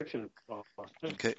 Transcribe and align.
Uh, 0.00 0.56
okay. 1.04 1.34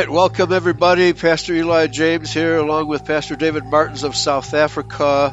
Right, 0.00 0.08
welcome 0.08 0.50
everybody. 0.50 1.12
Pastor 1.12 1.52
Eli 1.52 1.86
James 1.86 2.32
here, 2.32 2.56
along 2.56 2.88
with 2.88 3.04
Pastor 3.04 3.36
David 3.36 3.66
Martins 3.66 4.02
of 4.02 4.16
South 4.16 4.54
Africa. 4.54 5.30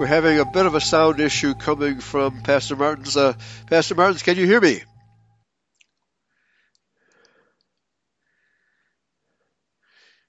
We're 0.00 0.06
having 0.06 0.40
a 0.40 0.44
bit 0.44 0.66
of 0.66 0.74
a 0.74 0.80
sound 0.80 1.20
issue 1.20 1.54
coming 1.54 2.00
from 2.00 2.42
Pastor 2.42 2.74
Martins. 2.74 3.16
Uh, 3.16 3.34
Pastor 3.68 3.94
Martins, 3.94 4.24
can 4.24 4.36
you 4.36 4.46
hear 4.46 4.60
me? 4.60 4.80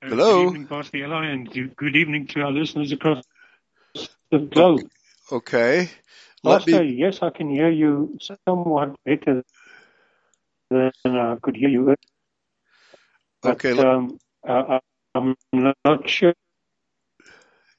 Uh, 0.03 0.09
Hello? 0.09 0.35
Good 0.35 0.45
evening, 0.49 0.67
Pastor 0.67 0.97
Eli, 0.97 1.25
and 1.31 1.75
good 1.75 1.95
evening 1.95 2.27
to 2.27 2.41
our 2.41 2.51
listeners 2.51 2.91
across 2.91 3.23
the 4.29 4.37
globe. 4.37 4.91
Okay. 5.31 5.89
Pastor, 6.43 6.83
me, 6.83 6.97
yes, 6.99 7.23
I 7.23 7.31
can 7.31 7.49
hear 7.49 7.71
you 7.71 8.19
somewhat 8.47 8.95
better 9.03 9.43
than 10.69 10.91
I 11.03 11.37
could 11.41 11.55
hear 11.55 11.69
you. 11.69 11.95
But 13.43 13.65
okay. 13.65 13.79
um, 13.79 14.19
uh, 14.47 14.79
I'm 15.15 15.35
not 15.55 16.07
sure 16.09 16.33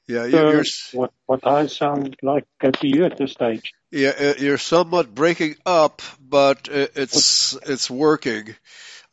yeah, 0.07 0.25
you- 0.25 0.37
you're, 0.37 0.63
what, 0.91 1.11
what 1.25 1.47
I 1.47 1.67
sound 1.67 2.17
like 2.21 2.45
to 2.61 2.87
you 2.87 3.05
at 3.05 3.17
this 3.17 3.31
stage. 3.31 3.73
yeah, 3.91 4.09
uh, 4.09 4.33
you're 4.39 4.57
somewhat 4.57 5.13
breaking 5.13 5.55
up, 5.65 6.01
but 6.19 6.69
uh, 6.69 6.87
it's 6.95 7.53
it's 7.67 7.89
working. 7.89 8.55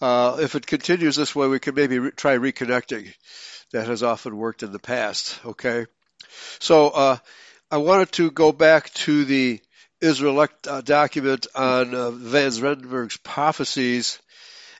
Uh, 0.01 0.39
if 0.41 0.55
it 0.55 0.67
continues 0.67 1.17
this 1.17 1.35
way, 1.35 1.47
we 1.47 1.59
can 1.59 1.75
maybe 1.75 1.99
re- 1.99 2.11
try 2.11 2.37
reconnecting. 2.37 3.13
That 3.73 3.87
has 3.87 4.03
often 4.03 4.37
worked 4.37 4.63
in 4.65 4.73
the 4.73 4.81
past. 4.81 5.39
Okay. 5.47 5.87
So 6.59 6.89
uh, 6.89 7.17
I 7.71 7.77
wanted 7.77 8.13
to 8.13 8.31
go 8.33 8.51
back 8.51 8.93
to 8.95 9.25
the 9.25 9.61
Israelite 10.01 10.51
uh, 10.67 10.81
document 10.81 11.47
on 11.55 11.95
uh, 11.95 12.11
Van 12.11 12.51
Rensburg's 12.61 13.17
prophecies, 13.19 14.19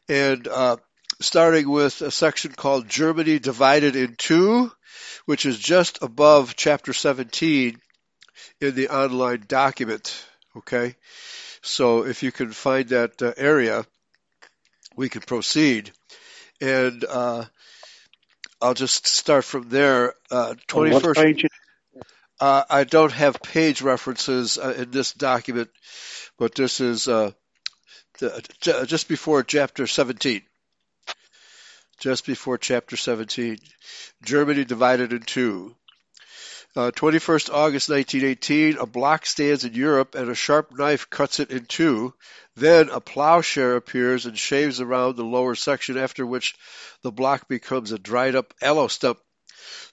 and 0.09 0.49
uh, 0.49 0.77
starting 1.21 1.69
with 1.69 2.03
a 2.03 2.11
section 2.11 2.53
called 2.53 2.89
Germany 2.89 3.39
Divided 3.39 3.97
in 3.97 4.17
Two, 4.17 4.73
which 5.27 5.47
is 5.47 5.59
just 5.59 6.03
above 6.03 6.57
chapter 6.57 6.93
17 6.93 7.79
in 8.61 8.75
the 8.75 8.89
online 8.89 9.45
document. 9.47 10.25
Okay. 10.57 10.97
So 11.63 12.07
if 12.07 12.23
you 12.23 12.33
can 12.33 12.53
find 12.53 12.89
that 12.89 13.21
uh, 13.23 13.33
area, 13.37 13.85
we 14.97 15.09
can 15.09 15.21
proceed. 15.21 15.93
And 16.61 17.05
uh, 17.05 17.45
I'll 18.61 18.75
just 18.75 19.07
start 19.07 19.45
from 19.45 19.69
there. 19.69 20.15
Uh, 20.31 20.55
21st 20.69 21.47
uh, 22.41 22.65
I 22.71 22.85
don't 22.85 23.13
have 23.13 23.43
page 23.43 23.83
references 23.83 24.57
uh, 24.57 24.75
in 24.79 24.91
this 24.91 25.13
document, 25.13 25.69
but 26.39 26.55
this 26.55 26.81
is 26.81 27.07
uh, 27.07 27.33
the, 28.19 28.85
just 28.87 29.09
before 29.09 29.43
chapter 29.43 29.87
17. 29.87 30.43
Just 32.01 32.25
before 32.25 32.57
chapter 32.57 32.97
17. 32.97 33.59
Germany 34.23 34.65
divided 34.65 35.13
in 35.13 35.21
two. 35.21 35.77
Uh, 36.75 36.91
21st 36.93 37.53
August 37.53 37.91
1918, 37.91 38.79
a 38.79 38.87
block 38.87 39.27
stands 39.27 39.67
in 39.67 39.75
Europe 39.75 40.15
and 40.15 40.31
a 40.31 40.35
sharp 40.35 40.73
knife 40.73 41.11
cuts 41.11 41.41
it 41.41 41.51
in 41.51 41.67
two. 41.67 42.15
Then 42.57 42.89
a 42.89 43.03
plowshare 43.03 43.77
appears 43.77 44.25
and 44.25 44.39
shaves 44.39 44.81
around 44.81 45.17
the 45.17 45.25
lower 45.25 45.55
section, 45.55 45.99
after 45.99 46.25
which 46.25 46.55
the 47.03 47.13
block 47.13 47.49
becomes 47.49 47.93
a 47.93 47.99
dried 47.99 48.35
up 48.35 48.55
aloe 48.63 48.89
stump. 48.89 49.19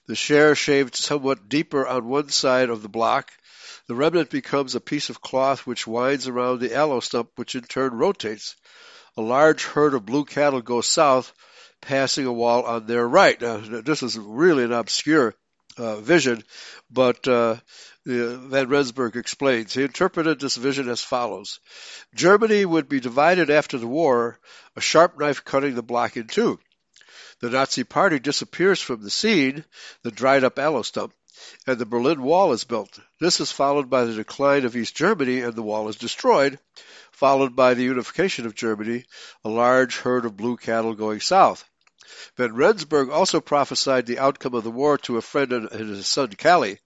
The 0.06 0.16
share 0.16 0.54
shaved 0.54 0.96
somewhat 0.96 1.50
deeper 1.50 1.86
on 1.86 2.08
one 2.08 2.30
side 2.30 2.70
of 2.70 2.80
the 2.80 2.88
block. 2.88 3.30
The 3.86 3.94
remnant 3.94 4.30
becomes 4.30 4.74
a 4.74 4.80
piece 4.80 5.10
of 5.10 5.20
cloth 5.20 5.66
which 5.66 5.86
winds 5.86 6.26
around 6.26 6.60
the 6.60 6.74
aloe 6.74 7.00
stump, 7.00 7.32
which 7.36 7.54
in 7.54 7.64
turn 7.64 7.92
rotates. 7.92 8.56
A 9.18 9.20
large 9.20 9.64
herd 9.64 9.92
of 9.92 10.06
blue 10.06 10.24
cattle 10.24 10.62
goes 10.62 10.86
south, 10.86 11.34
passing 11.80 12.26
a 12.26 12.32
wall 12.32 12.64
on 12.64 12.86
their 12.86 13.06
right. 13.06 13.40
Now, 13.40 13.58
this 13.58 14.02
is 14.02 14.18
really 14.18 14.64
an 14.64 14.72
obscure 14.72 15.34
uh, 15.76 15.96
vision, 16.00 16.42
but 16.90 17.26
uh, 17.28 17.56
Van 18.06 18.68
Rensburg 18.68 19.16
explains. 19.16 19.74
He 19.74 19.82
interpreted 19.82 20.40
this 20.40 20.56
vision 20.56 20.88
as 20.88 21.02
follows 21.02 21.60
Germany 22.14 22.64
would 22.64 22.88
be 22.88 23.00
divided 23.00 23.50
after 23.50 23.78
the 23.78 23.86
war, 23.86 24.38
a 24.76 24.80
sharp 24.80 25.18
knife 25.18 25.44
cutting 25.44 25.74
the 25.74 25.82
block 25.82 26.16
in 26.16 26.26
two. 26.26 26.58
The 27.40 27.50
Nazi 27.50 27.84
Party 27.84 28.18
disappears 28.18 28.80
from 28.80 29.02
the 29.02 29.10
scene, 29.10 29.64
the 30.02 30.10
dried 30.10 30.42
up 30.42 30.58
aloe 30.58 30.82
stump, 30.82 31.12
and 31.66 31.78
the 31.78 31.86
Berlin 31.86 32.22
Wall 32.22 32.52
is 32.52 32.64
built. 32.64 32.98
This 33.20 33.40
is 33.40 33.52
followed 33.52 33.88
by 33.88 34.04
the 34.04 34.14
decline 34.14 34.64
of 34.64 34.76
East 34.76 34.96
Germany, 34.96 35.40
and 35.40 35.54
the 35.54 35.62
wall 35.62 35.88
is 35.88 35.96
destroyed, 35.96 36.58
followed 37.12 37.54
by 37.54 37.74
the 37.74 37.84
unification 37.84 38.46
of 38.46 38.54
Germany, 38.54 39.04
a 39.44 39.48
large 39.48 39.98
herd 39.98 40.24
of 40.24 40.36
blue 40.36 40.56
cattle 40.56 40.94
going 40.94 41.20
south. 41.20 41.64
Van 42.36 42.54
Rensburg 42.54 43.10
also 43.10 43.40
prophesied 43.40 44.06
the 44.06 44.18
outcome 44.18 44.54
of 44.54 44.64
the 44.64 44.70
war 44.70 44.98
to 44.98 45.16
a 45.16 45.22
friend 45.22 45.52
and 45.52 45.70
his 45.70 46.08
son 46.08 46.32
Callie. 46.40 46.80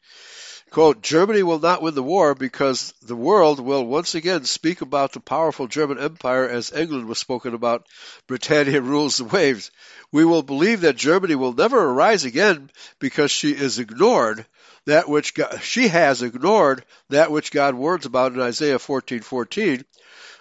Quote, 0.73 1.03
Germany 1.03 1.43
will 1.43 1.59
not 1.59 1.83
win 1.83 1.95
the 1.95 2.03
war 2.03 2.35
because 2.35 2.95
the 3.03 3.15
world 3.15 3.61
will 3.61 3.85
once 3.85 4.15
again 4.15 4.47
speak 4.47 4.81
about 4.81 5.13
the 5.13 5.21
powerful 5.21 5.67
German 5.67 5.99
Empire 5.99 6.49
as 6.49 6.73
England 6.73 7.09
was 7.09 7.19
spoken 7.19 7.53
about. 7.53 7.87
Britannia 8.27 8.81
rules 8.81 9.19
the 9.19 9.25
waves. 9.25 9.71
We 10.13 10.25
will 10.25 10.43
believe 10.43 10.81
that 10.81 10.97
Germany 10.97 11.35
will 11.35 11.53
never 11.53 11.79
arise 11.79 12.25
again 12.25 12.71
because 12.99 13.31
she 13.31 13.51
is 13.51 13.79
ignored 13.79 14.47
that 14.87 15.11
which 15.11 15.35
God, 15.35 15.61
she 15.63 15.89
has 15.89 16.23
ignored 16.23 16.87
that 17.11 17.31
which 17.31 17.53
God 17.53 17.75
warns 17.75 18.07
about 18.07 18.33
in 18.33 18.41
Isaiah 18.41 18.79
14:14. 18.79 19.85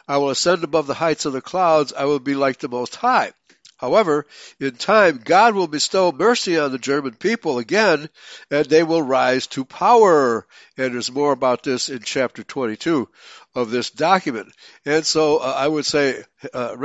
I 0.08 0.16
will 0.16 0.30
ascend 0.30 0.64
above 0.64 0.88
the 0.88 0.94
heights 0.94 1.26
of 1.26 1.34
the 1.34 1.42
clouds. 1.42 1.92
I 1.92 2.06
will 2.06 2.20
be 2.20 2.36
like 2.36 2.60
the 2.60 2.70
Most 2.70 2.96
High. 2.96 3.34
However, 3.82 4.28
in 4.60 4.76
time, 4.76 5.22
God 5.24 5.56
will 5.56 5.68
bestow 5.68 6.12
mercy 6.12 6.60
on 6.60 6.72
the 6.72 6.78
German 6.78 7.16
people 7.16 7.58
again, 7.58 8.10
and 8.52 8.66
they 8.68 8.84
will 8.84 9.02
rise 9.02 9.48
to 9.48 9.66
power. 9.66 10.46
And 10.78 10.94
there's 10.94 11.12
more 11.12 11.32
about 11.32 11.64
this 11.64 11.90
in 11.90 12.02
chapter 12.04 12.44
22 12.44 13.10
of 13.56 13.72
this 13.72 13.90
document. 13.90 14.54
And 14.86 15.04
so 15.04 15.38
uh, 15.38 15.56
I 15.58 15.68
would 15.68 15.88
say 15.88 16.24
uh, 16.54 16.76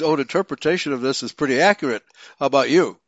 own 0.00 0.20
interpretation 0.20 0.92
of 0.92 1.00
this 1.00 1.24
is 1.24 1.32
pretty 1.32 1.60
accurate. 1.60 2.04
How 2.38 2.46
about 2.46 2.70
you? 2.70 2.98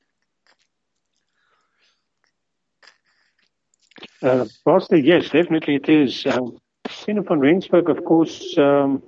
Uh, 4.20 4.46
Pastor, 4.66 4.96
yes, 4.96 5.30
definitely 5.30 5.76
it 5.76 5.88
is. 5.88 6.26
Um, 6.26 6.58
von 7.06 7.38
Rensburg, 7.38 7.90
of 7.90 8.04
course, 8.04 8.58
um, 8.58 9.04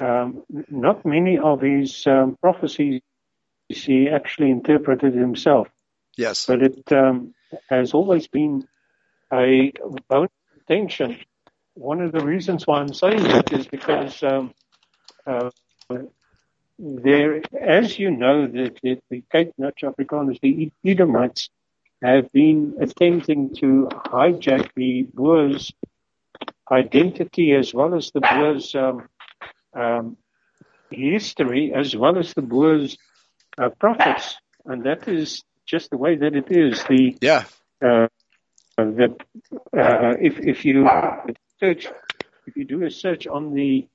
um, 0.00 0.42
not 0.70 1.04
many 1.04 1.38
of 1.38 1.60
his 1.60 2.06
um, 2.06 2.38
prophecies 2.40 3.02
he 3.68 4.08
actually 4.08 4.50
interpreted 4.50 5.14
himself, 5.14 5.68
Yes. 6.16 6.46
but 6.46 6.62
it 6.62 6.92
um, 6.92 7.34
has 7.68 7.94
always 7.94 8.26
been 8.28 8.66
a 9.32 9.72
bone 10.08 10.24
of 10.24 10.30
contention. 10.66 11.18
One 11.74 12.02
of 12.02 12.12
the 12.12 12.24
reasons 12.24 12.66
why 12.66 12.80
I'm 12.80 12.92
saying 12.92 13.22
that 13.22 13.52
is 13.52 13.66
because 13.66 14.22
um, 14.22 14.52
uh, 15.26 15.50
there, 16.78 17.42
as 17.58 17.98
you 17.98 18.10
know, 18.10 18.46
the, 18.46 18.74
the, 18.82 18.98
the 19.10 19.22
Cape 19.30 19.52
Dutch 19.58 19.80
Afrikaners, 19.82 20.40
the 20.40 20.70
Edomites, 20.84 21.48
have 22.02 22.30
been 22.32 22.74
attempting 22.80 23.54
to 23.56 23.88
hijack 23.90 24.70
the 24.74 25.04
Boers' 25.14 25.72
identity 26.70 27.52
as 27.52 27.72
well 27.72 27.94
as 27.94 28.10
the 28.10 28.20
Boers' 28.20 28.74
um, 28.74 29.08
um, 29.74 30.16
history, 30.90 31.72
as 31.72 31.94
well 31.94 32.18
as 32.18 32.34
the 32.34 32.42
Boers' 32.42 32.98
uh, 33.58 33.68
prophets, 33.80 34.36
and 34.64 34.84
that 34.84 35.08
is 35.08 35.42
just 35.66 35.90
the 35.90 35.96
way 35.96 36.16
that 36.16 36.34
it 36.34 36.50
is. 36.50 36.82
The 36.84 37.16
Yeah. 37.20 37.44
uh, 37.84 38.08
that 38.76 39.16
uh, 39.76 40.14
if 40.20 40.38
if 40.40 40.64
you 40.64 40.88
search, 41.60 41.86
if 42.46 42.56
you 42.56 42.64
do 42.64 42.84
a 42.84 42.90
search 42.90 43.26
on 43.26 43.54
the 43.54 43.86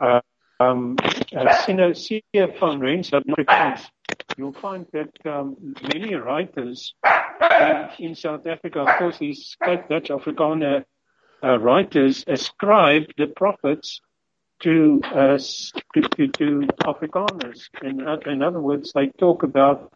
uh, 0.00 0.20
um, 0.60 0.96
Rens 1.32 3.10
Afrikaans, 3.10 3.80
you'll 4.36 4.52
find 4.52 4.86
that 4.92 5.10
um, 5.26 5.74
many 5.82 6.14
writers 6.14 6.94
uh, 7.04 7.88
in 7.98 8.14
South 8.14 8.46
Africa, 8.46 8.80
of 8.80 8.98
course, 8.98 9.18
these 9.18 9.56
Dutch 9.60 10.08
Afrikaner 10.08 10.84
uh, 11.44 11.58
writers 11.58 12.24
ascribe 12.26 13.04
the 13.18 13.26
prophets 13.26 14.00
to, 14.62 15.00
uh, 15.04 15.38
to, 15.38 16.02
to, 16.02 16.28
to 16.28 16.66
Afrikaners. 16.84 17.68
In, 17.82 18.00
in 18.30 18.42
other 18.42 18.60
words, 18.60 18.92
they 18.94 19.08
talk 19.08 19.42
about 19.42 19.92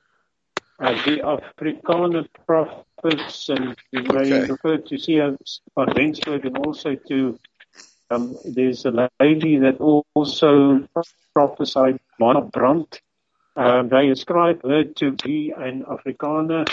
uh, 0.78 0.92
the 1.04 1.40
Afrikaner 1.58 2.26
prophets 2.46 3.48
and 3.48 3.76
they 3.92 4.00
okay. 4.00 4.46
refer 4.46 4.78
to 4.78 4.98
C.F. 4.98 5.34
van 5.74 5.88
Rensburg 5.96 6.44
and 6.44 6.58
also 6.58 6.94
to 6.94 7.38
um, 8.10 8.36
there's 8.44 8.84
a 8.84 9.10
lady 9.18 9.58
that 9.58 9.80
also 9.80 10.88
prophesied, 11.34 11.98
Mona 12.20 12.42
Brandt. 12.42 13.00
Um, 13.56 13.88
they 13.88 14.08
ascribe 14.10 14.62
her 14.62 14.84
to 14.84 15.12
be 15.12 15.52
an 15.56 15.84
Afrikaner, 15.84 16.66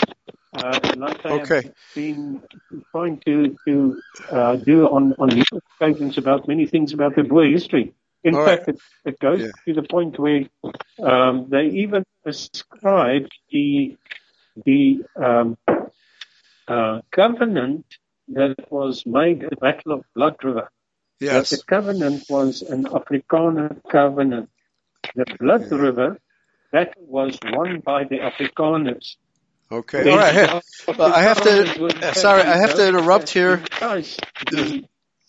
uh, 0.54 0.94
like 0.96 1.22
they 1.22 1.30
okay. 1.30 1.62
have 1.62 1.74
been 1.94 2.42
trying 2.90 3.20
to, 3.24 3.56
to 3.66 4.00
uh, 4.30 4.56
do 4.56 4.86
on, 4.86 5.14
on 5.18 5.42
occasions 5.80 6.18
about 6.18 6.46
many 6.46 6.66
things 6.66 6.92
about 6.92 7.16
the 7.16 7.22
Boer 7.22 7.46
history. 7.46 7.94
In 8.22 8.34
All 8.34 8.44
fact, 8.44 8.66
right. 8.66 8.76
it, 8.76 9.08
it, 9.10 9.18
goes 9.18 9.40
yeah. 9.40 9.50
to 9.66 9.80
the 9.80 9.86
point 9.86 10.18
where 10.18 10.44
um, 11.02 11.46
they 11.48 11.66
even 11.66 12.04
ascribe 12.24 13.28
the 13.50 13.96
the 14.64 15.04
um, 15.16 15.58
uh, 16.68 17.00
covenant 17.10 17.84
that 18.28 18.70
was 18.70 19.04
made 19.04 19.42
at 19.42 19.50
the 19.50 19.56
Battle 19.56 19.92
of 19.92 20.04
Blood 20.14 20.36
River 20.44 20.70
Yes. 21.20 21.50
That 21.50 21.56
the 21.56 21.64
covenant 21.64 22.24
was 22.28 22.62
an 22.62 22.84
Afrikaner 22.84 23.80
covenant. 23.88 24.50
The 25.14 25.24
Blood 25.38 25.68
yeah. 25.70 25.78
River, 25.78 26.18
that 26.74 26.94
was 26.98 27.38
won 27.44 27.80
by 27.80 28.04
the 28.04 28.18
Afrikaners. 28.18 29.16
Okay. 29.70 30.10
All 30.10 30.18
right. 30.18 30.62
Well, 30.98 31.14
I 31.14 31.22
have 31.22 31.42
to. 31.42 32.14
Sorry, 32.14 32.42
I 32.42 32.56
have 32.56 32.74
to 32.74 32.86
interrupt 32.86 33.30
here. 33.30 33.62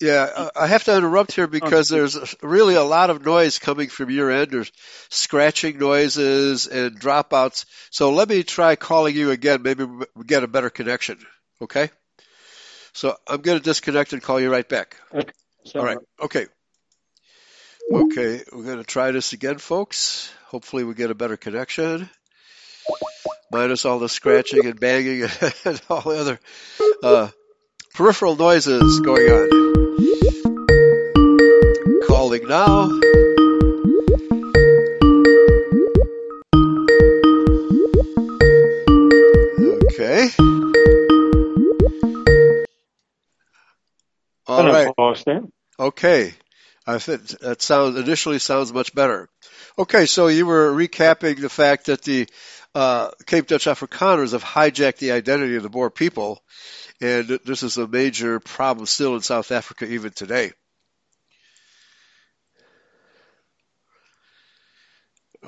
Yeah, 0.01 0.27
uh, 0.35 0.49
I 0.55 0.67
have 0.67 0.83
to 0.85 0.97
interrupt 0.97 1.31
here 1.31 1.47
because 1.47 1.87
there's 1.87 2.35
really 2.41 2.75
a 2.75 2.83
lot 2.83 3.09
of 3.09 3.23
noise 3.25 3.59
coming 3.59 3.87
from 3.87 4.09
your 4.09 4.29
end. 4.29 4.51
There's 4.51 4.71
scratching 5.09 5.79
noises 5.79 6.67
and 6.67 6.99
dropouts. 6.99 7.65
So 7.91 8.11
let 8.11 8.27
me 8.27 8.43
try 8.43 8.75
calling 8.75 9.15
you 9.15 9.31
again. 9.31 9.61
Maybe 9.61 9.85
we 9.85 10.25
get 10.25 10.43
a 10.43 10.47
better 10.47 10.69
connection. 10.69 11.19
Okay. 11.61 11.91
So 12.91 13.15
I'm 13.27 13.41
going 13.41 13.57
to 13.57 13.63
disconnect 13.63 14.11
and 14.11 14.21
call 14.21 14.41
you 14.41 14.51
right 14.51 14.67
back. 14.67 14.97
Okay. 15.13 15.31
All 15.75 15.85
right. 15.85 15.97
Okay. 16.21 16.47
Okay, 17.91 18.41
we're 18.51 18.63
going 18.63 18.77
to 18.79 18.83
try 18.83 19.11
this 19.11 19.33
again, 19.33 19.59
folks. 19.59 20.33
Hopefully, 20.47 20.83
we 20.83 20.95
get 20.95 21.11
a 21.11 21.15
better 21.15 21.37
connection. 21.37 22.09
Minus 23.51 23.85
all 23.85 23.99
the 23.99 24.09
scratching 24.09 24.65
and 24.65 24.79
banging 24.79 25.21
and 25.65 25.81
all 25.87 26.01
the 26.01 26.19
other 26.19 26.39
uh, 27.03 27.29
peripheral 27.93 28.35
noises 28.35 28.99
going 29.01 29.29
on. 29.29 29.49
Calling 32.07 32.47
now. 32.47 32.89
Okay. 39.93 40.29
All 44.47 44.57
Hello, 44.57 44.71
right. 44.71 44.93
Austin. 44.97 45.51
Okay. 45.79 46.33
I 46.87 46.99
think 46.99 47.27
that 47.39 47.61
sounds 47.61 47.97
initially 47.97 48.39
sounds 48.39 48.71
much 48.71 48.93
better. 48.93 49.27
Okay, 49.77 50.05
so 50.05 50.27
you 50.27 50.45
were 50.45 50.71
recapping 50.71 51.39
the 51.39 51.49
fact 51.49 51.87
that 51.87 52.03
the 52.03 52.27
uh, 52.75 53.09
Cape 53.25 53.47
Dutch 53.47 53.65
Afrikaners 53.65 54.33
have 54.33 54.43
hijacked 54.43 54.97
the 54.97 55.11
identity 55.11 55.55
of 55.55 55.63
the 55.63 55.69
Boer 55.69 55.89
people, 55.89 56.41
and 57.01 57.39
this 57.45 57.63
is 57.63 57.77
a 57.77 57.87
major 57.87 58.39
problem 58.39 58.85
still 58.85 59.15
in 59.15 59.21
South 59.21 59.51
Africa 59.51 59.85
even 59.85 60.11
today. 60.11 60.51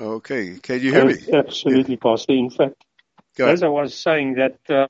Okay, 0.00 0.58
can 0.62 0.80
you 0.80 0.92
hear 0.92 1.04
me? 1.04 1.16
Absolutely, 1.32 1.96
Pastor. 1.96 2.32
In 2.32 2.50
fact, 2.50 2.84
as 3.38 3.62
I 3.62 3.68
was 3.68 3.94
saying 3.94 4.34
that, 4.34 4.58
uh, 4.68 4.86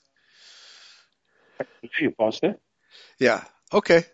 you, 1.99 2.11
Pastor. 2.11 2.57
Yeah. 3.19 3.45
Okay. 3.73 4.05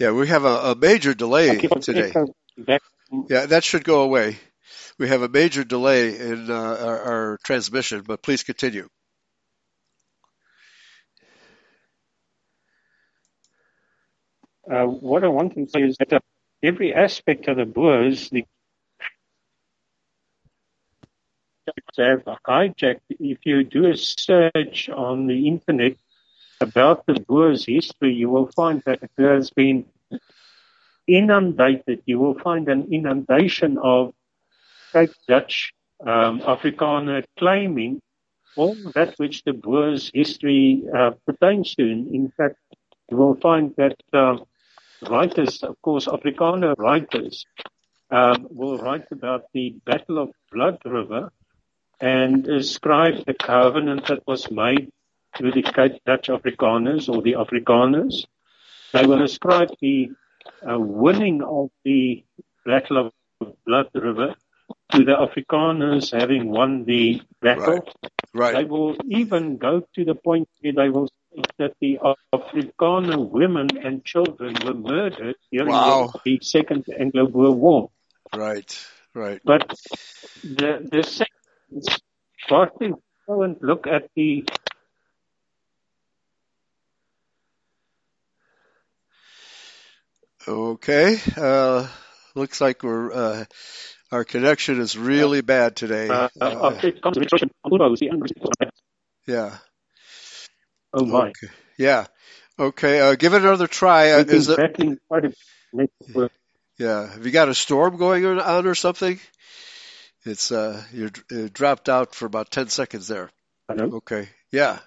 Yeah, 0.00 0.12
we 0.12 0.28
have 0.28 0.46
a, 0.46 0.72
a 0.72 0.74
major 0.74 1.12
delay 1.12 1.58
today. 1.58 2.10
Yeah, 3.28 3.44
that 3.44 3.62
should 3.64 3.84
go 3.84 4.00
away. 4.00 4.38
We 4.98 5.08
have 5.08 5.20
a 5.20 5.28
major 5.28 5.62
delay 5.62 6.18
in 6.18 6.50
uh, 6.50 6.54
our, 6.54 7.00
our, 7.00 7.38
transmission, 7.44 8.04
but 8.06 8.22
please 8.22 8.42
continue. 8.42 8.88
Uh, 14.70 14.86
what 14.86 15.22
I 15.22 15.28
want 15.28 15.54
to 15.56 15.68
say 15.68 15.82
is 15.82 15.98
that 15.98 16.14
uh, 16.14 16.20
every 16.62 16.94
aspect 16.94 17.48
of 17.48 17.58
the 17.58 17.66
Boers, 17.66 18.30
the 18.30 18.46
have 21.98 22.24
hijacked. 22.48 23.00
If 23.10 23.44
you 23.44 23.64
do 23.64 23.86
a 23.86 23.96
search 23.96 24.88
on 24.88 25.26
the 25.26 25.46
internet 25.46 25.96
about 26.60 27.06
the 27.06 27.20
Boers' 27.20 27.66
history, 27.66 28.14
you 28.14 28.28
will 28.28 28.50
find 28.52 28.82
that 28.86 29.02
it 29.02 29.10
has 29.18 29.50
been 29.50 29.86
inundated. 31.06 32.02
You 32.06 32.18
will 32.18 32.38
find 32.38 32.68
an 32.68 32.88
inundation 32.92 33.78
of 33.78 34.12
Cape 34.92 35.10
Dutch 35.28 35.72
um, 36.06 36.40
Afrikaner 36.40 37.24
claiming 37.38 38.00
all 38.56 38.76
that 38.94 39.14
which 39.18 39.42
the 39.44 39.52
Boers' 39.52 40.10
history 40.12 40.82
uh, 40.94 41.12
pertains 41.26 41.74
to. 41.76 41.84
In 41.84 42.32
fact, 42.36 42.56
you 43.10 43.16
will 43.16 43.34
find 43.36 43.74
that 43.76 43.96
uh, 44.12 44.38
writers, 45.08 45.62
of 45.62 45.80
course, 45.82 46.06
Afrikaner 46.06 46.76
writers, 46.78 47.46
um, 48.10 48.46
will 48.50 48.78
write 48.78 49.06
about 49.10 49.44
the 49.52 49.76
Battle 49.86 50.18
of 50.18 50.30
Blood 50.50 50.78
River 50.84 51.30
and 52.00 52.46
ascribe 52.48 53.24
the 53.26 53.34
covenant 53.34 54.06
that 54.06 54.26
was 54.26 54.50
made 54.50 54.90
to 55.36 55.50
the 55.50 55.62
Dutch 56.06 56.28
Afrikaners 56.28 57.08
or 57.08 57.22
the 57.22 57.34
Afrikaners. 57.34 58.24
They 58.92 59.06
will 59.06 59.22
ascribe 59.22 59.70
the 59.80 60.10
uh, 60.68 60.78
winning 60.78 61.42
of 61.42 61.70
the 61.84 62.24
Battle 62.64 63.10
of 63.40 63.54
Blood 63.66 63.88
River 63.94 64.34
to 64.92 65.04
the 65.04 65.12
Afrikaners 65.12 66.18
having 66.18 66.50
won 66.50 66.84
the 66.84 67.22
battle. 67.40 67.74
Right. 67.74 67.94
right. 68.34 68.54
They 68.54 68.64
will 68.64 68.96
even 69.08 69.56
go 69.56 69.86
to 69.94 70.04
the 70.04 70.14
point 70.14 70.48
where 70.60 70.72
they 70.72 70.88
will 70.88 71.08
say 71.08 71.42
that 71.58 71.74
the 71.80 71.98
Afrikaner 72.34 73.28
women 73.28 73.68
and 73.84 74.04
children 74.04 74.56
were 74.64 74.74
murdered 74.74 75.36
during 75.52 75.72
wow. 75.72 76.12
the 76.24 76.40
Second 76.42 76.86
Anglo-Boer 76.98 77.52
War. 77.52 77.90
Right, 78.34 78.86
right. 79.14 79.40
But 79.44 79.68
the 80.42 80.88
the 80.90 81.02
second, 81.02 82.00
starting 82.44 82.94
go 83.26 83.42
and 83.42 83.56
look 83.60 83.86
at 83.86 84.08
the 84.16 84.44
Okay. 90.46 91.18
Uh, 91.36 91.86
looks 92.34 92.60
like 92.60 92.82
we're 92.82 93.12
uh, 93.12 93.44
our 94.10 94.24
connection 94.24 94.80
is 94.80 94.96
really 94.96 95.40
bad 95.40 95.76
today. 95.76 96.08
Uh, 96.08 96.28
uh, 96.40 96.70
yeah. 99.26 99.58
Oh 100.92 101.04
my. 101.04 101.28
Okay. 101.28 101.48
Yeah. 101.78 102.06
Okay. 102.58 103.00
Uh, 103.00 103.14
give 103.14 103.34
it 103.34 103.42
another 103.42 103.66
try. 103.66 104.12
Uh, 104.12 104.18
is 104.20 104.48
it, 104.48 104.58
yeah. 106.78 107.12
Have 107.12 107.24
you 107.26 107.32
got 107.32 107.48
a 107.48 107.54
storm 107.54 107.96
going 107.96 108.24
on 108.26 108.66
or 108.66 108.74
something? 108.74 109.20
It's 110.24 110.52
uh, 110.52 110.82
you 110.92 111.10
dropped 111.48 111.88
out 111.88 112.14
for 112.14 112.26
about 112.26 112.50
ten 112.50 112.68
seconds 112.68 113.08
there. 113.08 113.30
Okay. 113.94 114.28
Yeah. 114.50 114.78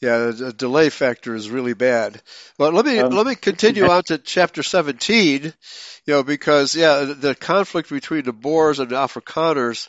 Yeah, 0.00 0.30
the 0.30 0.52
delay 0.52 0.88
factor 0.88 1.34
is 1.34 1.50
really 1.50 1.74
bad. 1.74 2.22
But 2.56 2.72
let 2.72 2.86
me 2.86 2.98
um, 3.00 3.12
let 3.12 3.26
me 3.26 3.34
continue 3.34 3.86
on 3.90 4.02
to 4.04 4.16
chapter 4.16 4.62
17, 4.62 5.44
you 5.44 5.52
know, 6.06 6.22
because 6.22 6.74
yeah, 6.74 7.12
the 7.16 7.34
conflict 7.34 7.90
between 7.90 8.24
the 8.24 8.32
Boers 8.32 8.78
and 8.78 8.90
the 8.90 8.96
Afrikaners 8.96 9.88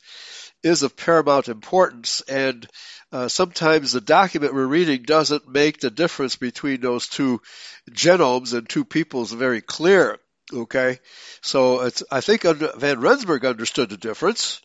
is 0.64 0.84
of 0.84 0.98
paramount 0.98 1.48
importance, 1.48 2.22
and 2.22 2.68
uh, 3.12 3.30
sometimes 3.30 3.94
the 3.94 4.02
document 4.02 4.54
we're 4.54 4.68
reading 4.68 5.04
doesn't 5.04 5.48
make 5.48 5.80
the 5.80 5.90
difference 5.90 6.36
between 6.36 6.82
those 6.82 7.08
two 7.08 7.42
genomes 7.90 8.54
and 8.54 8.68
two 8.68 8.84
peoples 8.84 9.32
very 9.32 9.62
clear. 9.62 10.20
Okay, 10.54 11.00
so 11.42 11.84
it's 11.84 12.04
I 12.12 12.20
think 12.20 12.44
Van 12.44 13.00
Rensburg 13.00 13.46
understood 13.46 13.90
the 13.90 13.98
difference 13.98 14.62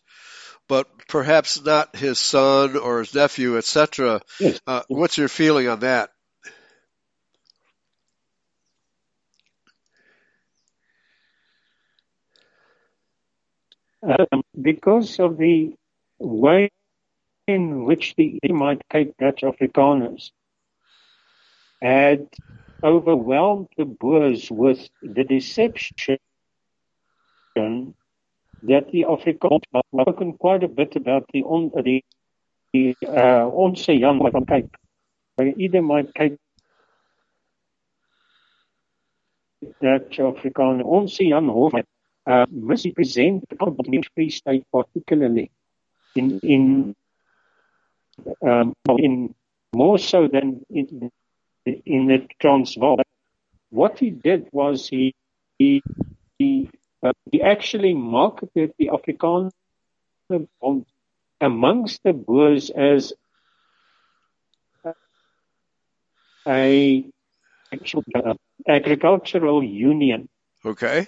but 0.67 0.87
perhaps 1.07 1.63
not 1.63 1.95
his 1.95 2.19
son 2.19 2.75
or 2.77 2.99
his 2.99 3.13
nephew, 3.13 3.57
etc. 3.57 4.21
Yes. 4.39 4.59
Uh, 4.67 4.83
what's 4.87 5.17
your 5.17 5.29
feeling 5.29 5.67
on 5.67 5.81
that? 5.81 6.09
um, 14.03 14.43
because 14.59 15.19
of 15.19 15.37
the 15.37 15.73
way 16.19 16.71
in 17.47 17.85
which 17.85 18.15
the 18.15 18.39
Edomite 18.43 18.81
Dutch 18.91 19.41
Afrikaners 19.41 20.31
had 21.81 22.27
overwhelmed 22.83 23.67
the 23.77 23.85
Boers 23.85 24.51
with 24.51 24.89
the 25.01 25.23
deception 25.23 26.17
that 28.63 28.91
the 28.91 29.05
Afrikaans 29.07 29.63
have 29.73 29.83
spoken 29.93 30.33
quite 30.33 30.63
a 30.63 30.67
bit 30.67 30.95
about 30.95 31.25
the 31.33 31.43
on 31.43 31.71
the 31.83 32.03
die 32.73 32.95
uh, 33.07 33.47
onze 33.53 33.93
Jan 33.99 34.19
van 34.31 34.45
Cape. 34.45 34.75
By 35.35 35.53
Edomite 35.57 36.13
Cape 36.13 36.37
Dutch 39.81 40.19
Afrikaner, 40.19 40.85
onze 40.85 41.23
Jan 41.23 41.49
Hofmeyr 41.49 41.85
uh, 42.25 42.45
misrepresent 42.49 43.43
the 43.49 44.03
Free 44.13 44.29
State 44.29 44.65
particularly 44.71 45.51
in 46.15 46.39
in 46.41 46.95
um, 48.41 48.73
in 48.97 49.35
more 49.73 49.97
so 49.97 50.27
than 50.27 50.65
in 50.69 51.11
in 51.65 52.07
the 52.07 52.27
Transvaal. 52.39 52.97
What 53.69 53.99
he 53.99 54.09
did 54.09 54.47
was 54.51 54.87
he 54.89 55.13
he 55.57 55.81
he, 56.37 56.69
he 57.31 57.41
actually 57.41 57.93
marketed 57.93 58.73
the 58.77 58.89
Afrikaner 58.93 59.51
bond 60.61 60.85
amongst 61.39 62.03
the 62.03 62.13
Boers 62.13 62.69
as 62.69 63.13
a 66.47 67.05
uh, 67.71 68.33
agricultural 68.67 69.63
union. 69.63 70.29
Okay. 70.65 71.07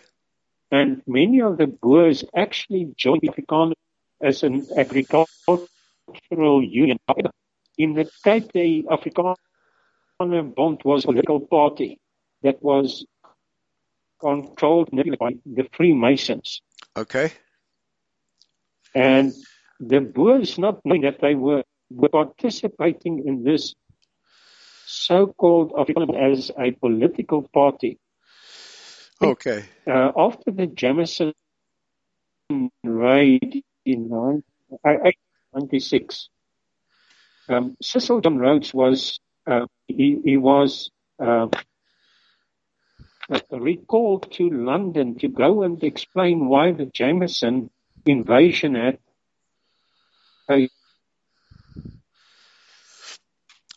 And 0.71 1.01
many 1.07 1.41
of 1.41 1.57
the 1.57 1.67
Boers 1.67 2.23
actually 2.35 2.93
joined 2.95 3.21
the 3.21 3.29
Afrikaner 3.29 3.73
as 4.21 4.43
an 4.43 4.67
agricultural 4.77 5.67
union. 6.63 6.99
In 7.77 7.93
the 7.93 8.09
Cape, 8.23 8.51
the 8.51 8.83
Afrikaner 8.83 9.35
Bond 10.19 10.81
was 10.83 11.05
a 11.05 11.07
political 11.07 11.39
party 11.39 11.97
that 12.43 12.61
was 12.61 13.05
controlled 14.19 14.89
nearly 14.91 15.15
by 15.17 15.35
the 15.45 15.67
Freemasons. 15.73 16.61
Okay. 16.95 17.31
And 18.93 19.33
the 19.79 20.01
Boers, 20.01 20.57
not 20.57 20.81
knowing 20.83 21.01
that 21.01 21.21
they 21.21 21.35
were, 21.35 21.63
were 21.89 22.09
participating 22.09 23.23
in 23.25 23.43
this 23.43 23.75
so-called 24.85 25.71
as 26.17 26.51
a 26.57 26.71
political 26.71 27.47
party. 27.53 27.97
Okay. 29.21 29.65
Uh, 29.85 30.11
after 30.17 30.49
the 30.51 30.65
Jameson 30.65 31.33
raid 32.83 33.63
in 33.85 34.09
1996, 34.09 36.29
um, 37.49 37.75
Cecil 37.81 38.21
John 38.21 38.37
Rhodes 38.37 38.73
was 38.73 39.19
uh, 39.45 39.65
he, 39.87 40.19
he, 40.23 40.37
was 40.37 40.89
uh, 41.19 41.47
recalled 43.51 44.31
to 44.33 44.49
London 44.49 45.17
to 45.19 45.27
go 45.27 45.63
and 45.63 45.83
explain 45.83 46.47
why 46.47 46.71
the 46.71 46.85
Jameson 46.85 47.69
invasion 48.05 48.75
had 48.75 48.97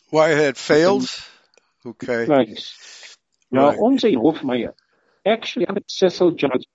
why 0.09 0.31
it 0.31 0.37
had 0.37 0.57
failed. 0.57 1.07
Okay. 1.85 2.25
Place. 2.25 3.17
Now, 3.51 3.69
right. 3.69 3.79
onze 3.79 4.15
Hofmeyr 4.15 4.73
actually 5.25 5.67
I'm 5.67 5.77
Cecil 5.87 6.31
Jones. 6.31 6.65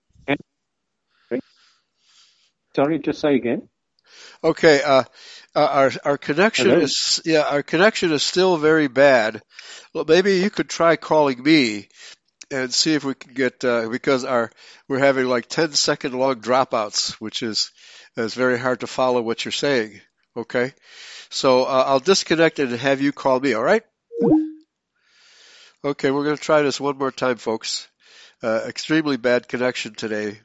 Sorry 2.75 3.00
to 3.00 3.12
say 3.12 3.35
again. 3.35 3.68
Okay, 4.42 4.82
uh, 4.82 5.04
uh, 5.54 5.58
our 5.58 5.92
our 6.04 6.18
connection 6.18 6.68
Hello? 6.68 6.80
is 6.80 7.20
yeah 7.25 7.42
our 7.42 7.62
connection 7.62 8.12
is 8.12 8.23
still 8.23 8.56
very 8.56 8.88
bad. 8.88 9.42
Well, 9.92 10.04
maybe 10.06 10.37
you 10.38 10.50
could 10.50 10.68
try 10.68 10.97
calling 10.97 11.42
me 11.42 11.88
and 12.50 12.73
see 12.73 12.95
if 12.95 13.05
we 13.05 13.14
can 13.14 13.35
get 13.35 13.64
uh, 13.64 13.88
because 13.88 14.25
our 14.25 14.50
we're 14.88 14.99
having 14.99 15.26
like 15.26 15.49
10 15.49 15.73
second 15.73 16.14
long 16.14 16.37
dropouts, 16.37 17.12
which 17.12 17.43
is 17.43 17.71
is 18.17 18.35
very 18.35 18.59
hard 18.59 18.81
to 18.81 18.87
follow 18.87 19.21
what 19.21 19.45
you're 19.45 19.52
saying. 19.52 20.00
Okay, 20.37 20.73
so 21.31 21.64
uh, 21.64 21.85
I'll 21.87 22.00
disconnect 22.00 22.59
and 22.59 22.73
have 22.73 23.00
you 23.00 23.12
call 23.12 23.40
me. 23.40 23.55
All 23.55 23.62
right. 23.62 23.83
Okay, 25.85 26.11
we're 26.11 26.25
going 26.25 26.37
to 26.37 26.43
try 26.43 26.62
this 26.62 26.81
one 26.81 26.99
more 26.99 27.12
time, 27.12 27.37
folks. 27.37 27.87
Uh, 28.43 28.62
extremely 28.67 29.17
bad 29.17 29.47
connection 29.47 29.95
today. 29.95 30.40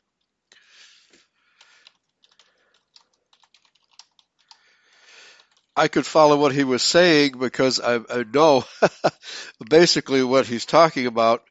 I 5.75 5.87
could 5.87 6.05
follow 6.05 6.37
what 6.37 6.53
he 6.53 6.63
was 6.63 6.83
saying 6.83 7.39
because 7.39 7.79
I, 7.79 7.95
I 7.95 8.23
know 8.31 8.63
basically 9.69 10.23
what 10.23 10.45
he's 10.45 10.65
talking 10.65 11.07
about, 11.07 11.41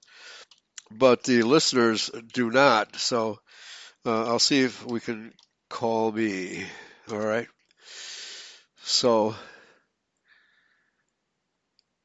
but 0.98 1.24
the 1.24 1.42
listeners 1.42 2.10
do 2.32 2.50
not. 2.50 2.96
So 2.96 3.38
uh, 4.04 4.26
I'll 4.26 4.38
see 4.38 4.62
if 4.62 4.84
we 4.86 5.00
can 5.00 5.32
call 5.68 6.12
me. 6.12 6.64
All 7.10 7.18
right. 7.18 7.48
So 8.82 9.34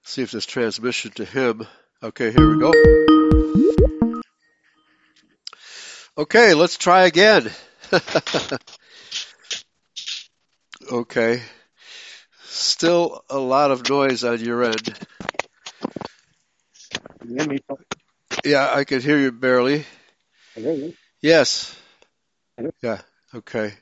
see 0.04 0.22
if 0.22 0.32
this 0.32 0.46
transmission 0.46 1.12
to 1.12 1.26
him. 1.26 1.68
Okay, 2.02 2.32
here 2.32 2.50
we 2.50 2.60
go. 2.60 2.72
Okay, 6.18 6.54
let's 6.54 6.78
try 6.78 7.04
again. 7.04 7.52
okay. 10.92 11.42
Still 12.46 13.24
a 13.30 13.38
lot 13.38 13.72
of 13.72 13.88
noise 13.90 14.24
on 14.24 14.40
your 14.40 14.64
end. 14.64 14.98
Yeah, 17.28 17.46
I 18.56 18.84
could 18.84 19.04
hear 19.04 19.18
you 19.18 19.32
barely. 19.32 19.86
Hello. 20.56 20.94
Yes. 21.22 21.76
Hello. 22.56 22.72
Yeah. 22.82 23.02
Okay. 23.34 23.74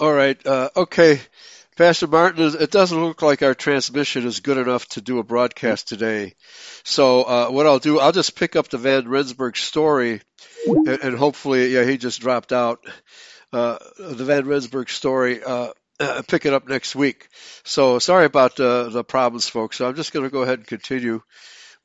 All 0.00 0.12
right. 0.12 0.44
Uh, 0.46 0.70
okay. 0.76 1.20
Pastor 1.76 2.08
Martin, 2.08 2.56
it 2.60 2.70
doesn't 2.72 3.00
look 3.00 3.22
like 3.22 3.42
our 3.42 3.54
transmission 3.54 4.26
is 4.26 4.40
good 4.40 4.58
enough 4.58 4.86
to 4.88 5.00
do 5.00 5.20
a 5.20 5.22
broadcast 5.22 5.86
today. 5.86 6.34
So 6.84 7.22
uh, 7.22 7.48
what 7.50 7.66
I'll 7.66 7.78
do, 7.78 8.00
I'll 8.00 8.10
just 8.10 8.34
pick 8.34 8.56
up 8.56 8.68
the 8.68 8.78
Van 8.78 9.08
Rensburg 9.08 9.56
story, 9.56 10.20
and, 10.66 10.88
and 10.88 11.16
hopefully, 11.16 11.68
yeah, 11.68 11.84
he 11.84 11.96
just 11.96 12.20
dropped 12.20 12.52
out. 12.52 12.84
Uh, 13.52 13.78
the 13.96 14.24
Van 14.24 14.46
Rensburg 14.46 14.90
story, 14.90 15.40
uh, 15.42 15.70
pick 16.26 16.46
it 16.46 16.52
up 16.52 16.68
next 16.68 16.96
week. 16.96 17.28
So 17.64 18.00
sorry 18.00 18.24
about 18.24 18.56
the 18.56 19.04
problems, 19.06 19.48
folks. 19.48 19.76
So 19.76 19.88
I'm 19.88 19.94
just 19.94 20.12
going 20.12 20.24
to 20.24 20.30
go 20.30 20.42
ahead 20.42 20.58
and 20.58 20.66
continue 20.66 21.22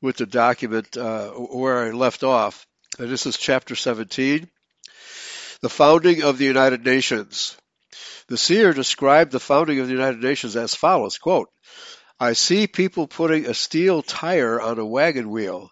with 0.04 0.18
the 0.18 0.26
document 0.26 0.98
uh, 0.98 1.30
where 1.30 1.86
I 1.86 1.90
left 1.92 2.24
off. 2.24 2.66
And 2.98 3.08
this 3.08 3.24
is 3.24 3.38
chapter 3.38 3.74
17, 3.74 4.46
the 5.62 5.68
founding 5.70 6.22
of 6.22 6.36
the 6.36 6.44
United 6.44 6.84
Nations. 6.84 7.56
The 8.28 8.36
seer 8.36 8.74
described 8.74 9.32
the 9.32 9.40
founding 9.40 9.80
of 9.80 9.86
the 9.86 9.94
United 9.94 10.22
Nations 10.22 10.56
as 10.56 10.74
follows, 10.74 11.16
quote, 11.16 11.48
I 12.20 12.34
see 12.34 12.66
people 12.66 13.06
putting 13.06 13.46
a 13.46 13.54
steel 13.54 14.02
tire 14.02 14.60
on 14.60 14.78
a 14.78 14.84
wagon 14.84 15.30
wheel. 15.30 15.70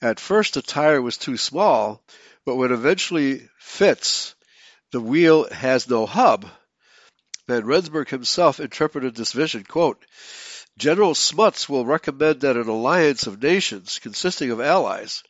At 0.00 0.20
first 0.20 0.54
the 0.54 0.62
tire 0.62 1.02
was 1.02 1.16
too 1.16 1.36
small, 1.36 2.04
but 2.46 2.54
when 2.54 2.70
eventually 2.70 3.48
fits, 3.58 4.36
the 4.92 5.00
wheel 5.00 5.52
has 5.52 5.90
no 5.90 6.06
hub. 6.06 6.46
Van 7.48 7.66
Rensburg 7.66 8.10
himself 8.10 8.60
interpreted 8.60 9.16
this 9.16 9.32
vision, 9.32 9.64
quote, 9.64 10.04
General 10.78 11.14
Smuts 11.14 11.68
will 11.68 11.84
recommend 11.84 12.40
that 12.40 12.56
an 12.56 12.68
alliance 12.68 13.26
of 13.26 13.42
nations 13.42 13.98
consisting 13.98 14.50
of 14.50 14.60
allies 14.60 15.22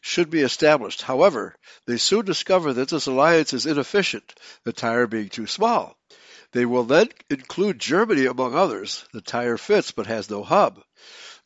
should 0.00 0.30
be 0.30 0.40
established. 0.40 1.02
However, 1.02 1.56
they 1.86 1.96
soon 1.96 2.24
discover 2.24 2.72
that 2.74 2.88
this 2.90 3.06
alliance 3.06 3.52
is 3.52 3.66
inefficient, 3.66 4.34
the 4.64 4.72
tire 4.72 5.06
being 5.06 5.28
too 5.28 5.46
small. 5.46 5.96
They 6.52 6.64
will 6.64 6.84
then 6.84 7.08
include 7.28 7.80
Germany 7.80 8.26
among 8.26 8.54
others. 8.54 9.04
The 9.12 9.20
tire 9.20 9.56
fits 9.56 9.90
but 9.90 10.06
has 10.06 10.30
no 10.30 10.44
hub. 10.44 10.80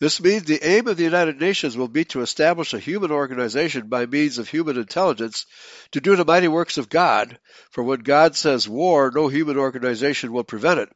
This 0.00 0.20
means 0.20 0.44
the 0.44 0.62
aim 0.62 0.86
of 0.86 0.96
the 0.96 1.04
United 1.04 1.40
Nations 1.40 1.76
will 1.76 1.88
be 1.88 2.04
to 2.06 2.20
establish 2.20 2.74
a 2.74 2.78
human 2.78 3.10
organization 3.10 3.88
by 3.88 4.06
means 4.06 4.38
of 4.38 4.48
human 4.48 4.76
intelligence 4.76 5.46
to 5.92 6.00
do 6.00 6.14
the 6.14 6.24
mighty 6.24 6.46
works 6.46 6.78
of 6.78 6.88
God. 6.88 7.38
For 7.70 7.82
when 7.82 8.00
God 8.00 8.36
says 8.36 8.68
war, 8.68 9.10
no 9.12 9.28
human 9.28 9.56
organization 9.56 10.32
will 10.32 10.44
prevent 10.44 10.78
it. 10.78 10.90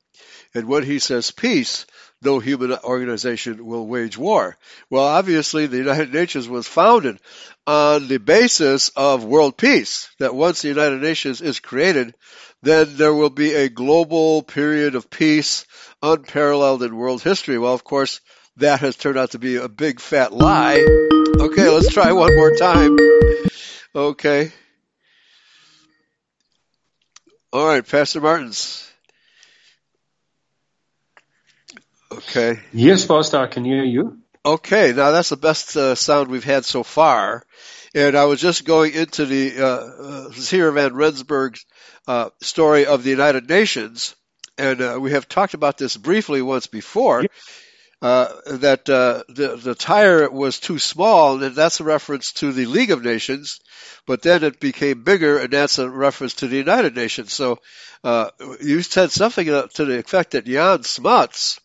And 0.54 0.68
when 0.68 0.85
he 0.85 0.99
says 1.00 1.30
peace, 1.30 1.87
no 2.24 2.38
human 2.38 2.72
organization 2.72 3.64
will 3.64 3.86
wage 3.86 4.16
war. 4.16 4.56
Well, 4.90 5.04
obviously 5.04 5.66
the 5.66 5.78
United 5.78 6.12
Nations 6.12 6.48
was 6.48 6.66
founded 6.66 7.18
on 7.66 8.08
the 8.08 8.18
basis 8.18 8.90
of 8.90 9.24
world 9.24 9.56
peace, 9.56 10.08
that 10.18 10.34
once 10.34 10.62
the 10.62 10.68
United 10.68 11.00
Nations 11.00 11.40
is 11.40 11.60
created, 11.60 12.14
then 12.62 12.96
there 12.96 13.14
will 13.14 13.30
be 13.30 13.54
a 13.54 13.68
global 13.68 14.42
period 14.42 14.94
of 14.94 15.10
peace 15.10 15.66
unparalleled 16.02 16.82
in 16.82 16.96
world 16.96 17.22
history. 17.22 17.58
Well, 17.58 17.74
of 17.74 17.84
course, 17.84 18.20
that 18.56 18.80
has 18.80 18.96
turned 18.96 19.18
out 19.18 19.32
to 19.32 19.38
be 19.38 19.56
a 19.56 19.68
big 19.68 20.00
fat 20.00 20.32
lie. 20.32 20.84
Okay, 21.38 21.68
let's 21.68 21.92
try 21.92 22.12
one 22.12 22.36
more 22.36 22.54
time. 22.54 22.96
Okay. 23.94 24.52
All 27.52 27.66
right, 27.66 27.86
Pastor 27.86 28.20
Martins. 28.20 28.91
Okay. 32.19 32.61
Yes, 32.73 33.07
Pastor, 33.07 33.38
I 33.38 33.47
can 33.47 33.64
hear 33.64 33.85
you. 33.85 34.19
Okay, 34.45 34.92
now 34.92 35.12
that's 35.12 35.28
the 35.28 35.37
best 35.37 35.76
uh, 35.76 35.95
sound 35.95 36.28
we've 36.28 36.45
had 36.45 36.64
so 36.64 36.83
far. 36.83 37.45
And 37.95 38.16
I 38.16 38.25
was 38.25 38.40
just 38.40 38.64
going 38.64 38.92
into 38.95 39.25
the 39.25 39.59
uh, 39.59 40.28
uh, 40.35 40.71
Van 40.73 40.95
Rensburg's 40.95 41.64
uh, 42.09 42.31
story 42.40 42.87
of 42.87 43.04
the 43.04 43.11
United 43.11 43.49
Nations, 43.49 44.16
and 44.59 44.81
uh, 44.81 44.99
we 45.00 45.12
have 45.12 45.28
talked 45.28 45.54
about 45.54 45.78
this 45.78 45.97
briefly 45.97 46.42
once 46.42 46.66
before. 46.66 47.25
Uh, 48.00 48.28
that 48.47 48.88
uh, 48.90 49.23
the 49.28 49.54
the 49.54 49.76
tire 49.76 50.28
was 50.28 50.59
too 50.59 50.81
small, 50.81 51.40
and 51.40 51.54
that's 51.54 51.78
a 51.78 51.85
reference 51.85 52.33
to 52.33 52.50
the 52.50 52.66
League 52.66 52.90
of 52.90 53.04
Nations. 53.04 53.61
But 54.09 54.23
then 54.23 54.42
it 54.42 54.59
became 54.59 55.04
bigger, 55.04 55.38
and 55.38 55.52
that's 55.52 55.78
a 55.78 55.88
reference 55.88 56.35
to 56.37 56.49
the 56.49 56.57
United 56.57 56.97
Nations. 56.97 57.33
So 57.33 57.61
uh, 58.02 58.31
you 58.61 58.83
said 58.83 59.12
something 59.12 59.47
to 59.47 59.85
the 59.85 60.00
effect 60.00 60.33
that 60.33 60.47
Jan 60.47 60.83
Smuts 60.83 61.61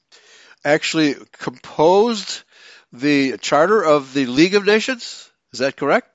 actually 0.63 1.15
composed 1.31 2.43
the 2.91 3.37
charter 3.37 3.83
of 3.83 4.13
the 4.13 4.25
League 4.25 4.55
of 4.55 4.65
Nations. 4.65 5.29
Is 5.53 5.59
that 5.59 5.75
correct? 5.75 6.09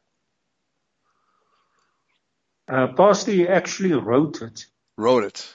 Uh, 2.69 2.89
Pastor 2.89 3.51
actually 3.53 3.93
wrote 3.93 4.41
it. 4.43 4.67
Wrote 4.97 5.25
it. 5.25 5.55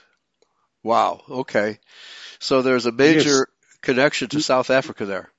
Wow. 0.84 1.22
Okay. 1.30 1.80
So 2.40 2.62
there's 2.62 2.86
a 2.86 2.92
major 2.92 3.38
yes. 3.38 3.46
connection 3.82 4.30
to 4.30 4.42
South 4.42 4.70
Africa 4.70 5.06
there. 5.06 5.32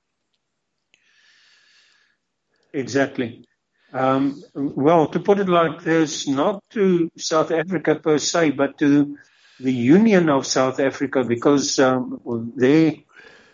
Exactly. 2.73 3.45
Um, 3.91 4.43
well, 4.53 5.07
to 5.07 5.19
put 5.19 5.39
it 5.39 5.49
like 5.49 5.81
this, 5.81 6.27
not 6.27 6.63
to 6.71 7.09
South 7.17 7.51
Africa 7.51 7.95
per 7.95 8.19
se, 8.19 8.51
but 8.51 8.77
to 8.79 9.17
the 9.59 9.73
Union 9.73 10.29
of 10.29 10.45
South 10.45 10.79
Africa, 10.79 11.23
because 11.23 11.79
um, 11.79 12.53
their 12.55 12.93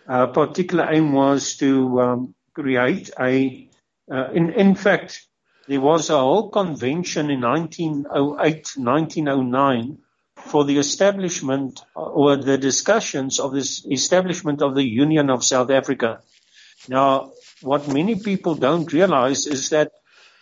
uh, 0.07 0.27
particular 0.27 0.87
aim 0.91 1.13
was 1.13 1.57
to 1.57 2.01
um, 2.01 2.35
create 2.53 3.09
a. 3.19 3.69
Uh, 4.11 4.29
in, 4.33 4.51
in 4.53 4.75
fact, 4.75 5.25
there 5.67 5.81
was 5.81 6.09
a 6.09 6.17
whole 6.17 6.49
convention 6.49 7.31
in 7.31 7.41
1908, 7.41 8.73
1909 8.77 9.97
for 10.35 10.63
the 10.63 10.77
establishment 10.77 11.81
or 11.95 12.35
the 12.35 12.57
discussions 12.57 13.39
of 13.39 13.51
this 13.51 13.85
establishment 13.89 14.61
of 14.61 14.75
the 14.75 14.83
Union 14.83 15.29
of 15.29 15.43
South 15.43 15.71
Africa. 15.71 16.21
Now, 16.87 17.31
what 17.61 17.87
many 17.87 18.15
people 18.19 18.53
don't 18.55 18.91
realize 18.93 19.47
is 19.47 19.69
that 19.69 19.91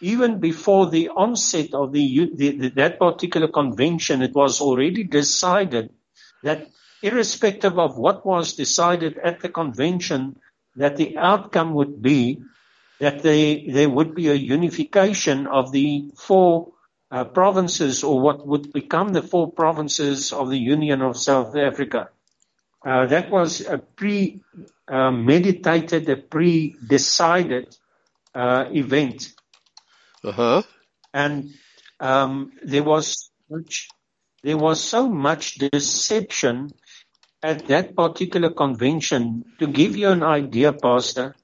even 0.02 0.40
before 0.40 0.90
the 0.90 1.10
onset 1.10 1.74
of 1.74 1.94
the, 1.94 2.30
the, 2.36 2.70
that 2.76 3.00
particular 3.00 3.48
convention, 3.48 4.22
it 4.22 4.34
was 4.34 4.60
already 4.60 5.06
decided 5.06 5.94
that 6.44 6.68
irrespective 7.04 7.78
of 7.78 7.98
what 7.98 8.26
was 8.26 8.54
decided 8.54 9.18
at 9.18 9.42
the 9.42 9.50
convention, 9.50 10.38
that 10.76 10.98
the 10.98 11.18
outcome 11.18 11.74
would 11.74 12.02
be 12.02 12.42
that 13.00 13.22
they, 13.22 13.68
there 13.68 13.90
would 13.90 14.16
be 14.16 14.30
a 14.30 14.34
unification 14.34 15.46
of 15.48 15.72
the 15.72 16.12
four 16.16 16.74
uh, 17.12 17.24
provinces 17.26 18.04
or 18.04 18.22
what 18.22 18.48
would 18.48 18.74
become 18.74 19.10
the 19.10 19.22
four 19.22 19.52
provinces 19.52 20.32
of 20.32 20.50
the 20.50 20.58
Union 20.58 21.02
of 21.02 21.18
South 21.18 21.54
Africa. 21.56 22.10
Uh, 22.86 23.06
that 23.08 23.30
was 23.30 23.62
a 23.62 23.78
pre-meditated, 23.78 26.10
uh, 26.10 26.14
a 26.14 26.16
pre-decided 26.16 27.76
uh, 28.34 28.66
event. 28.72 29.34
Uh-huh. 30.24 30.62
And 31.14 31.52
um, 32.00 32.54
there 32.64 32.84
was 32.84 33.30
much, 33.50 33.90
there 34.44 34.58
was 34.58 34.82
so 34.82 35.10
much 35.10 35.56
deception 35.56 36.72
at 37.44 37.68
that 37.68 37.96
particular 37.96 38.50
convention. 38.50 39.44
To 39.60 39.68
give 39.68 39.98
you 39.98 40.10
an 40.10 40.24
idea, 40.24 40.72
Pastor, 40.72 41.36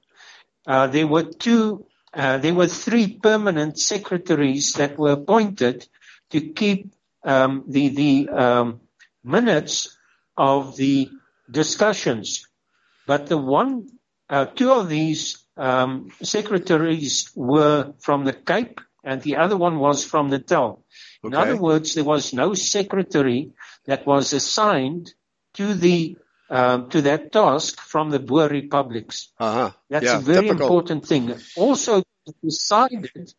uh, 0.66 0.86
there 0.86 1.06
were 1.06 1.24
two, 1.24 1.84
uh, 2.14 2.38
there 2.38 2.54
were 2.54 2.66
three 2.66 3.18
permanent 3.18 3.78
secretaries 3.78 4.72
that 4.74 4.98
were 4.98 5.12
appointed 5.12 5.86
to 6.30 6.40
keep 6.40 6.92
um, 7.22 7.64
the 7.68 7.88
the 7.88 8.28
um, 8.30 8.80
minutes 9.22 9.96
of 10.36 10.76
the 10.76 11.10
discussions. 11.50 12.48
But 13.06 13.26
the 13.26 13.36
one, 13.36 13.88
uh, 14.28 14.46
two 14.46 14.72
of 14.72 14.88
these 14.88 15.44
um, 15.56 16.10
secretaries 16.22 17.30
were 17.34 17.92
from 17.98 18.24
the 18.24 18.32
Cape, 18.32 18.80
and 19.04 19.20
the 19.20 19.36
other 19.36 19.56
one 19.56 19.78
was 19.78 20.04
from 20.04 20.30
Natal. 20.30 20.84
Okay. 21.22 21.34
In 21.34 21.34
other 21.34 21.56
words, 21.56 21.94
there 21.94 22.04
was 22.04 22.32
no 22.32 22.54
secretary 22.54 23.50
that 23.84 24.06
was 24.06 24.32
assigned 24.32 25.12
to 25.54 25.74
the 25.74 26.16
um, 26.50 26.90
to 26.90 27.02
that 27.02 27.32
task 27.32 27.80
from 27.80 28.10
the 28.10 28.18
Boer 28.18 28.48
republics. 28.48 29.28
Uh-huh. 29.38 29.70
That's 29.88 30.04
yeah, 30.04 30.18
a 30.18 30.20
very 30.20 30.48
typical. 30.48 30.66
important 30.66 31.06
thing. 31.06 31.34
Also 31.56 32.02
decided, 32.42 33.32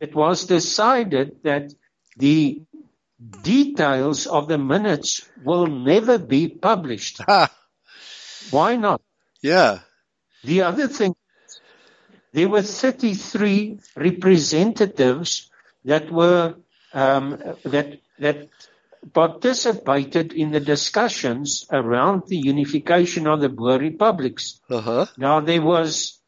it 0.00 0.14
was 0.14 0.46
decided 0.46 1.38
that 1.42 1.72
the 2.16 2.62
details 3.42 4.26
of 4.26 4.48
the 4.48 4.58
minutes 4.58 5.28
will 5.44 5.66
never 5.66 6.18
be 6.18 6.48
published. 6.48 7.20
Why 8.50 8.76
not? 8.76 9.02
Yeah. 9.42 9.80
The 10.44 10.62
other 10.62 10.86
thing, 10.86 11.16
there 12.32 12.48
were 12.48 12.62
33 12.62 13.80
representatives 13.96 15.50
that 15.84 16.10
were 16.10 16.54
um, 16.92 17.38
that 17.64 17.98
that 18.18 18.48
participated 19.12 20.32
in 20.32 20.50
the 20.50 20.60
discussions 20.60 21.66
around 21.70 22.22
the 22.26 22.36
unification 22.36 23.26
of 23.26 23.40
the 23.40 23.48
Boer 23.48 23.78
republics. 23.78 24.60
Uh-huh. 24.70 25.06
Now 25.16 25.40
there 25.40 25.62
was, 25.62 26.20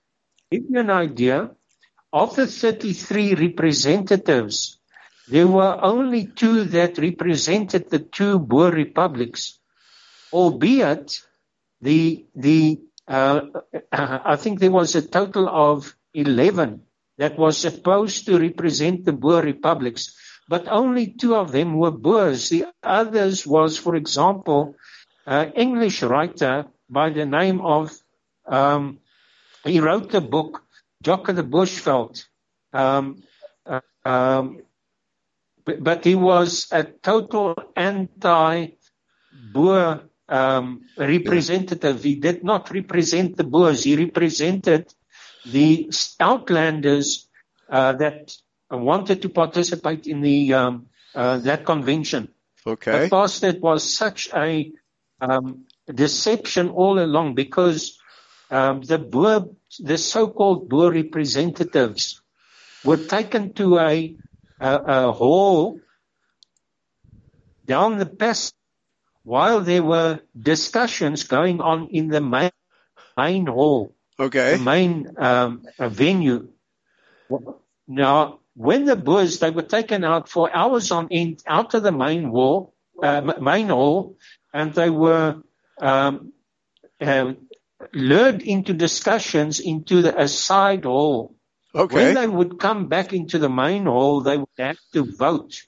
give 0.50 0.64
you 0.68 0.80
an 0.80 0.90
idea, 0.90 1.50
of 2.12 2.36
the 2.36 2.46
33 2.46 3.34
representatives, 3.34 4.78
there 5.28 5.46
were 5.46 5.78
only 5.82 6.26
two 6.26 6.64
that 6.64 6.96
represented 6.98 7.90
the 7.90 7.98
two 7.98 8.38
Boer 8.38 8.70
republics, 8.70 9.58
albeit 10.32 11.20
the 11.80 12.26
the 12.34 12.80
uh, 13.06 13.40
I 13.92 14.36
think 14.36 14.58
there 14.58 14.70
was 14.70 14.94
a 14.94 15.06
total 15.06 15.48
of 15.48 15.94
11 16.14 16.82
that 17.18 17.38
was 17.38 17.58
supposed 17.58 18.26
to 18.26 18.38
represent 18.38 19.04
the 19.04 19.12
Boer 19.12 19.42
republics 19.42 20.16
but 20.48 20.66
only 20.68 21.06
two 21.06 21.34
of 21.36 21.52
them 21.52 21.76
were 21.76 21.90
Boers. 21.90 22.48
The 22.48 22.64
others 22.82 23.46
was, 23.46 23.76
for 23.76 23.94
example, 23.94 24.74
an 25.26 25.52
English 25.52 26.02
writer 26.02 26.66
by 26.88 27.10
the 27.10 27.26
name 27.26 27.60
of, 27.60 27.92
um, 28.46 28.98
he 29.64 29.80
wrote 29.80 30.10
the 30.10 30.22
book, 30.22 30.64
Jock 31.02 31.28
of 31.28 31.36
the 31.36 31.44
Bushveld. 31.44 32.24
Um, 32.72 33.22
uh, 33.66 33.80
um, 34.04 34.62
but, 35.64 36.04
he 36.04 36.14
was 36.14 36.68
a 36.72 36.82
total 36.84 37.54
anti-Boer 37.76 38.80
um, 40.30 40.80
representative. 40.96 42.02
He 42.02 42.14
did 42.14 42.42
not 42.42 42.70
represent 42.70 43.36
the 43.36 43.44
Boers. 43.44 43.84
He 43.84 43.96
represented 43.96 44.90
the 45.44 45.90
outlanders 46.18 47.28
uh, 47.68 47.92
that 47.92 48.34
wanted 48.76 49.22
to 49.22 49.28
participate 49.28 50.06
in 50.06 50.20
the 50.20 50.54
um, 50.54 50.86
uh, 51.14 51.38
that 51.38 51.64
convention. 51.64 52.28
Okay. 52.66 53.08
First, 53.08 53.44
it 53.44 53.60
was 53.60 53.82
such 53.82 54.28
a 54.34 54.70
um, 55.20 55.64
deception 55.92 56.68
all 56.70 56.98
along 56.98 57.34
because 57.34 57.98
um, 58.50 58.82
the 58.82 58.98
Boer, 58.98 59.48
the 59.78 59.98
so-called 59.98 60.68
Boer 60.68 60.92
representatives 60.92 62.20
were 62.84 62.96
taken 62.96 63.52
to 63.54 63.78
a, 63.78 64.16
a, 64.60 64.76
a 64.76 65.12
hall 65.12 65.80
down 67.66 67.98
the 67.98 68.06
passage 68.06 68.54
while 69.22 69.60
there 69.60 69.82
were 69.82 70.20
discussions 70.40 71.24
going 71.24 71.60
on 71.60 71.88
in 71.88 72.08
the 72.08 72.20
main, 72.20 72.50
main 73.16 73.46
hall. 73.46 73.94
Okay. 74.18 74.56
The 74.56 74.62
main 74.62 75.14
um, 75.18 75.66
venue. 75.78 76.48
Now, 77.86 78.40
when 78.58 78.86
the 78.86 78.96
Boers, 78.96 79.38
they 79.38 79.50
were 79.50 79.62
taken 79.62 80.02
out 80.02 80.28
for 80.28 80.54
hours 80.54 80.90
on 80.90 81.06
end 81.12 81.42
out 81.46 81.74
of 81.74 81.84
the 81.84 81.92
main 81.92 82.32
wall, 82.32 82.74
uh, 83.00 83.20
main 83.40 83.68
hall, 83.68 84.16
and 84.52 84.74
they 84.74 84.90
were 84.90 85.40
um, 85.80 86.32
uh, 87.00 87.34
lured 87.94 88.42
into 88.42 88.72
discussions 88.72 89.60
into 89.60 90.02
the, 90.02 90.20
a 90.20 90.26
side 90.26 90.84
hall. 90.84 91.36
Okay. 91.72 91.94
When 91.94 92.14
they 92.14 92.26
would 92.26 92.58
come 92.58 92.88
back 92.88 93.12
into 93.12 93.38
the 93.38 93.48
main 93.48 93.84
hall, 93.84 94.22
they 94.22 94.36
would 94.36 94.48
have 94.58 94.78
to 94.92 95.04
vote. 95.04 95.62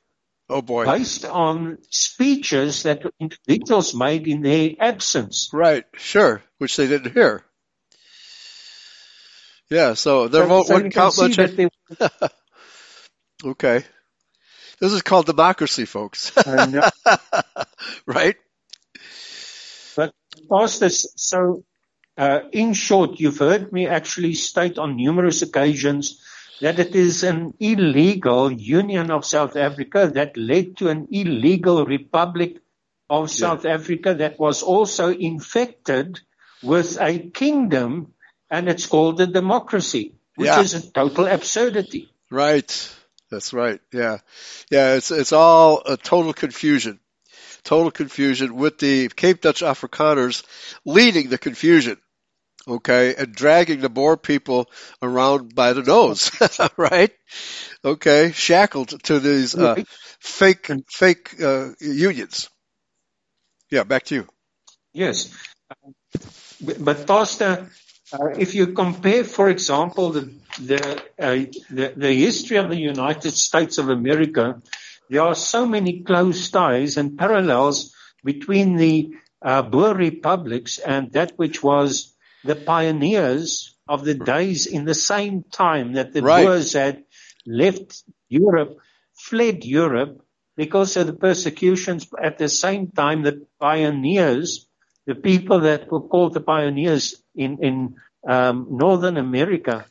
Oh 0.49 0.61
boy. 0.61 0.85
Based 0.85 1.25
on 1.25 1.79
speeches 1.91 2.83
that 2.83 3.05
individuals 3.21 3.95
made 3.95 4.27
in 4.27 4.43
their 4.43 4.71
absence. 4.81 5.51
Right, 5.53 5.85
sure, 5.95 6.43
which 6.59 6.77
they 6.77 6.89
didn't 6.89 7.13
hear. 7.13 7.45
Yeah, 9.69 9.95
so 9.95 10.27
their 10.27 10.43
so, 10.43 10.49
vote 10.49 10.67
so 10.67 10.75
wouldn't 10.75 10.95
count 10.95 11.17
much. 11.19 11.37
They, 11.37 11.69
Okay. 13.45 13.85
This 14.81 14.93
is 14.93 15.03
called 15.03 15.27
democracy, 15.27 15.85
folks. 15.85 16.33
right? 18.07 18.37
But 19.97 20.15
pastors, 20.51 21.07
so 21.17 21.65
uh, 22.17 22.41
in 22.53 22.73
short, 22.73 23.21
you've 23.21 23.39
heard 23.39 23.73
me 23.73 23.87
actually 23.87 24.35
state 24.35 24.79
on 24.79 24.97
numerous 24.97 25.43
occasions 25.43 26.23
that 26.61 26.79
it 26.79 26.95
is 26.95 27.23
an 27.23 27.55
illegal 27.59 28.53
union 28.53 29.11
of 29.11 29.25
South 29.25 29.57
Africa 29.57 30.11
that 30.15 30.37
led 30.37 30.77
to 30.79 30.89
an 30.89 31.09
illegal 31.11 31.85
republic 31.87 32.59
of 33.09 33.31
South 33.31 33.65
yeah. 33.65 33.75
Africa 33.75 34.15
that 34.15 34.39
was 34.39 34.63
also 34.63 35.11
infected 35.13 36.21
with 36.63 36.99
a 37.01 37.19
kingdom 37.19 38.13
and 38.51 38.69
it's 38.69 38.87
called 38.87 39.21
a 39.21 39.27
democracy, 39.27 40.15
which 40.37 40.47
yeah. 40.47 40.61
is 40.61 40.75
a 40.75 40.91
total 40.91 41.27
absurdity. 41.27 42.13
Right. 42.31 42.97
That's 43.31 43.53
right. 43.53 43.81
Yeah. 43.93 44.19
Yeah. 44.71 44.95
It's, 44.95 45.11
it's 45.11 45.33
all 45.33 45.83
a 45.87 45.97
total 45.97 46.33
confusion. 46.33 47.01
Total 47.63 47.91
confusion 47.91 48.57
with 48.57 48.79
the 48.79 49.09
Cape 49.09 49.41
Dutch 49.41 49.63
Afrikaners 49.63 50.45
leading 50.85 51.29
the 51.29 51.39
confusion. 51.39 51.99
Okay. 52.67 53.15
And 53.15 53.35
dragging 53.35 53.81
the 53.81 53.89
Boer 53.89 54.17
people 54.17 54.71
around 55.03 55.55
by 55.55 55.73
the 55.73 55.83
nose. 55.83 56.31
right. 56.77 57.13
Okay. 57.85 58.33
Shackled 58.33 59.03
to 59.05 59.21
these, 59.21 59.55
uh, 59.55 59.83
fake, 60.21 60.71
fake, 60.89 61.43
uh, 61.43 61.71
unions. 61.81 62.49
Yeah, 63.71 63.85
back 63.85 64.05
to 64.07 64.15
you. 64.17 64.27
Yes. 64.93 65.33
But 66.61 67.07
Pastor, 67.07 67.71
uh, 68.13 68.27
if 68.39 68.55
you 68.55 68.69
compare, 68.69 69.25
for 69.25 69.49
example, 69.49 70.11
the 70.11 70.33
the, 70.59 71.03
uh, 71.19 71.37
the, 71.71 71.93
the 71.97 72.15
history 72.15 72.57
of 72.57 72.69
the 72.69 72.79
United 72.79 73.33
States 73.33 73.79
of 73.79 73.89
America, 73.89 74.61
there 75.09 75.23
are 75.23 75.35
so 75.35 75.67
many 75.67 76.03
close 76.03 76.51
ties 76.51 76.97
and 76.97 77.19
parallels 77.19 77.95
between 78.25 78.77
the 78.77 79.11
uh, 79.43 79.63
Boer 79.63 79.95
republics 79.95 80.79
and 80.79 81.13
that 81.13 81.33
which 81.37 81.63
was 81.63 82.15
the 82.45 82.57
pioneers 82.57 83.77
of 83.89 84.05
the 84.05 84.15
days 84.15 84.67
in 84.67 84.85
the 84.85 84.95
same 84.95 85.43
time 85.51 85.95
that 85.95 86.13
the 86.13 86.23
right. 86.23 86.45
Boers 86.45 86.75
had 86.75 87.05
left 87.47 88.05
Europe, 88.29 88.79
fled 89.15 89.65
Europe, 89.65 90.23
because 90.57 90.97
of 90.97 91.07
the 91.07 91.13
persecutions 91.15 92.07
at 92.23 92.39
the 92.39 92.49
same 92.49 92.89
time 92.89 93.23
the 93.23 93.47
pioneers, 93.59 94.69
the 95.07 95.15
people 95.15 95.61
that 95.61 95.91
were 95.91 96.03
called 96.03 96.35
the 96.35 96.41
pioneers 96.41 97.23
in, 97.35 97.59
in 97.65 97.95
um, 98.29 98.67
Northern 98.71 99.17
America, 99.17 99.87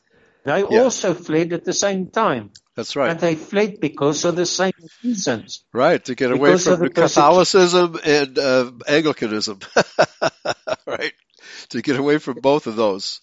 they 0.46 0.60
yeah. 0.60 0.82
also 0.82 1.14
fled 1.14 1.54
at 1.54 1.66
the 1.66 1.74
same 1.74 2.08
time. 2.08 2.52
That's 2.76 2.96
right. 2.96 3.12
And 3.12 3.20
they 3.20 3.36
fled 3.36 3.80
because 3.82 4.24
of 4.26 4.36
the 4.36 4.46
same 4.46 4.72
reasons. 5.04 5.64
Right, 5.74 6.04
to 6.06 6.16
get 6.16 6.32
away 6.32 6.58
from 6.58 6.90
Catholicism 6.90 8.00
and 8.06 8.40
uh, 8.40 8.72
Anglicanism. 8.88 9.60
right, 10.88 11.14
to 11.70 11.82
get 11.82 11.98
away 11.98 12.20
from 12.20 12.40
both 12.42 12.68
of 12.68 12.76
those. 12.76 13.20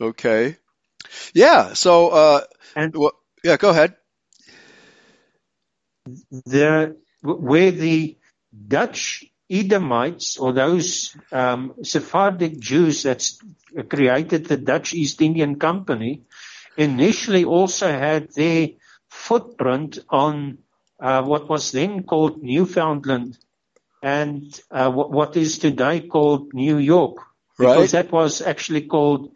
Okay. 0.00 0.56
Yeah, 1.34 1.72
so, 1.72 2.08
uh, 2.10 2.40
and, 2.76 2.94
well, 2.94 3.12
yeah, 3.42 3.56
go 3.56 3.70
ahead 3.70 3.96
the 6.30 6.96
where 7.22 7.70
the 7.70 8.18
Dutch 8.68 9.24
Edomites 9.50 10.38
or 10.38 10.52
those 10.52 11.16
um, 11.32 11.74
Sephardic 11.82 12.58
Jews 12.58 13.02
that 13.02 13.28
created 13.88 14.46
the 14.46 14.56
Dutch 14.56 14.94
East 14.94 15.20
Indian 15.20 15.58
Company 15.58 16.22
initially 16.76 17.44
also 17.44 17.88
had 17.88 18.32
their 18.34 18.68
footprint 19.08 19.98
on 20.08 20.58
uh, 21.00 21.22
what 21.22 21.48
was 21.48 21.72
then 21.72 22.04
called 22.04 22.42
Newfoundland 22.42 23.36
and 24.02 24.60
uh, 24.70 24.90
what, 24.90 25.10
what 25.10 25.36
is 25.36 25.58
today 25.58 26.00
called 26.00 26.54
New 26.54 26.78
York. 26.78 27.18
Because 27.58 27.90
that 27.92 28.10
was 28.10 28.40
actually 28.40 28.82
called 28.82 29.32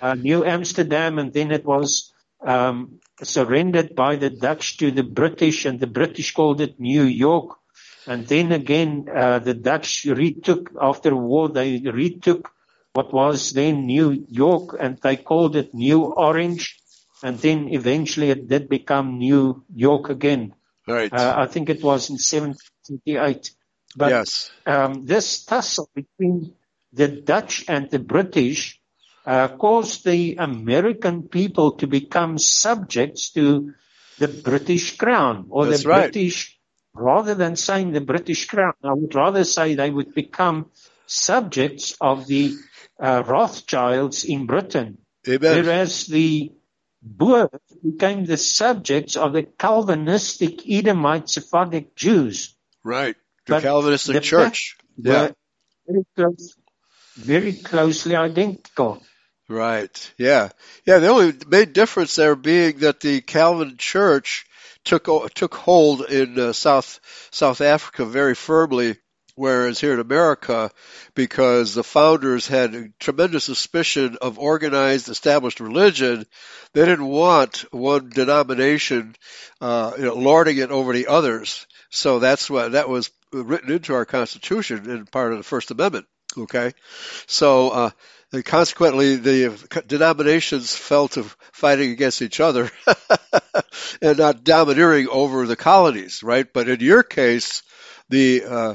uh, 0.00 0.14
New 0.14 0.44
Amsterdam 0.44 1.18
and 1.18 1.32
then 1.32 1.50
it 1.50 1.64
was 1.64 2.12
um, 2.44 3.00
surrendered 3.22 3.94
by 3.94 4.16
the 4.16 4.30
Dutch 4.30 4.78
to 4.78 4.90
the 4.90 5.02
British, 5.02 5.64
and 5.64 5.80
the 5.80 5.86
British 5.86 6.32
called 6.34 6.60
it 6.60 6.78
New 6.78 7.02
York. 7.02 7.56
And 8.06 8.26
then 8.26 8.52
again, 8.52 9.06
uh, 9.14 9.38
the 9.38 9.54
Dutch 9.54 10.04
retook, 10.04 10.70
after 10.80 11.10
the 11.10 11.16
war, 11.16 11.48
they 11.48 11.78
retook 11.78 12.50
what 12.92 13.12
was 13.12 13.50
then 13.52 13.86
New 13.86 14.26
York 14.28 14.76
and 14.78 14.98
they 14.98 15.16
called 15.16 15.56
it 15.56 15.74
New 15.74 16.04
Orange. 16.04 16.80
And 17.22 17.38
then 17.38 17.68
eventually 17.70 18.30
it 18.30 18.48
did 18.48 18.68
become 18.68 19.18
New 19.18 19.64
York 19.74 20.10
again. 20.10 20.54
Right. 20.86 21.12
Uh, 21.12 21.34
I 21.36 21.46
think 21.46 21.70
it 21.70 21.82
was 21.82 22.10
in 22.10 22.14
1778. 22.14 23.50
But 23.96 24.10
yes. 24.10 24.50
um, 24.66 25.06
this 25.06 25.44
tussle 25.44 25.88
between 25.94 26.54
the 26.92 27.08
Dutch 27.08 27.64
and 27.68 27.90
the 27.90 27.98
British 27.98 28.80
uh, 29.26 29.48
caused 29.48 30.04
the 30.04 30.36
American 30.38 31.28
people 31.28 31.72
to 31.72 31.86
become 31.86 32.38
subjects 32.38 33.30
to 33.30 33.72
the 34.18 34.28
British 34.28 34.96
crown 34.96 35.46
or 35.50 35.66
That's 35.66 35.82
the 35.82 35.88
right. 35.88 36.12
British, 36.12 36.53
rather 36.94 37.34
than 37.34 37.56
saying 37.56 37.92
the 37.92 38.00
British 38.00 38.46
crown, 38.46 38.74
I 38.82 38.92
would 38.92 39.14
rather 39.14 39.44
say 39.44 39.74
they 39.74 39.90
would 39.90 40.14
become 40.14 40.70
subjects 41.06 41.96
of 42.00 42.26
the 42.26 42.54
uh, 43.00 43.22
Rothschilds 43.26 44.24
in 44.24 44.46
Britain. 44.46 44.98
Amen. 45.28 45.64
Whereas 45.64 46.06
the 46.06 46.52
Boers 47.06 47.50
became 47.82 48.24
the 48.24 48.38
subjects 48.38 49.16
of 49.16 49.34
the 49.34 49.42
Calvinistic 49.42 50.66
Edomite 50.66 51.28
Sephardic 51.28 51.94
Jews. 51.94 52.56
Right. 52.82 53.14
The 53.44 53.52
but 53.52 53.62
Calvinistic 53.62 54.14
the 54.14 54.20
church. 54.20 54.78
Yeah. 54.96 55.32
Very, 55.86 56.06
close, 56.16 56.56
very 57.16 57.52
closely 57.52 58.16
identical. 58.16 59.02
Right. 59.48 60.12
Yeah. 60.16 60.50
Yeah. 60.86 60.98
The 60.98 61.08
only 61.08 61.34
main 61.46 61.72
difference 61.72 62.14
there 62.14 62.34
being 62.36 62.78
that 62.78 63.00
the 63.00 63.20
Calvin 63.20 63.76
Church 63.76 64.46
took 64.84 65.34
took 65.34 65.54
hold 65.54 66.02
in 66.02 66.38
uh, 66.38 66.52
South 66.52 67.00
South 67.30 67.60
Africa 67.60 68.04
very 68.06 68.34
firmly, 68.34 68.96
whereas 69.34 69.80
here 69.80 69.94
in 69.94 70.00
America, 70.00 70.70
because 71.14 71.74
the 71.74 71.84
founders 71.84 72.46
had 72.46 72.92
tremendous 72.98 73.44
suspicion 73.44 74.16
of 74.22 74.38
organized, 74.38 75.08
established 75.08 75.60
religion, 75.60 76.24
they 76.72 76.84
didn't 76.84 77.06
want 77.06 77.64
one 77.70 78.08
denomination, 78.08 79.14
uh, 79.60 79.92
you 79.98 80.04
know, 80.04 80.14
lording 80.14 80.58
it 80.58 80.70
over 80.70 80.92
the 80.92 81.06
others. 81.08 81.66
So 81.90 82.18
that's 82.18 82.48
what 82.48 82.72
that 82.72 82.88
was 82.88 83.10
written 83.32 83.70
into 83.70 83.94
our 83.94 84.04
Constitution 84.04 84.88
in 84.88 85.06
part 85.06 85.32
of 85.32 85.38
the 85.38 85.44
First 85.44 85.70
Amendment. 85.70 86.06
Okay, 86.36 86.72
so 87.26 87.70
uh, 87.70 87.90
and 88.34 88.44
consequently, 88.44 89.16
the 89.16 89.82
denominations 89.86 90.74
fell 90.74 91.08
to 91.08 91.22
fighting 91.52 91.92
against 91.92 92.20
each 92.20 92.40
other 92.40 92.70
and 94.02 94.18
not 94.18 94.42
domineering 94.42 95.08
over 95.08 95.46
the 95.46 95.56
colonies, 95.56 96.22
right? 96.22 96.46
But 96.52 96.68
in 96.68 96.80
your 96.80 97.02
case, 97.04 97.62
the 98.08 98.44
uh, 98.44 98.74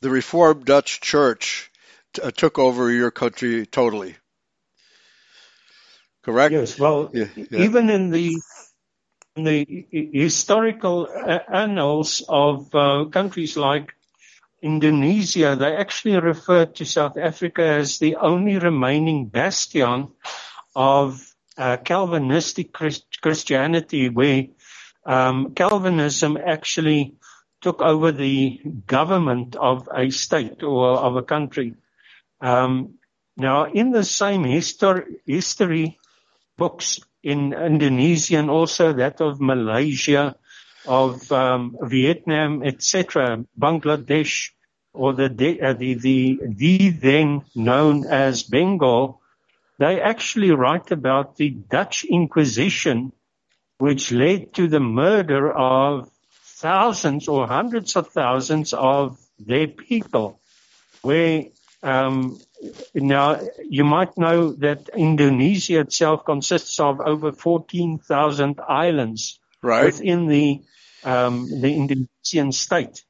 the 0.00 0.10
Reformed 0.10 0.64
Dutch 0.64 1.00
Church 1.00 1.70
t- 2.14 2.22
uh, 2.22 2.32
took 2.32 2.58
over 2.58 2.90
your 2.90 3.10
country 3.10 3.64
totally. 3.64 4.16
Correct? 6.22 6.52
Yes. 6.52 6.78
Well, 6.78 7.10
yeah, 7.14 7.28
yeah. 7.36 7.60
even 7.60 7.90
in 7.90 8.10
the 8.10 8.34
in 9.36 9.44
the 9.44 9.86
historical 10.12 11.08
annals 11.48 12.24
of 12.28 12.74
uh, 12.74 13.04
countries 13.10 13.56
like 13.56 13.94
Indonesia, 14.62 15.56
they 15.56 15.76
actually 15.76 16.18
refer 16.18 16.66
to 16.66 16.84
South 16.84 17.16
Africa 17.16 17.62
as 17.64 17.98
the 17.98 18.16
only 18.16 18.58
remaining 18.58 19.26
bastion 19.26 20.08
of 20.74 21.34
uh, 21.56 21.76
Calvinistic 21.78 22.72
Christ- 22.72 23.20
Christianity, 23.20 24.08
where 24.08 24.46
um, 25.04 25.54
Calvinism 25.54 26.36
actually 26.36 27.16
took 27.60 27.80
over 27.80 28.12
the 28.12 28.60
government 28.86 29.56
of 29.56 29.88
a 29.94 30.10
state 30.10 30.62
or 30.62 30.96
of 30.96 31.16
a 31.16 31.22
country. 31.22 31.74
Um, 32.40 32.94
now, 33.36 33.64
in 33.64 33.90
the 33.90 34.04
same 34.04 34.44
histor- 34.44 35.06
history 35.26 35.98
books 36.56 37.00
in 37.22 37.52
Indonesia 37.52 38.38
and 38.38 38.50
also 38.50 38.92
that 38.92 39.20
of 39.20 39.40
Malaysia, 39.40 40.36
of 40.86 41.30
um, 41.32 41.76
Vietnam, 41.82 42.62
etc., 42.62 43.44
Bangladesh, 43.58 44.50
or 44.92 45.12
the, 45.12 45.58
uh, 45.62 45.72
the, 45.74 45.94
the, 45.94 46.40
the 46.48 46.90
then 46.90 47.42
known 47.54 48.06
as 48.06 48.42
Bengal, 48.42 49.20
they 49.78 50.00
actually 50.00 50.50
write 50.50 50.90
about 50.90 51.36
the 51.36 51.50
Dutch 51.50 52.04
Inquisition, 52.04 53.12
which 53.78 54.12
led 54.12 54.52
to 54.54 54.68
the 54.68 54.80
murder 54.80 55.50
of 55.50 56.10
thousands 56.60 57.28
or 57.28 57.46
hundreds 57.46 57.96
of 57.96 58.08
thousands 58.08 58.74
of 58.74 59.18
their 59.38 59.68
people. 59.68 60.40
Where 61.02 61.44
um, 61.82 62.38
now 62.94 63.40
you 63.66 63.84
might 63.84 64.18
know 64.18 64.52
that 64.52 64.90
Indonesia 64.94 65.80
itself 65.80 66.26
consists 66.26 66.78
of 66.78 67.00
over 67.00 67.32
14,000 67.32 68.60
islands 68.68 69.38
right. 69.62 69.84
within 69.86 70.26
the 70.26 70.60
um, 71.04 71.48
the 71.60 71.74
Indonesian 71.74 72.52
state. 72.52 73.04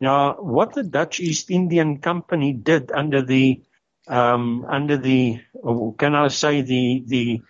Now, 0.00 0.34
what 0.34 0.74
the 0.74 0.82
Dutch 0.82 1.20
East 1.20 1.50
Indian 1.50 1.98
Company 2.00 2.52
did 2.52 2.90
under 2.92 3.22
the 3.22 3.62
um, 4.08 4.64
under 4.68 4.96
the 4.96 5.40
can 5.98 6.14
I 6.14 6.28
say 6.28 6.62
the 6.62 7.02
the 7.06 7.40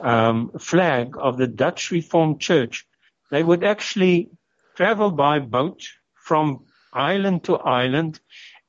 um, 0.00 0.50
flag 0.58 1.16
of 1.18 1.36
the 1.36 1.46
Dutch 1.46 1.90
Reformed 1.90 2.40
Church, 2.40 2.86
they 3.30 3.42
would 3.42 3.64
actually 3.64 4.30
travel 4.76 5.10
by 5.10 5.38
boat 5.40 5.82
from 6.14 6.66
island 6.92 7.44
to 7.44 7.56
island 7.56 8.20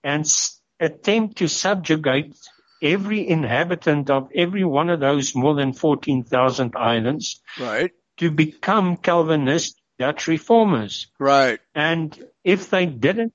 and 0.03 0.21
s- 0.21 0.59
attempt 0.79 1.37
to 1.37 1.47
subjugate 1.47 2.35
every 2.81 3.27
inhabitant 3.27 4.09
of 4.09 4.29
every 4.35 4.63
one 4.63 4.89
of 4.89 4.99
those 4.99 5.35
more 5.35 5.55
than 5.55 5.73
14,000 5.73 6.75
islands 6.75 7.41
Right. 7.59 7.91
To 8.19 8.31
become 8.31 8.97
Calvinist 8.97 9.79
Dutch 9.97 10.27
reformers. 10.27 11.07
Right. 11.19 11.59
And 11.75 12.17
if 12.43 12.69
they 12.69 12.85
didn't, 12.85 13.33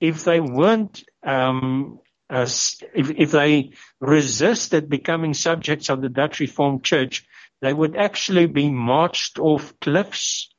if 0.00 0.24
they 0.24 0.40
weren't, 0.40 1.04
um, 1.22 2.00
uh, 2.30 2.48
if, 2.94 3.10
if 3.10 3.30
they 3.30 3.72
resisted 4.00 4.88
becoming 4.88 5.34
subjects 5.34 5.90
of 5.90 6.00
the 6.00 6.08
Dutch 6.08 6.40
Reformed 6.40 6.84
Church, 6.84 7.26
they 7.60 7.72
would 7.72 7.96
actually 7.96 8.46
be 8.46 8.70
marched 8.70 9.38
off 9.38 9.78
cliffs 9.80 10.50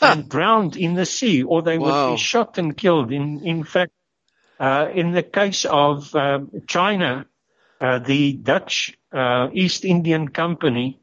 Huh. 0.00 0.14
and 0.16 0.28
drowned 0.28 0.76
in 0.76 0.94
the 0.94 1.06
sea, 1.06 1.44
or 1.44 1.62
they 1.62 1.78
would 1.78 2.10
be 2.10 2.16
shot 2.16 2.58
and 2.58 2.76
killed. 2.76 3.12
In 3.12 3.46
in 3.46 3.62
fact, 3.62 3.92
uh, 4.58 4.88
in 4.92 5.12
the 5.12 5.22
case 5.22 5.64
of 5.64 6.12
um, 6.16 6.50
China, 6.66 7.26
uh, 7.80 8.00
the 8.00 8.32
Dutch 8.32 8.98
uh, 9.12 9.50
East 9.52 9.84
Indian 9.84 10.28
Company, 10.28 11.00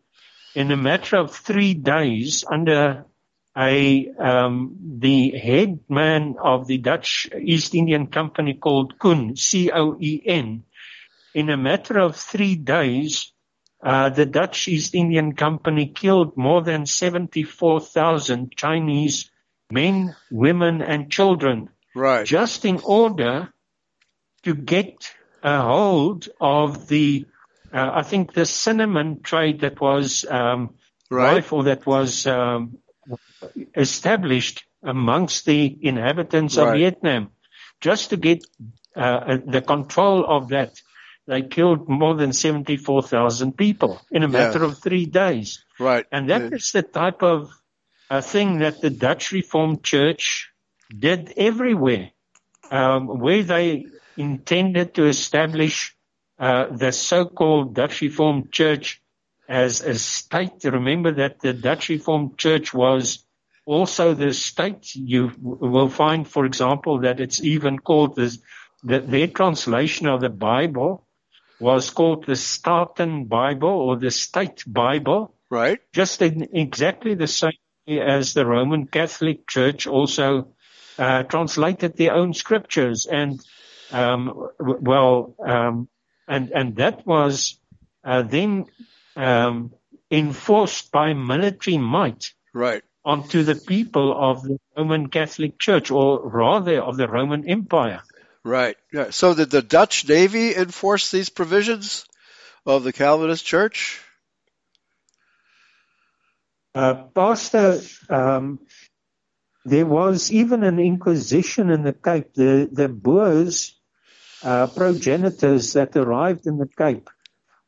in 0.56 0.72
a 0.72 0.78
matter 0.78 1.18
of 1.18 1.36
three 1.36 1.74
days, 1.74 2.44
under 2.50 3.06
a 3.58 4.08
um, 4.18 4.78
the 5.00 5.32
head 5.32 5.80
man 5.90 6.36
of 6.42 6.68
the 6.68 6.78
Dutch 6.78 7.28
East 7.40 7.76
Indian 7.76 8.08
Company 8.08 8.54
called 8.54 8.98
Coen, 8.98 9.38
C-O-E-N, 9.38 10.64
in 11.34 11.50
a 11.50 11.58
matter 11.58 12.00
of 12.00 12.16
three 12.16 12.56
days, 12.56 13.32
uh, 13.84 14.10
the 14.10 14.26
Dutch 14.26 14.68
East 14.68 14.94
Indian 14.96 15.34
Company 15.36 15.88
killed 15.88 16.38
more 16.38 16.62
than 16.62 16.86
74,000 16.86 18.56
Chinese 18.56 19.32
men, 19.72 20.16
women, 20.30 20.82
and 20.82 21.12
children 21.12 21.70
Right. 21.96 22.26
just 22.26 22.64
in 22.64 22.80
order 22.84 23.54
to 24.44 24.56
get 24.56 25.14
a 25.44 25.62
hold 25.62 26.30
of 26.40 26.88
the, 26.88 27.26
uh, 27.74 27.92
I 27.96 28.04
think 28.04 28.34
the 28.34 28.46
cinnamon 28.46 29.22
trade 29.22 29.62
that 29.62 29.80
was 29.80 30.26
um, 30.30 30.76
Right. 31.10 31.34
rife 31.34 31.52
or 31.52 31.64
that 31.66 31.86
was 31.86 32.26
um, 32.26 32.78
established 33.76 34.64
amongst 34.84 35.46
the 35.46 35.78
inhabitants 35.82 36.58
of 36.58 36.74
Vietnam, 36.74 37.32
just 37.82 38.10
to 38.12 38.18
get 38.18 38.44
uh, 38.96 39.38
the 39.46 39.62
control 39.62 40.26
of 40.26 40.50
that. 40.50 40.80
They 41.28 41.42
killed 41.44 41.88
more 41.88 42.16
than 42.16 42.34
74,000 42.34 43.56
people 43.58 44.02
in 44.12 44.24
a 44.24 44.28
matter 44.28 44.60
Yeah. 44.60 44.66
of 44.66 44.80
three 44.80 45.06
days. 45.06 45.64
Right. 45.80 46.06
And 46.12 46.30
that 46.30 46.42
Yeah. 46.42 46.56
is 46.58 46.72
the 46.72 46.82
type 46.84 47.22
of 47.24 47.52
uh, 48.10 48.22
thing 48.22 48.60
that 48.60 48.82
the 48.82 48.90
Dutch 48.90 49.32
Reformed 49.32 49.84
Church 49.84 50.50
did 50.90 51.34
everywhere, 51.38 52.12
um, 52.70 53.08
where 53.08 53.44
they 53.44 53.86
intended 54.18 54.96
to 54.96 55.06
establish 55.06 55.96
uh, 56.42 56.66
the 56.76 56.92
so-called 56.92 57.76
Dutch 57.76 58.02
Reformed 58.02 58.52
Church 58.52 59.00
as 59.48 59.82
a 59.82 59.94
state. 59.94 60.64
Remember 60.64 61.12
that 61.14 61.40
the 61.40 61.54
Dutch 61.54 61.90
Reformed 61.90 62.38
Church 62.40 62.74
was 62.74 63.24
also 63.68 64.16
the 64.16 64.34
state. 64.34 64.96
You 64.96 65.32
will 65.40 65.90
find, 65.90 66.28
for 66.28 66.46
example, 66.46 67.02
that 67.02 67.20
it's 67.20 67.44
even 67.44 67.78
called 67.78 68.16
this, 68.16 68.40
that 68.86 69.10
their 69.12 69.28
translation 69.28 70.08
of 70.08 70.22
the 70.22 70.30
Bible 70.30 71.06
was 71.60 71.92
called 71.92 72.26
the 72.26 72.36
Staten 72.36 73.26
Bible 73.26 73.70
or 73.70 73.98
the 73.98 74.10
State 74.10 74.64
Bible 74.66 75.36
Right. 75.52 75.80
just 75.94 76.24
in 76.24 76.48
exactly 76.54 77.14
the 77.14 77.28
same 77.28 77.52
way 77.86 78.00
as 78.00 78.34
the 78.34 78.48
Roman 78.48 78.88
Catholic 78.88 79.48
Church 79.48 79.86
also 79.86 80.56
uh, 80.98 81.24
translated 81.24 81.98
their 81.98 82.14
own 82.16 82.34
scriptures, 82.34 83.06
and 83.06 83.40
um, 83.92 84.50
w- 84.60 84.80
well, 84.82 85.36
um, 85.46 85.88
and 86.32 86.52
and 86.52 86.76
that 86.78 87.06
was 87.06 87.60
uh, 88.04 88.24
then 88.24 88.66
um, 89.16 89.72
enforced 90.10 90.92
by 90.92 91.14
military 91.14 91.78
might 91.78 92.34
Right. 92.54 92.84
onto 93.06 93.44
the 93.44 93.56
people 93.56 94.14
of 94.18 94.44
the 94.44 94.58
Roman 94.76 95.10
Catholic 95.10 95.60
Church, 95.60 95.92
or 95.92 96.30
rather 96.30 96.82
of 96.82 96.98
the 96.98 97.08
Roman 97.08 97.48
Empire. 97.48 98.02
Right. 98.44 98.78
Yeah. 98.92 99.12
So 99.12 99.34
did 99.34 99.52
the 99.52 99.62
Dutch 99.62 100.08
Navy 100.08 100.56
enforce 100.56 101.12
these 101.12 101.30
provisions 101.30 102.06
of 102.66 102.84
the 102.84 102.94
Calvinist 102.94 103.46
Church? 103.46 104.02
Uh, 106.74 106.94
Pastor, 107.14 107.82
um, 108.10 108.60
there 109.66 109.86
was 109.86 110.32
even 110.32 110.64
an 110.64 110.80
inquisition 110.80 111.70
in 111.70 111.84
the 111.84 111.94
Cape. 111.94 112.34
The, 112.34 112.70
the 112.72 112.88
Boers, 112.88 113.76
uh, 114.42 114.68
progenitors 114.68 115.74
that 115.74 115.96
arrived 115.96 116.48
in 116.48 116.58
the 116.58 116.70
Cape 116.78 117.10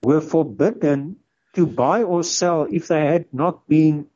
were 0.04 0.22
forbidden 0.22 1.18
to 1.56 1.68
buy 1.68 2.04
or 2.04 2.24
sell 2.24 2.68
if 2.72 2.88
they 2.88 3.06
had 3.06 3.26
not 3.34 3.68
been 3.68 4.08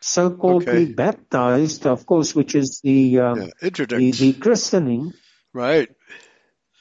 so-called 0.00 0.64
Okay. 0.64 0.86
baptized, 0.86 1.86
of 1.86 2.06
course, 2.06 2.34
which 2.34 2.54
is 2.54 2.80
the, 2.82 3.18
um, 3.20 3.40
Yeah. 3.40 3.50
the, 3.90 4.12
the 4.12 4.32
christening, 4.34 5.12
Right. 5.54 5.90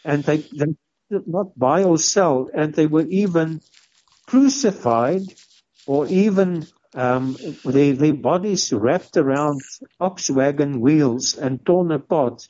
and 0.04 0.24
they, 0.26 0.38
they 0.52 0.76
did 1.12 1.28
not 1.28 1.58
buy 1.58 1.84
or 1.84 1.98
sell, 1.98 2.50
and 2.54 2.74
they 2.74 2.88
were 2.88 3.08
even 3.10 3.62
crucified 4.28 5.36
or 5.86 6.08
even 6.08 6.68
um, 6.96 7.38
their, 7.66 7.94
their 7.94 8.14
bodies 8.14 8.74
wrapped 8.74 9.18
around 9.18 9.62
ox 10.00 10.30
wagon 10.30 10.82
wheels 10.82 11.36
and 11.38 11.66
torn 11.66 11.92
apart 11.92 12.48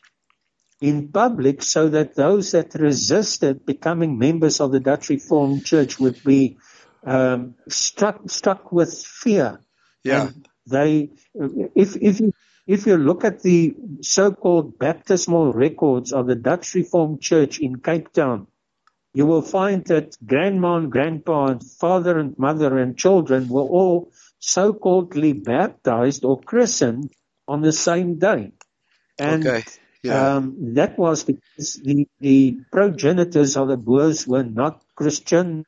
in 0.81 1.09
public 1.09 1.61
so 1.61 1.89
that 1.89 2.15
those 2.15 2.51
that 2.51 2.73
resisted 2.73 3.65
becoming 3.65 4.17
members 4.17 4.59
of 4.59 4.71
the 4.71 4.79
Dutch 4.79 5.09
Reformed 5.09 5.63
Church 5.63 5.99
would 5.99 6.21
be 6.23 6.57
um, 7.05 7.55
struck 7.69 8.29
struck 8.29 8.71
with 8.71 8.93
fear. 9.05 9.61
Yeah. 10.03 10.27
And 10.27 10.47
they, 10.65 11.11
if 11.75 11.95
if 11.95 12.19
you 12.19 12.33
if 12.65 12.87
you 12.87 12.97
look 12.97 13.23
at 13.23 13.41
the 13.41 13.75
so-called 14.01 14.79
baptismal 14.79 15.53
records 15.53 16.11
of 16.11 16.25
the 16.25 16.35
Dutch 16.35 16.73
Reformed 16.73 17.21
Church 17.21 17.59
in 17.59 17.77
Cape 17.77 18.11
Town, 18.11 18.47
you 19.13 19.25
will 19.27 19.41
find 19.41 19.85
that 19.85 20.17
grandma 20.25 20.77
and 20.77 20.91
grandpa 20.91 21.47
and 21.47 21.63
father 21.63 22.17
and 22.17 22.37
mother 22.39 22.77
and 22.77 22.97
children 22.97 23.49
were 23.49 23.61
all 23.61 24.11
so-calledly 24.39 25.43
baptized 25.43 26.25
or 26.25 26.41
christened 26.41 27.11
on 27.47 27.61
the 27.61 27.73
same 27.73 28.17
day. 28.17 28.53
And 29.19 29.45
okay. 29.45 29.63
Yeah. 30.03 30.33
um, 30.35 30.73
that 30.75 30.97
was 30.97 31.23
because 31.23 31.81
the, 31.83 32.07
the 32.19 32.57
progenitors 32.71 33.57
of 33.57 33.67
the 33.67 33.77
Boers 33.77 34.27
were 34.27 34.43
not 34.43 34.83
Christian 34.95 35.65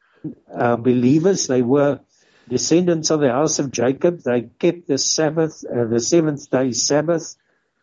uh, 0.54 0.76
believers. 0.78 1.48
They 1.48 1.62
were 1.62 2.00
descendants 2.50 3.12
of 3.12 3.20
the 3.22 3.32
house 3.32 3.60
of 3.60 3.72
Jacob. 3.72 4.22
They 4.22 4.44
kept 4.60 4.88
the 4.88 4.98
Sabbath, 4.98 5.64
uh, 5.66 5.86
the 5.86 6.00
seventh 6.00 6.50
day 6.50 6.72
Sabbath. 6.72 7.36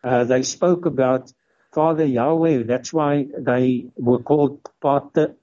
Uh, 0.03 0.23
they 0.25 0.43
spoke 0.43 0.85
about 0.85 1.31
Father 1.73 2.05
Yahweh. 2.05 2.63
That's 2.63 2.91
why 2.93 3.27
they 3.37 3.87
were 3.95 4.19
called 4.19 4.61
pater, 4.81 5.35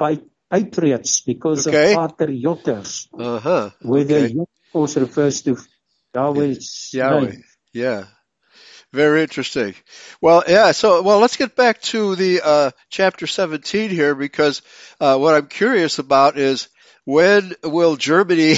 patriots 0.50 1.20
because 1.22 1.66
Okay. 1.66 1.94
of 1.94 2.10
patriotters, 2.18 3.08
Uh 3.18 3.40
huh. 3.40 3.70
where 3.80 4.04
Okay. 4.04 4.28
the 4.28 4.46
yod, 4.74 4.96
refers 4.96 5.42
to 5.42 5.56
Yahweh's 6.14 6.90
Yahweh. 6.92 7.26
name. 7.26 7.44
Yeah. 7.72 8.04
Very 8.92 9.22
interesting. 9.22 9.74
Well, 10.20 10.44
yeah. 10.48 10.72
So, 10.72 11.02
well, 11.02 11.18
let's 11.18 11.36
get 11.36 11.54
back 11.54 11.82
to 11.82 12.16
the 12.16 12.40
uh, 12.42 12.70
chapter 12.88 13.26
17 13.26 13.90
here 13.90 14.14
because 14.14 14.62
uh, 14.98 15.18
what 15.18 15.34
I'm 15.34 15.46
curious 15.46 15.98
about 15.98 16.38
is 16.38 16.68
when 17.04 17.54
will 17.62 17.96
Germany 17.96 18.56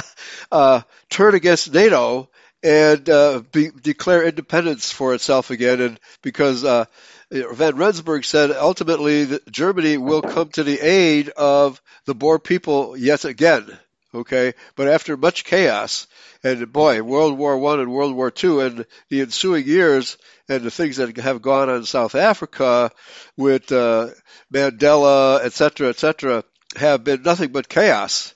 uh, 0.52 0.82
turn 1.10 1.34
against 1.36 1.72
NATO 1.72 2.28
and 2.60 3.08
uh, 3.08 3.42
be, 3.52 3.70
declare 3.70 4.24
independence 4.24 4.90
for 4.90 5.14
itself 5.14 5.50
again? 5.50 5.80
And 5.80 6.00
because 6.22 6.64
uh, 6.64 6.86
Van 7.30 7.76
Rensburg 7.76 8.24
said 8.24 8.50
ultimately 8.50 9.26
that 9.26 9.48
Germany 9.50 9.96
will 9.96 10.22
come 10.22 10.48
to 10.50 10.64
the 10.64 10.80
aid 10.80 11.28
of 11.28 11.80
the 12.04 12.16
Boer 12.16 12.40
people 12.40 12.96
yet 12.96 13.24
again. 13.24 13.78
Okay, 14.14 14.54
but 14.74 14.88
after 14.88 15.16
much 15.16 15.44
chaos, 15.44 16.06
and 16.42 16.72
boy, 16.72 17.02
World 17.02 17.36
War 17.36 17.58
One 17.58 17.80
and 17.80 17.92
World 17.92 18.14
War 18.14 18.30
Two, 18.30 18.60
and 18.60 18.86
the 19.10 19.20
ensuing 19.20 19.66
years, 19.66 20.16
and 20.48 20.62
the 20.62 20.70
things 20.70 20.96
that 20.96 21.16
have 21.18 21.42
gone 21.42 21.68
on 21.68 21.76
in 21.76 21.84
South 21.84 22.14
Africa 22.14 22.90
with 23.36 23.70
uh, 23.70 24.08
Mandela, 24.52 25.44
et 25.44 25.52
cetera, 25.52 25.90
et 25.90 25.98
cetera, 25.98 26.42
have 26.76 27.04
been 27.04 27.22
nothing 27.22 27.52
but 27.52 27.68
chaos. 27.68 28.34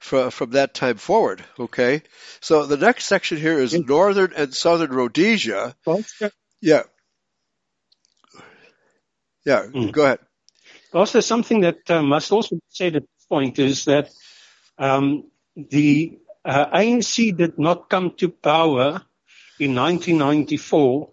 from 0.00 0.30
from 0.30 0.50
that 0.50 0.74
time 0.74 0.96
forward. 0.96 1.44
Okay, 1.58 2.02
so 2.40 2.66
the 2.66 2.76
next 2.76 3.06
section 3.06 3.38
here 3.38 3.58
is 3.58 3.74
northern 3.74 4.32
and 4.34 4.54
southern 4.54 4.90
Rhodesia. 4.90 5.76
Yeah, 6.60 6.82
yeah. 9.44 9.62
Mm. 9.66 9.92
Go 9.92 10.04
ahead. 10.04 10.18
Also, 10.92 11.20
something 11.20 11.60
that 11.60 11.88
uh, 11.88 12.02
must 12.02 12.32
also 12.32 12.56
be 12.56 12.62
said 12.68 12.96
at 12.96 13.02
this 13.02 13.26
point 13.28 13.58
is 13.58 13.84
that 13.84 14.10
um, 14.80 15.24
the 15.54 16.18
uh, 16.44 16.66
ANC 16.76 17.36
did 17.36 17.58
not 17.58 17.90
come 17.90 18.12
to 18.16 18.30
power 18.30 19.02
in 19.60 19.74
1994. 19.74 21.10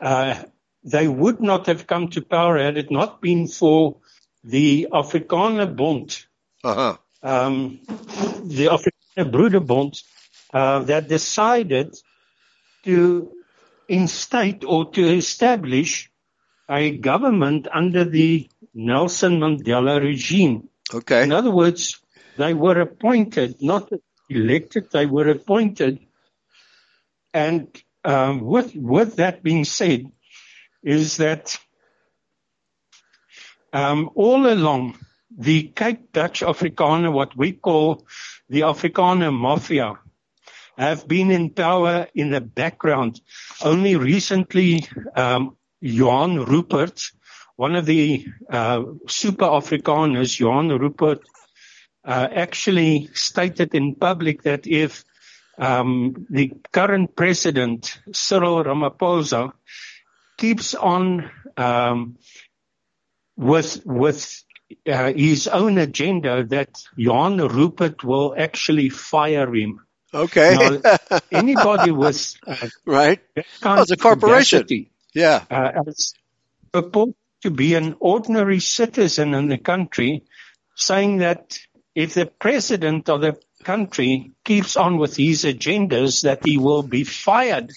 Uh, 0.00 0.42
they 0.84 1.08
would 1.08 1.40
not 1.40 1.66
have 1.66 1.86
come 1.86 2.08
to 2.10 2.22
power 2.22 2.58
had 2.58 2.78
it 2.78 2.90
not 2.90 3.20
been 3.20 3.48
for 3.48 3.96
the 4.44 4.86
Afrikaner 4.92 5.74
Bond, 5.74 6.24
uh-huh. 6.62 6.96
um, 7.24 7.80
the 8.44 8.66
Afrikaner 8.66 9.30
Broederbond, 9.32 10.04
uh, 10.54 10.78
that 10.84 11.08
decided 11.08 11.96
to 12.84 13.32
instate 13.88 14.62
or 14.64 14.92
to 14.92 15.02
establish 15.16 16.08
a 16.68 16.96
government 16.96 17.66
under 17.72 18.04
the 18.04 18.48
Nelson 18.72 19.40
Mandela 19.40 20.00
regime. 20.00 20.68
Okay. 20.94 21.24
In 21.24 21.32
other 21.32 21.50
words, 21.50 22.00
they 22.36 22.54
were 22.54 22.80
appointed, 22.80 23.56
not 23.60 23.90
elected, 24.28 24.90
they 24.90 25.06
were 25.06 25.28
appointed. 25.28 26.00
And 27.32 27.68
um, 28.04 28.40
with, 28.40 28.74
with 28.74 29.16
that 29.16 29.42
being 29.42 29.64
said, 29.64 30.10
is 30.82 31.18
that 31.18 31.58
um, 33.72 34.10
all 34.14 34.46
along 34.46 34.98
the 35.36 35.64
Cape 35.64 36.12
Dutch 36.12 36.40
Afrikaner, 36.40 37.12
what 37.12 37.36
we 37.36 37.52
call 37.52 38.06
the 38.48 38.60
Afrikaner 38.60 39.32
Mafia, 39.32 39.98
have 40.78 41.08
been 41.08 41.30
in 41.30 41.50
power 41.50 42.06
in 42.14 42.30
the 42.30 42.40
background. 42.40 43.20
Only 43.64 43.96
recently, 43.96 44.86
um, 45.14 45.56
Johan 45.80 46.44
Rupert, 46.44 47.10
one 47.56 47.74
of 47.74 47.86
the 47.86 48.26
uh, 48.50 48.82
super 49.08 49.46
Afrikaners, 49.46 50.38
Johan 50.38 50.68
Rupert, 50.68 51.26
uh, 52.06 52.28
actually 52.32 53.10
stated 53.14 53.74
in 53.74 53.96
public 53.96 54.42
that 54.44 54.66
if 54.66 55.04
um, 55.58 56.26
the 56.30 56.52
current 56.72 57.16
president, 57.16 57.98
Cyril 58.12 58.62
Ramaphosa, 58.62 59.52
keeps 60.36 60.74
on 60.74 61.30
um, 61.56 62.18
with 63.36 63.82
with 63.84 64.44
uh, 64.86 65.12
his 65.12 65.48
own 65.48 65.78
agenda 65.78 66.44
that 66.44 66.82
Johan 66.96 67.38
Rupert 67.38 68.04
will 68.04 68.34
actually 68.36 68.88
fire 68.88 69.52
him. 69.52 69.80
Okay. 70.12 70.54
Now, 70.54 71.20
anybody 71.32 71.90
with 71.90 72.36
uh, 72.46 72.68
right, 72.84 73.20
oh, 73.62 73.82
it's 73.82 73.90
a 73.90 73.96
corporation. 73.96 74.60
Capacity, 74.60 74.90
yeah, 75.12 75.44
uh, 75.50 75.82
purport 76.72 77.10
to 77.42 77.50
be 77.50 77.74
an 77.74 77.96
ordinary 78.00 78.60
citizen 78.60 79.34
in 79.34 79.48
the 79.48 79.58
country, 79.58 80.24
saying 80.74 81.18
that 81.18 81.58
if 81.96 82.12
the 82.12 82.26
president 82.26 83.08
of 83.08 83.22
the 83.22 83.38
country 83.64 84.32
keeps 84.44 84.76
on 84.76 84.98
with 84.98 85.16
his 85.16 85.44
agendas, 85.44 86.22
that 86.22 86.44
he 86.44 86.58
will 86.58 86.82
be 86.82 87.04
fired 87.04 87.72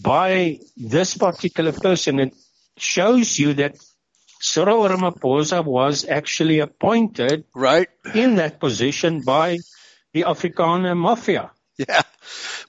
by 0.00 0.60
this 0.76 1.18
particular 1.18 1.72
person. 1.72 2.20
It 2.20 2.34
shows 2.78 3.38
you 3.40 3.54
that 3.54 3.76
Cyril 4.40 4.84
Ramaphosa 4.84 5.64
was 5.64 6.06
actually 6.08 6.60
appointed 6.60 7.44
right 7.54 7.88
in 8.14 8.36
that 8.36 8.60
position 8.60 9.22
by 9.22 9.58
the 10.12 10.22
Afrikaner 10.22 10.96
mafia. 10.96 11.50
Yeah. 11.76 12.02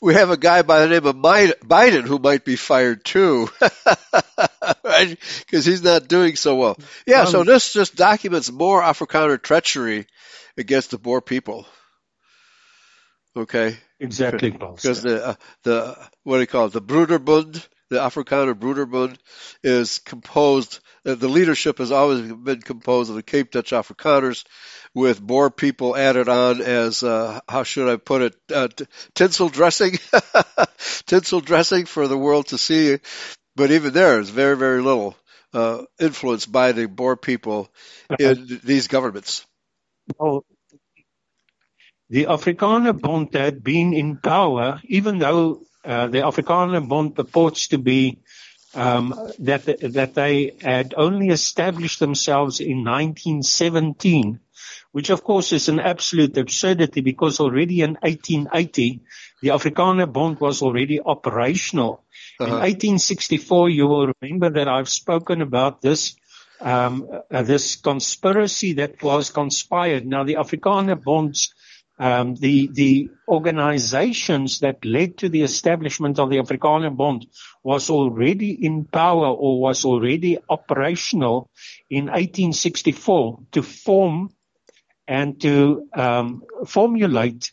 We 0.01 0.15
have 0.15 0.31
a 0.31 0.37
guy 0.37 0.63
by 0.63 0.79
the 0.79 0.87
name 0.87 1.05
of 1.05 1.15
Biden 1.15 2.03
who 2.03 2.17
might 2.19 2.43
be 2.43 2.55
fired 2.55 3.05
too. 3.05 3.49
right? 4.83 5.17
Because 5.39 5.65
he's 5.65 5.83
not 5.83 6.07
doing 6.07 6.35
so 6.35 6.55
well. 6.55 6.77
Yeah, 7.05 7.21
um, 7.21 7.27
so 7.27 7.43
this 7.43 7.73
just 7.73 7.95
documents 7.95 8.51
more 8.51 8.81
Afrikaner 8.81 9.41
treachery 9.41 10.07
against 10.57 10.91
the 10.91 10.97
Boer 10.97 11.21
people. 11.21 11.65
Okay? 13.35 13.77
Exactly. 13.99 14.51
Because 14.75 15.01
the, 15.01 15.25
uh, 15.25 15.35
the, 15.63 15.97
what 16.23 16.35
do 16.37 16.41
you 16.41 16.47
call 16.47 16.65
it? 16.65 16.73
The 16.73 16.81
Broederbond, 16.81 17.65
the 17.89 17.97
Afrikaner 17.97 18.53
Broederbond 18.53 19.17
is 19.63 19.99
composed, 19.99 20.79
uh, 21.05 21.15
the 21.15 21.27
leadership 21.27 21.77
has 21.77 21.91
always 21.91 22.31
been 22.31 22.61
composed 22.61 23.09
of 23.09 23.15
the 23.15 23.23
Cape 23.23 23.51
Dutch 23.51 23.71
Afrikaners 23.71 24.43
with 24.93 25.21
Boer 25.21 25.49
people 25.49 25.95
added 25.95 26.29
on 26.29 26.61
as, 26.61 27.03
uh, 27.03 27.39
how 27.47 27.63
should 27.63 27.89
I 27.89 27.97
put 27.97 28.21
it, 28.21 28.35
uh, 28.53 28.67
t- 28.67 28.85
tinsel 29.15 29.49
dressing, 29.49 29.97
tinsel 31.05 31.41
dressing 31.41 31.85
for 31.85 32.07
the 32.07 32.17
world 32.17 32.47
to 32.47 32.57
see. 32.57 32.97
But 33.55 33.71
even 33.71 33.93
there 33.93 34.19
is 34.19 34.29
very, 34.29 34.57
very 34.57 34.81
little, 34.81 35.15
uh, 35.53 35.83
influence 35.99 36.45
by 36.45 36.71
the 36.71 36.87
Boer 36.87 37.15
people 37.15 37.69
in 38.19 38.59
these 38.63 38.87
governments. 38.87 39.45
Well, 40.17 40.45
the 42.09 42.25
Afrikaner 42.25 42.99
Bond 42.99 43.33
had 43.33 43.63
been 43.63 43.93
in 43.93 44.17
power, 44.17 44.81
even 44.85 45.19
though 45.19 45.61
uh, 45.83 46.07
the 46.07 46.19
Afrikaner 46.19 46.87
Bond 46.87 47.15
purports 47.15 47.69
to 47.69 47.77
be 47.77 48.19
um, 48.75 49.13
that 49.39 49.65
that 49.65 50.15
they 50.15 50.53
had 50.61 50.93
only 50.97 51.29
established 51.29 51.99
themselves 51.99 52.59
in 52.59 52.83
1917, 52.83 54.39
which 54.91 55.09
of 55.09 55.23
course 55.23 55.53
is 55.53 55.69
an 55.69 55.79
absolute 55.79 56.37
absurdity 56.37 57.01
because 57.01 57.39
already 57.39 57.81
in 57.81 57.97
1880 58.01 59.01
the 59.41 59.49
Afrikaner 59.49 60.11
Bond 60.11 60.39
was 60.39 60.61
already 60.61 61.01
operational. 61.01 62.03
Uh-huh. 62.39 62.45
In 62.45 62.51
1864, 62.53 63.69
you 63.69 63.87
will 63.87 64.11
remember 64.21 64.49
that 64.51 64.67
I've 64.67 64.89
spoken 64.89 65.41
about 65.41 65.81
this 65.81 66.15
um, 66.63 67.08
uh, 67.32 67.43
this 67.43 67.76
conspiracy 67.76 68.73
that 68.73 69.04
was 69.04 69.30
conspired. 69.30 70.06
Now 70.06 70.23
the 70.23 70.36
Afrikaner 70.36 71.02
Bonds 71.02 71.54
um, 71.99 72.36
the 72.36 72.69
the 72.73 73.10
organizations 73.28 74.60
that 74.60 74.84
led 74.84 75.17
to 75.19 75.30
the 75.30 75.43
establishment 75.43 76.17
of 76.19 76.30
the 76.30 76.38
Afrikaner 76.38 76.95
Bond 76.95 77.28
was 77.63 77.89
already 77.89 78.65
in 78.65 78.86
power 78.86 79.28
or 79.28 79.62
was 79.62 79.86
already 79.86 80.39
operational 80.49 81.52
in 81.89 82.06
1864 82.06 83.39
to 83.52 83.62
form 83.62 84.32
and 85.08 85.39
to 85.41 85.88
um, 85.93 86.43
formulate 86.65 87.52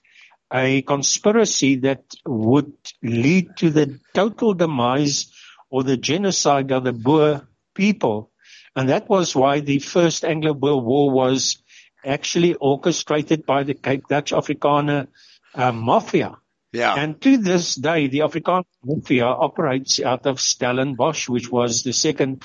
a 0.52 0.82
conspiracy 0.82 1.76
that 1.76 2.02
would 2.26 2.72
lead 3.02 3.56
to 3.58 3.70
the 3.70 4.00
total 4.14 4.54
demise 4.54 5.32
or 5.68 5.84
the 5.84 5.96
genocide 5.96 6.72
of 6.72 6.84
the 6.84 6.92
Boer 6.92 7.46
people. 7.74 8.29
And 8.76 8.88
that 8.88 9.08
was 9.08 9.34
why 9.34 9.60
the 9.60 9.78
first 9.78 10.24
Anglo-Boer 10.24 10.80
War 10.80 11.10
was 11.10 11.62
actually 12.04 12.54
orchestrated 12.54 13.44
by 13.44 13.64
the 13.64 13.74
Cape 13.74 14.06
Dutch 14.08 14.32
Afrikaner 14.32 15.08
uh, 15.54 15.72
Mafia. 15.72 16.36
Yeah. 16.72 16.94
And 16.94 17.20
to 17.22 17.36
this 17.36 17.74
day, 17.74 18.06
the 18.06 18.20
Afrikaner 18.20 18.64
Mafia 18.84 19.26
operates 19.26 20.00
out 20.00 20.26
of 20.26 20.40
Stellenbosch, 20.40 21.28
which 21.28 21.50
was 21.50 21.82
the 21.82 21.92
second 21.92 22.44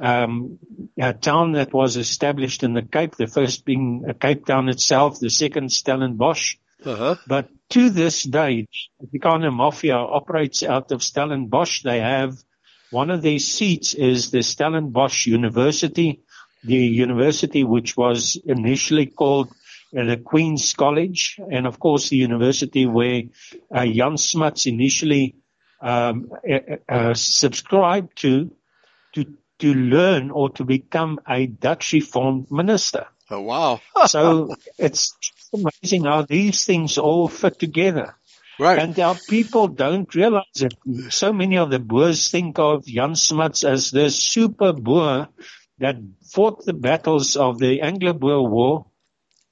um, 0.00 0.58
town 1.20 1.52
that 1.52 1.72
was 1.72 1.96
established 1.96 2.62
in 2.62 2.72
the 2.72 2.82
Cape, 2.82 3.16
the 3.16 3.26
first 3.26 3.64
being 3.64 4.04
uh, 4.08 4.14
Cape 4.14 4.46
Town 4.46 4.68
itself, 4.68 5.20
the 5.20 5.30
second 5.30 5.70
Stellenbosch. 5.70 6.56
Uh-huh. 6.84 7.16
But 7.26 7.48
to 7.70 7.90
this 7.90 8.22
day, 8.22 8.66
the 9.00 9.06
Afrikaner 9.06 9.52
Mafia 9.52 9.96
operates 9.96 10.62
out 10.62 10.92
of 10.92 11.02
Stellenbosch. 11.02 11.82
They 11.82 12.00
have 12.00 12.36
one 12.90 13.10
of 13.10 13.22
their 13.22 13.38
seats 13.38 13.94
is 13.94 14.30
the 14.30 14.42
Stellenbosch 14.42 15.26
University, 15.26 16.20
the 16.62 16.76
university 16.76 17.64
which 17.64 17.96
was 17.96 18.40
initially 18.44 19.06
called 19.06 19.48
uh, 19.96 20.04
the 20.04 20.16
Queen's 20.16 20.72
College, 20.74 21.38
and 21.50 21.66
of 21.66 21.78
course 21.78 22.08
the 22.08 22.16
university 22.16 22.86
where 22.86 23.22
uh, 23.72 23.86
Jan 23.86 24.16
Smuts 24.16 24.66
initially 24.66 25.36
um, 25.80 26.30
uh, 26.48 26.76
uh, 26.88 27.14
subscribed 27.14 28.16
to, 28.18 28.50
to 29.14 29.26
to 29.58 29.72
learn 29.72 30.30
or 30.30 30.50
to 30.50 30.64
become 30.64 31.18
a 31.26 31.46
Dutch 31.46 31.92
Reformed 31.92 32.50
minister. 32.50 33.06
Oh 33.30 33.40
wow! 33.40 33.80
so 34.06 34.54
it's 34.78 35.14
amazing 35.52 36.04
how 36.04 36.22
these 36.22 36.64
things 36.64 36.98
all 36.98 37.28
fit 37.28 37.58
together. 37.58 38.16
Right. 38.58 38.78
And 38.78 38.98
our 38.98 39.16
people 39.28 39.68
don't 39.68 40.12
realize 40.14 40.44
it. 40.56 40.74
So 41.10 41.32
many 41.32 41.58
of 41.58 41.70
the 41.70 41.78
Boers 41.78 42.30
think 42.30 42.58
of 42.58 42.86
Jan 42.86 43.14
Smuts 43.14 43.64
as 43.64 43.90
the 43.90 44.10
super 44.10 44.72
Boer 44.72 45.28
that 45.78 45.96
fought 46.32 46.64
the 46.64 46.72
battles 46.72 47.36
of 47.36 47.58
the 47.58 47.82
Anglo-Boer 47.82 48.48
War. 48.48 48.86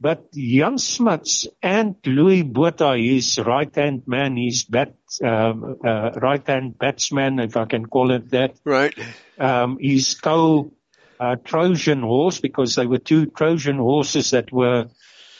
But 0.00 0.32
Jan 0.32 0.78
Smuts 0.78 1.46
and 1.62 1.96
Louis 2.04 2.42
Botha, 2.42 2.96
his 2.96 3.38
right-hand 3.38 4.04
man, 4.06 4.36
his 4.36 4.64
bat, 4.64 4.94
um, 5.22 5.76
uh, 5.84 6.10
right-hand 6.16 6.78
batsman, 6.78 7.38
if 7.40 7.56
I 7.56 7.66
can 7.66 7.86
call 7.86 8.10
it 8.10 8.30
that. 8.30 8.56
Right. 8.64 8.94
Um, 9.38 9.78
his 9.80 10.14
co, 10.14 10.72
uh, 11.20 11.36
Trojan 11.36 12.00
horse, 12.02 12.40
because 12.40 12.74
they 12.74 12.86
were 12.86 12.98
two 12.98 13.26
Trojan 13.26 13.76
horses 13.76 14.30
that 14.30 14.50
were, 14.50 14.88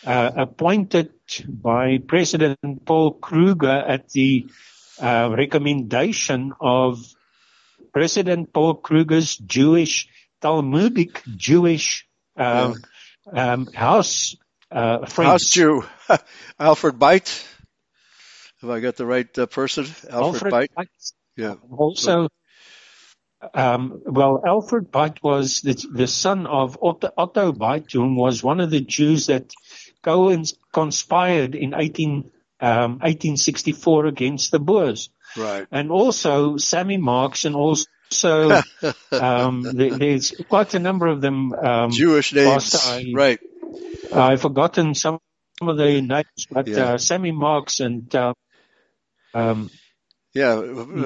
uh, 0.07 0.31
appointed 0.37 1.14
by 1.49 1.99
President 1.99 2.85
Paul 2.85 3.15
Kruger 3.15 3.85
at 3.87 4.11
the 4.11 4.47
uh, 5.01 5.31
recommendation 5.37 6.53
of 6.61 7.05
President 7.93 8.53
Paul 8.53 8.75
Kruger's 8.75 9.37
Jewish, 9.37 10.09
Talmudic 10.41 11.23
Jewish 11.37 12.07
um, 12.37 12.75
um, 13.33 13.67
house 13.67 14.37
uh, 14.71 15.07
friends. 15.07 15.31
House 15.31 15.51
Jew, 15.51 15.85
Alfred 16.59 16.99
Beit. 16.99 17.47
Have 18.61 18.71
I 18.71 18.81
got 18.81 18.97
the 18.97 19.07
right 19.07 19.39
uh, 19.39 19.47
person? 19.47 19.85
Alfred, 20.11 20.53
Alfred 20.53 20.71
Beit. 20.77 20.89
Yeah. 21.37 21.55
Also, 21.71 22.29
um, 23.53 24.03
well, 24.07 24.43
Alfred 24.45 24.91
Beit 24.91 25.23
was 25.23 25.61
the, 25.61 25.75
the 25.93 26.07
son 26.07 26.47
of 26.47 26.79
Otto, 26.83 27.11
Otto 27.17 27.53
Beit, 27.53 27.93
who 27.93 28.15
was 28.15 28.43
one 28.43 28.61
of 28.61 28.71
the 28.71 28.81
Jews 28.81 29.27
that 29.27 29.53
conspired 30.73 31.55
in 31.55 31.75
18, 31.75 32.31
um, 32.61 32.99
1864 33.01 34.07
against 34.07 34.51
the 34.51 34.59
Boers. 34.59 35.11
Right. 35.37 35.67
And 35.71 35.91
also 35.91 36.57
Sammy 36.57 36.97
Marks 36.97 37.45
and 37.45 37.57
also 37.57 38.63
um, 39.13 39.63
there's 39.63 40.33
quite 40.49 40.75
a 40.75 40.79
number 40.79 41.07
of 41.07 41.21
them. 41.21 41.53
Um, 41.53 41.91
Jewish 41.91 42.33
names. 42.33 42.75
I, 42.87 43.13
right. 43.15 43.41
I've 44.13 44.43
forgotten 44.43 44.95
some 44.95 45.19
of 45.61 45.77
the 45.77 46.01
names, 46.01 46.47
but 46.51 46.69
yeah. 46.69 46.85
uh, 46.85 46.99
Sammy 46.99 47.33
Marks 47.33 47.81
and 47.81 48.15
uh, 48.15 48.35
um, 49.35 49.71
yeah, 50.35 50.61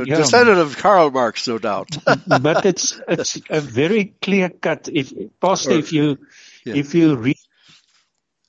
yeah, 0.07 0.17
descendant 0.17 0.59
of 0.59 0.77
Karl 0.79 1.11
Marx, 1.11 1.47
no 1.49 1.59
doubt. 1.59 1.99
but 2.27 2.65
it's 2.65 2.99
it's 3.09 3.39
a 3.51 3.61
very 3.61 4.15
clear 4.23 4.49
cut. 4.49 4.89
If 4.91 5.13
Pastor, 5.41 5.73
or, 5.73 5.79
if 5.79 5.93
you 5.93 6.19
yeah. 6.65 6.75
if 6.75 6.95
you 6.95 7.17
read 7.17 7.37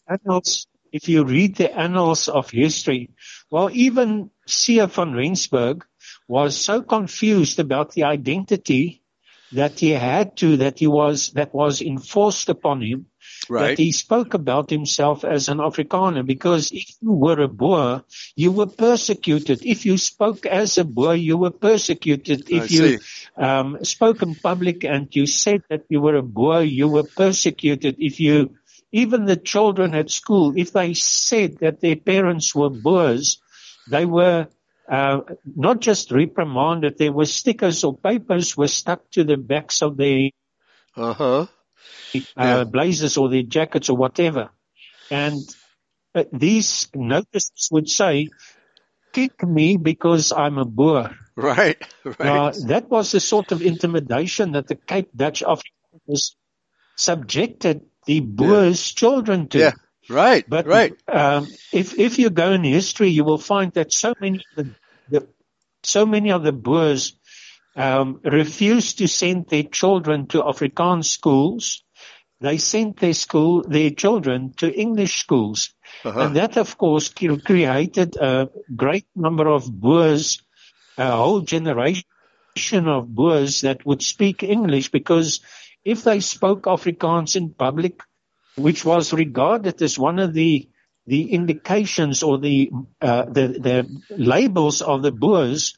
annals, 0.09 0.67
if 0.91 1.07
you 1.07 1.23
read 1.23 1.55
the 1.55 1.71
annals 1.71 2.27
of 2.27 2.49
history, 2.49 3.11
well, 3.51 3.69
even 3.71 4.31
Siener 4.47 4.87
van 4.87 5.13
Rensburg 5.13 5.85
was 6.27 6.57
so 6.57 6.81
confused 6.81 7.59
about 7.59 7.91
the 7.91 8.03
identity 8.03 9.03
that 9.51 9.79
he 9.79 9.91
had 9.91 10.37
to, 10.37 10.57
that 10.57 10.79
he 10.79 10.87
was, 10.87 11.31
that 11.31 11.53
was 11.53 11.81
enforced 11.81 12.49
upon 12.49 12.81
him, 12.81 13.07
right. 13.49 13.69
that 13.69 13.79
he 13.79 13.91
spoke 13.91 14.35
about 14.35 14.69
himself 14.69 15.23
as 15.23 15.49
an 15.49 15.57
Afrikaner, 15.57 16.25
because 16.25 16.71
if 16.71 16.85
you 17.01 17.11
were 17.11 17.41
a 17.41 17.47
Boer, 17.47 18.03
you 18.35 18.51
were 18.51 18.67
persecuted. 18.67 19.65
If 19.65 19.85
you 19.85 19.97
spoke 19.97 20.45
as 20.45 20.77
a 20.77 20.83
Boer, 20.83 21.15
you 21.15 21.37
were 21.37 21.51
persecuted. 21.51 22.49
If 22.49 22.71
you 22.71 22.99
um, 23.37 23.83
spoke 23.83 24.21
in 24.21 24.35
public 24.35 24.83
and 24.83 25.07
you 25.15 25.25
said 25.25 25.63
that 25.69 25.85
you 25.89 25.99
were 26.01 26.15
a 26.15 26.23
Boer, 26.23 26.61
you 26.61 26.87
were 26.87 27.03
persecuted. 27.03 27.95
If 27.97 28.19
you 28.19 28.55
even 28.91 29.25
the 29.25 29.37
children 29.37 29.93
at 29.93 30.09
school, 30.09 30.53
if 30.57 30.71
they 30.73 30.93
said 30.93 31.57
that 31.59 31.79
their 31.81 31.95
parents 31.95 32.55
were 32.55 32.69
Boers, 32.69 33.41
they 33.89 34.05
were 34.05 34.47
uh, 34.89 35.21
not 35.45 35.79
just 35.79 36.11
reprimanded, 36.11 36.97
there 36.97 37.11
were 37.11 37.25
stickers 37.25 37.83
or 37.83 37.95
papers 37.95 38.57
were 38.57 38.67
stuck 38.67 39.09
to 39.11 39.23
the 39.23 39.37
backs 39.37 39.81
of 39.81 39.97
their 39.97 40.29
uh-huh. 40.97 41.45
uh, 42.35 42.63
blazers 42.65 43.17
or 43.17 43.29
their 43.29 43.43
jackets 43.43 43.89
or 43.89 43.97
whatever. 43.97 44.49
And 45.11 45.41
uh, 46.15 46.23
these 46.33 46.87
notices 46.95 47.69
would 47.71 47.89
say, 47.89 48.29
kick 49.13 49.43
me 49.43 49.77
because 49.77 50.31
I'm 50.31 50.57
a 50.57 50.65
Boer. 50.65 51.15
Right, 51.35 51.81
right. 52.19 52.55
that 52.67 52.89
was 52.89 53.11
the 53.11 53.19
sort 53.19 53.51
of 53.51 53.61
intimidation 53.61 54.53
that 54.53 54.67
the 54.67 54.75
Cape 54.75 55.09
Dutch 55.15 55.41
officers 55.43 56.35
subjected 56.95 57.88
the 58.09 58.21
Boers' 58.21 58.91
yeah. 58.91 58.99
children 58.99 59.47
to. 59.49 59.59
Yeah. 59.59 59.71
Right, 60.09 60.43
but 60.49 60.65
right. 60.65 60.93
Um, 61.07 61.47
if 61.71 61.99
if 61.99 62.17
you 62.17 62.31
go 62.31 62.51
in 62.53 62.63
history, 62.63 63.09
you 63.09 63.23
will 63.23 63.37
find 63.37 63.71
that 63.73 63.93
so 63.93 64.15
many 64.19 64.37
of 64.39 64.55
the, 64.55 64.65
the 65.11 65.27
so 65.83 66.07
many 66.07 66.31
of 66.31 66.41
the 66.41 66.51
Boers 66.51 67.13
um, 67.75 68.19
refused 68.23 68.97
to 68.97 69.07
send 69.07 69.45
their 69.49 69.61
children 69.61 70.25
to 70.27 70.41
Afrikaans 70.41 71.05
schools. 71.05 71.83
They 72.41 72.57
sent 72.57 72.97
their 72.97 73.13
school 73.13 73.61
their 73.61 73.91
children 73.91 74.53
to 74.57 74.73
English 74.73 75.19
schools, 75.19 75.69
uh-huh. 76.03 76.19
and 76.19 76.35
that, 76.35 76.57
of 76.57 76.79
course, 76.79 77.13
created 77.13 78.15
a 78.15 78.49
great 78.75 79.05
number 79.15 79.47
of 79.47 79.69
Boers, 79.71 80.41
a 80.97 81.11
whole 81.11 81.41
generation 81.41 82.87
of 82.87 83.13
Boers 83.13 83.61
that 83.61 83.85
would 83.85 84.01
speak 84.01 84.41
English 84.41 84.89
because 84.89 85.41
if 85.83 86.03
they 86.03 86.19
spoke 86.19 86.63
Afrikaans 86.63 87.35
in 87.35 87.53
public, 87.53 88.01
which 88.55 88.83
was 88.83 89.13
regarded 89.13 89.81
as 89.81 89.97
one 89.97 90.19
of 90.19 90.33
the 90.33 90.69
the 91.07 91.31
indications 91.33 92.21
or 92.21 92.37
the 92.37 92.69
uh, 93.01 93.25
the, 93.25 93.47
the 93.47 94.01
labels 94.15 94.81
of 94.81 95.01
the 95.01 95.11
Boers, 95.11 95.77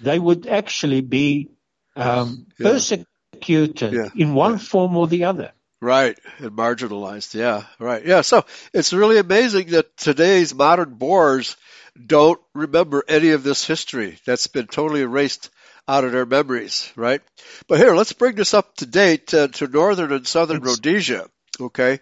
they 0.00 0.18
would 0.18 0.46
actually 0.48 1.00
be 1.00 1.50
um, 1.94 2.46
yeah. 2.58 2.70
persecuted 2.70 3.92
yeah. 3.92 4.08
in 4.16 4.34
one 4.34 4.52
yeah. 4.52 4.58
form 4.58 4.96
or 4.96 5.06
the 5.06 5.24
other. 5.24 5.52
Right, 5.80 6.18
and 6.38 6.52
marginalized. 6.52 7.34
Yeah, 7.34 7.64
right. 7.78 8.04
Yeah, 8.04 8.22
so 8.22 8.46
it's 8.72 8.92
really 8.92 9.18
amazing 9.18 9.68
that 9.68 9.96
today's 9.96 10.54
modern 10.54 10.94
Boers 10.94 11.56
don't 11.94 12.40
remember 12.54 13.04
any 13.06 13.30
of 13.30 13.42
this 13.42 13.66
history. 13.66 14.18
That's 14.26 14.46
been 14.46 14.66
totally 14.66 15.02
erased 15.02 15.50
out 15.86 16.04
of 16.04 16.12
their 16.12 16.26
memories, 16.26 16.90
right? 16.96 17.20
But 17.68 17.78
here, 17.78 17.94
let's 17.94 18.12
bring 18.12 18.36
this 18.36 18.54
up 18.54 18.76
to 18.76 18.86
date 18.86 19.34
uh, 19.34 19.48
to 19.48 19.66
northern 19.66 20.12
and 20.12 20.26
southern 20.26 20.62
Rhodesia, 20.62 21.28
okay? 21.60 22.00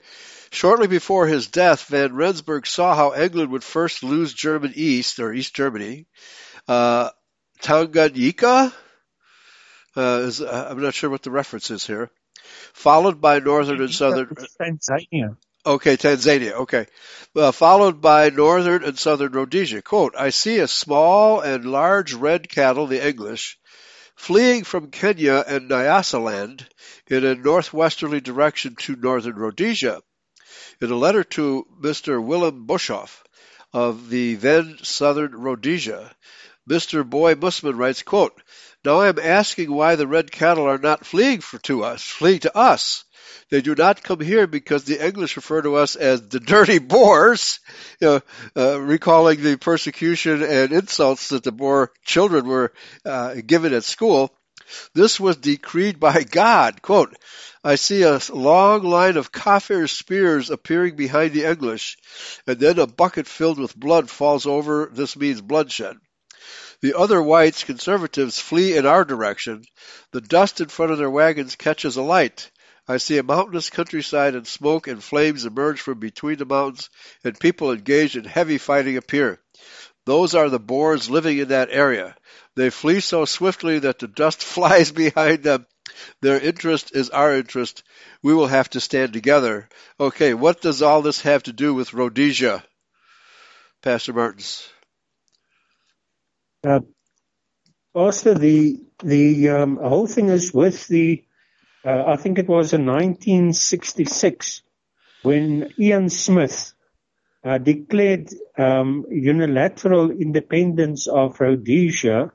Shortly 0.51 0.87
before 0.87 1.27
his 1.27 1.47
death, 1.49 1.87
Van 1.87 2.15
Rensburg 2.15 2.67
saw 2.67 2.95
how 2.95 3.15
England 3.15 3.51
would 3.51 3.65
first 3.65 4.03
lose 4.03 4.35
German 4.35 4.73
East, 4.77 5.19
or 5.19 5.33
East 5.33 5.55
Germany. 5.55 6.07
Uh, 6.69 7.11
Tanganyika, 7.63 8.73
uh, 9.97 10.01
is, 10.01 10.41
uh, 10.41 10.69
I'm 10.71 10.81
not 10.81 10.95
sure 10.95 11.11
what 11.11 11.23
the 11.23 11.31
reference 11.31 11.71
is 11.71 11.87
here. 11.87 12.11
Followed 12.73 13.21
by 13.21 13.39
northern 13.39 13.81
and 13.81 13.93
southern. 13.93 14.35
Tanzania. 14.61 15.37
Okay, 15.65 15.97
Tanzania. 15.97 16.53
Okay. 16.53 16.87
Uh, 17.37 17.53
followed 17.53 18.01
by 18.01 18.31
northern 18.31 18.83
and 18.85 18.99
southern 18.99 19.33
Rhodesia. 19.33 19.81
Quote, 19.81 20.15
I 20.19 20.31
see 20.31 20.59
a 20.59 20.69
small 20.69 21.41
and 21.41 21.65
large 21.65 22.15
red 22.15 22.49
cattle, 22.49 22.87
the 22.87 23.07
English, 23.07 23.59
fleeing 24.17 24.65
from 24.65 24.91
Kenya 24.91 25.45
and 25.47 25.71
Nyasaland 25.71 26.67
in 27.07 27.25
a 27.25 27.35
northwesterly 27.35 28.21
direction 28.21 28.77
to 28.77 28.97
northern 28.97 29.37
Rhodesia. 29.37 30.03
In 30.81 30.91
a 30.91 30.97
letter 30.97 31.25
to 31.25 31.67
Mr. 31.81 32.23
Willem 32.23 32.67
Boshoff 32.67 33.23
of 33.73 34.11
the 34.11 34.35
then 34.35 34.79
southern 34.83 35.33
Rhodesia, 35.33 36.15
Mr. 36.69 37.09
Boy 37.09 37.35
Musman 37.35 37.77
writes, 37.77 38.03
quote, 38.03 38.41
Now 38.85 39.01
I 39.01 39.09
am 39.09 39.19
asking 39.19 39.73
why 39.73 39.97
the 39.97 40.07
red 40.07 40.31
cattle 40.31 40.67
are 40.67 40.79
not 40.79 41.07
fleeing 41.07 41.41
for, 41.41 41.59
to 41.61 41.83
us, 41.85 42.03
fleeing 42.03 42.41
to 42.41 42.57
us. 42.57 43.05
They 43.53 43.61
do 43.61 43.75
not 43.75 44.03
come 44.03 44.21
here 44.21 44.47
because 44.47 44.85
the 44.85 45.07
English 45.07 45.37
refer 45.37 45.61
to 45.61 45.77
us 45.77 45.95
as 45.95 46.23
the 46.23 46.41
dirty 46.41 46.79
Boers, 46.79 47.61
you 48.01 48.07
know, 48.07 48.21
uh, 48.57 48.81
recalling 48.81 49.43
the 49.43 49.59
persecution 49.59 50.43
and 50.43 50.73
insults 50.73 51.29
that 51.29 51.45
the 51.45 51.53
Boer 51.53 51.93
children 52.03 52.47
were 52.47 52.73
uh, 53.05 53.35
given 53.47 53.75
at 53.75 53.85
school. 53.85 54.35
This 54.95 55.21
was 55.21 55.37
decreed 55.37 56.01
by 56.01 56.23
God. 56.23 56.81
Quote, 56.81 57.15
I 57.63 57.75
see 57.75 58.05
a 58.05 58.21
long 58.31 58.85
line 58.85 59.19
of 59.19 59.33
Kaffir 59.33 59.87
spears 59.87 60.49
appearing 60.49 60.97
behind 60.97 61.35
the 61.35 61.45
English, 61.45 61.99
and 62.47 62.59
then 62.59 62.79
a 62.79 62.87
bucket 62.87 63.27
filled 63.27 63.59
with 63.59 63.77
blood 63.77 64.09
falls 64.09 64.47
over. 64.47 64.91
This 64.91 65.15
means 65.15 65.43
bloodshed. 65.43 65.99
The 66.81 66.97
other 66.97 67.23
whites, 67.23 67.65
conservatives, 67.65 68.39
flee 68.39 68.79
in 68.79 68.87
our 68.87 69.05
direction. 69.05 69.63
The 70.13 70.23
dust 70.23 70.63
in 70.63 70.69
front 70.69 70.93
of 70.93 70.97
their 70.97 71.11
wagons 71.11 71.55
catches 71.55 71.99
alight. 71.99 72.51
I 72.89 72.97
see 72.97 73.19
a 73.19 73.23
mountainous 73.23 73.71
countryside 73.71 74.35
and 74.35 74.47
smoke 74.47 74.89
and 74.89 75.03
flames 75.03 75.45
emerge 75.45 75.81
from 75.81 76.01
between 76.01 76.39
the 76.39 76.45
mountains 76.45 76.91
and 77.23 77.39
people 77.39 77.71
engaged 77.71 78.17
in 78.17 78.25
heavy 78.25 78.59
fighting 78.59 78.97
appear. 78.97 79.41
Those 80.05 80.35
are 80.35 80.49
the 80.49 80.59
Boers 80.59 81.09
living 81.09 81.39
in 81.39 81.49
that 81.49 81.69
area. 81.71 82.17
They 82.57 82.71
flee 82.71 83.01
so 83.01 83.25
swiftly 83.25 83.79
that 83.81 84.01
the 84.01 84.09
dust 84.09 84.43
flies 84.43 84.91
behind 84.91 85.45
them. 85.45 85.67
Their 86.21 86.41
interest 86.41 86.95
is 86.95 87.11
our 87.11 87.37
interest. 87.37 87.85
We 88.23 88.35
will 88.35 88.49
have 88.49 88.71
to 88.71 88.81
stand 88.81 89.13
together. 89.13 89.69
Okay, 90.01 90.35
what 90.35 90.61
does 90.61 90.83
all 90.83 91.03
this 91.03 91.21
have 91.21 91.45
to 91.45 91.53
do 91.53 91.75
with 91.75 91.95
Rhodesia? 91.95 92.65
Pastor 93.83 94.13
Martins. 94.13 94.69
Uh, 96.65 96.81
Pastor, 97.95 98.35
the 98.35 98.81
the 99.03 99.49
um, 99.51 99.77
whole 99.77 100.07
thing 100.07 100.29
is 100.29 100.55
with 100.55 100.87
the 100.89 101.25
uh, 101.85 102.05
I 102.07 102.17
think 102.17 102.39
it 102.39 102.49
was 102.49 102.73
in 102.73 102.87
1966 102.87 104.63
when 105.23 105.73
Ian 105.79 106.09
Smith 106.09 106.75
uh, 107.45 107.59
declared 107.59 108.29
um, 108.57 109.05
unilateral 109.11 110.11
independence 110.11 111.07
of 111.07 111.41
Rhodesia 111.41 112.33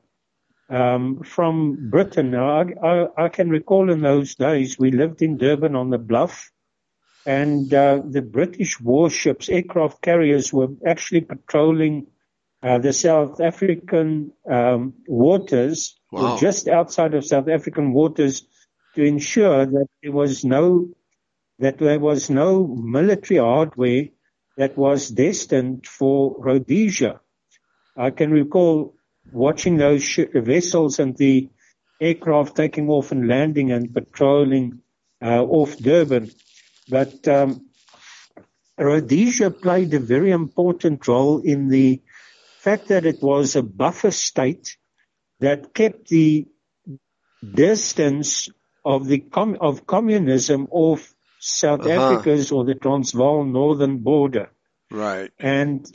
um, 0.69 1.23
from 1.23 1.89
Britain. 1.89 2.31
Now, 2.31 2.61
I, 2.61 2.87
I, 2.87 3.25
I, 3.25 3.29
can 3.29 3.49
recall 3.49 3.89
in 3.89 4.01
those 4.01 4.35
days 4.35 4.77
we 4.77 4.91
lived 4.91 5.21
in 5.21 5.37
Durban 5.37 5.75
on 5.75 5.89
the 5.89 5.97
Bluff, 5.97 6.51
and 7.25 7.73
uh, 7.73 8.01
the 8.05 8.21
British 8.21 8.79
warships, 8.79 9.47
aircraft 9.47 10.01
carriers, 10.01 10.51
were 10.51 10.69
actually 10.85 11.21
patrolling 11.21 12.07
uh, 12.61 12.79
the 12.79 12.91
South 12.91 13.39
African 13.39 14.33
um, 14.49 14.93
waters, 15.07 15.97
Wow. 16.11 16.35
or 16.35 16.39
just 16.39 16.69
outside 16.69 17.13
of 17.15 17.25
South 17.25 17.49
African 17.49 17.91
waters, 17.91 18.47
to 18.97 19.03
ensure 19.03 19.63
that 19.65 19.87
there 20.01 20.11
was 20.11 20.43
no 20.43 20.89
that 21.59 21.77
there 21.77 21.99
was 21.99 22.29
no 22.31 22.65
military 22.67 23.39
hardware 23.39 24.05
that 24.57 24.75
was 24.75 25.09
destined 25.09 25.85
for 25.85 26.35
Rhodesia. 26.39 27.21
I 27.95 28.09
can 28.09 28.31
recall 28.31 28.95
watching 29.31 29.77
those 29.77 30.03
sh- 30.03 30.33
vessels 30.33 30.97
and 30.97 31.15
the 31.15 31.49
aircraft 32.01 32.55
taking 32.55 32.89
off 32.89 33.11
and 33.11 33.27
landing 33.27 33.71
and 33.71 33.93
patrolling 33.93 34.81
uh, 35.21 35.43
off 35.43 35.77
Durban. 35.77 36.31
But 36.89 37.27
um, 37.27 37.67
Rhodesia 38.79 39.51
played 39.51 39.93
a 39.93 39.99
very 39.99 40.31
important 40.31 41.07
role 41.07 41.41
in 41.41 41.69
the 41.69 42.01
fact 42.59 42.87
that 42.87 43.05
it 43.05 43.21
was 43.21 43.55
a 43.55 43.63
buffer 43.63 44.11
state 44.11 44.77
that 45.39 45.73
kept 45.75 46.07
the 46.07 46.47
distance 47.53 48.49
of 48.93 49.05
the 49.11 49.19
com- 49.19 49.57
of 49.69 49.85
communism 49.95 50.67
off 50.71 51.13
South 51.39 51.85
Uh-huh. 51.85 51.95
Africa's 51.97 52.51
or 52.51 52.65
the 52.65 52.75
Transvaal 52.75 53.43
northern 53.43 53.97
border. 54.09 54.47
Right. 54.89 55.31
And 55.39 55.85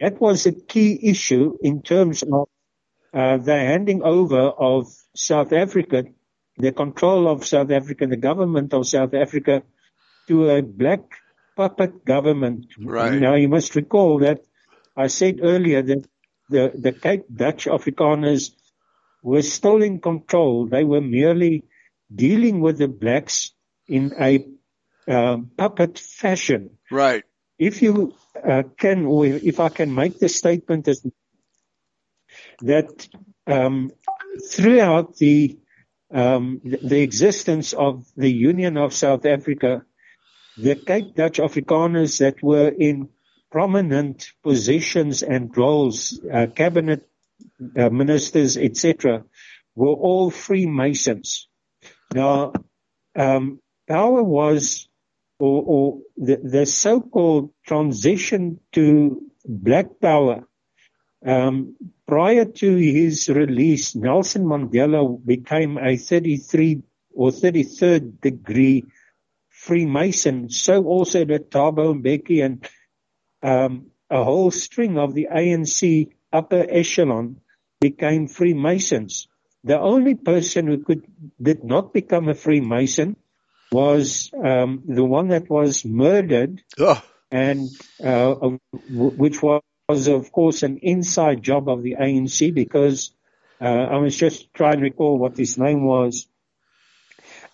that 0.00 0.20
was 0.20 0.46
a 0.46 0.52
key 0.52 0.90
issue 1.12 1.56
in 1.60 1.82
terms 1.82 2.22
of 2.22 2.48
uh, 3.12 3.36
the 3.48 3.58
handing 3.70 4.02
over 4.02 4.40
of 4.72 4.88
South 5.14 5.52
Africa, 5.52 6.04
the 6.56 6.72
control 6.72 7.28
of 7.28 7.46
South 7.46 7.70
Africa, 7.70 8.06
the 8.06 8.16
government 8.30 8.72
of 8.72 8.86
South 8.86 9.14
Africa 9.14 9.62
to 10.28 10.48
a 10.50 10.62
black 10.62 11.02
puppet 11.56 12.04
government. 12.04 12.66
Right. 12.80 13.20
Now 13.20 13.34
you 13.34 13.48
must 13.48 13.74
recall 13.76 14.20
that 14.20 14.40
I 14.96 15.08
said 15.08 15.40
earlier 15.42 15.82
that 15.82 16.02
the, 16.48 16.72
the 16.74 16.92
Cape 16.92 17.24
Dutch 17.44 17.66
Afrikaners 17.66 18.50
were 19.22 19.42
still 19.42 19.82
in 19.82 20.00
control. 20.00 20.66
They 20.66 20.84
were 20.84 21.02
merely 21.02 21.64
dealing 22.14 22.60
with 22.60 22.78
the 22.78 22.88
blacks 22.88 23.52
in 23.86 24.12
a 24.18 24.46
um, 25.08 25.50
puppet 25.56 25.98
fashion 25.98 26.70
Right. 26.90 27.24
if 27.58 27.82
you 27.82 28.14
uh, 28.42 28.62
can, 28.78 29.06
or 29.06 29.26
if 29.26 29.60
I 29.60 29.68
can 29.68 29.94
make 29.94 30.18
the 30.18 30.28
statement 30.28 30.88
as 30.88 31.04
that 32.60 33.08
um, 33.46 33.90
throughout 34.50 35.16
the, 35.16 35.58
um, 36.12 36.60
the 36.64 36.78
the 36.82 37.00
existence 37.00 37.72
of 37.72 38.06
the 38.16 38.30
Union 38.30 38.76
of 38.76 38.94
South 38.94 39.26
Africa, 39.26 39.82
the 40.56 40.74
Cape 40.74 41.14
Dutch 41.14 41.38
Afrikaners 41.38 42.18
that 42.18 42.42
were 42.42 42.68
in 42.68 43.08
prominent 43.50 44.32
positions 44.42 45.22
and 45.22 45.56
roles, 45.56 46.20
uh, 46.32 46.46
cabinet 46.54 47.08
uh, 47.76 47.88
ministers, 47.88 48.56
etc., 48.56 49.24
were 49.74 49.94
all 49.94 50.30
Freemasons. 50.30 51.47
Now, 52.14 52.52
um, 53.16 53.60
power 53.88 54.22
was 54.22 54.88
or, 55.38 55.62
or 55.66 55.98
the, 56.16 56.36
the 56.36 56.66
so-called 56.66 57.50
transition 57.64 58.60
to 58.72 59.22
black 59.44 60.00
power. 60.00 60.46
Um, 61.24 61.76
prior 62.06 62.44
to 62.44 62.76
his 62.76 63.28
release, 63.28 63.94
Nelson 63.94 64.44
Mandela 64.44 65.24
became 65.24 65.78
a 65.78 65.96
33 65.96 66.82
or 67.12 67.30
33rd 67.30 68.20
degree 68.20 68.84
Freemason. 69.50 70.48
So 70.50 70.84
also 70.84 71.24
did 71.24 71.50
Thabo 71.50 72.00
Mbeki 72.00 72.44
and 72.44 72.68
um, 73.42 73.86
a 74.10 74.22
whole 74.22 74.50
string 74.50 74.98
of 74.98 75.14
the 75.14 75.28
ANC 75.32 76.10
upper 76.32 76.64
echelon 76.68 77.40
became 77.80 78.28
Freemasons. 78.28 79.28
The 79.64 79.78
only 79.78 80.14
person 80.14 80.66
who 80.68 80.78
could 80.78 81.04
did 81.40 81.64
not 81.64 81.92
become 81.92 82.28
a 82.28 82.34
Freemason 82.34 83.16
was 83.72 84.30
um, 84.42 84.82
the 84.86 85.04
one 85.04 85.28
that 85.28 85.50
was 85.50 85.84
murdered, 85.84 86.62
Oh, 86.78 87.02
and 87.30 87.68
uh, 88.02 88.34
w- 88.34 88.58
which 89.16 89.42
was, 89.42 90.08
of 90.08 90.32
course, 90.32 90.62
an 90.62 90.78
inside 90.82 91.42
job 91.42 91.68
of 91.68 91.82
the 91.82 91.96
ANC 92.00 92.54
because 92.54 93.12
uh, 93.60 93.64
I 93.64 93.96
was 93.98 94.16
just 94.16 94.54
trying 94.54 94.78
to 94.78 94.84
recall 94.84 95.18
what 95.18 95.36
his 95.36 95.58
name 95.58 95.84
was. 95.84 96.28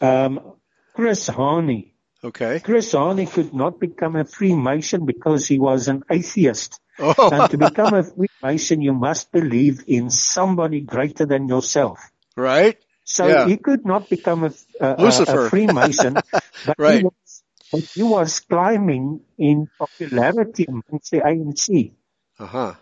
Um, 0.01 0.55
Chris 0.93 1.29
Hani. 1.29 1.93
okay. 2.23 2.61
Chris 2.61 2.93
Hani 2.93 3.31
could 3.31 3.53
not 3.55 3.81
become 3.81 4.15
a 4.17 4.25
Freemason 4.25 5.07
because 5.07 5.47
he 5.49 5.59
was 5.59 5.89
an 5.89 6.03
atheist. 6.11 6.81
Oh, 6.99 7.31
And 7.33 7.51
to 7.51 7.59
become 7.59 7.95
a 7.95 8.05
Freemason, 8.05 8.81
you 8.81 8.93
must 8.93 9.33
believe 9.33 9.83
in 9.87 10.11
somebody 10.11 10.81
greater 10.81 11.27
than 11.27 11.49
yourself. 11.49 11.99
right. 12.37 12.79
So 13.07 13.27
Yeah. 13.29 13.47
he 13.47 13.59
could 13.59 13.85
not 13.85 14.09
become 14.09 14.45
a, 14.45 14.53
a, 14.81 14.95
a, 14.97 15.03
Lucifer. 15.03 15.47
a 15.47 15.51
Freemason, 15.51 16.15
but, 16.67 16.77
Right. 16.79 16.99
he 16.99 17.05
was, 17.05 17.43
but 17.71 17.83
he 17.95 18.03
was 18.03 18.41
climbing 18.41 19.21
in 19.37 19.69
popularity 19.79 20.65
amongst 20.69 21.11
the 21.11 21.21
ANC. 21.21 21.93
Uh 22.39 22.47
huh. 22.47 22.75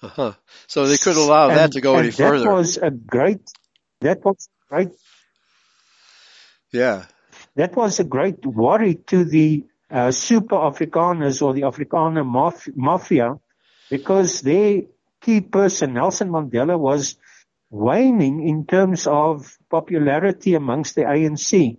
Uh 0.00 0.08
huh. 0.08 0.32
So 0.68 0.86
they 0.86 0.96
couldn't 0.96 1.20
allow 1.22 1.48
that 1.48 1.72
to 1.72 1.80
go 1.82 1.96
and 1.96 2.04
any 2.04 2.12
further. 2.12 2.44
That 2.44 2.52
was 2.52 2.76
a 2.78 2.90
great, 2.90 3.42
that 4.00 4.24
was 4.24 4.48
great, 4.70 4.90
yeah. 6.72 7.04
that 7.56 7.74
was 7.76 8.00
a 8.00 8.04
great 8.04 8.44
worry 8.46 8.94
to 9.06 9.24
the 9.24 9.64
uh, 9.90 10.10
super 10.12 10.56
Afrikaners 10.56 11.42
or 11.42 11.52
the 11.54 11.62
Afrikaner 11.62 12.24
maf- 12.24 12.74
mafia 12.76 13.34
because 13.90 14.40
their 14.40 14.82
key 15.20 15.40
person, 15.40 15.94
Nelson 15.94 16.30
Mandela, 16.30 16.78
was 16.78 17.16
waning 17.70 18.46
in 18.46 18.66
terms 18.66 19.06
of 19.06 19.58
popularity 19.70 20.54
amongst 20.54 20.94
the 20.94 21.02
ANC 21.02 21.78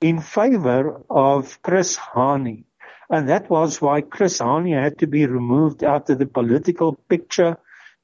in 0.00 0.20
favor 0.20 1.02
of 1.08 1.62
Chris 1.62 1.96
Hani. 1.96 2.64
And 3.08 3.28
that 3.28 3.48
was 3.48 3.80
why 3.80 4.00
Chris 4.00 4.40
Hani 4.40 4.80
had 4.80 4.98
to 4.98 5.06
be 5.06 5.26
removed 5.26 5.84
out 5.84 6.10
of 6.10 6.18
the 6.18 6.26
political 6.26 6.94
picture, 6.94 7.58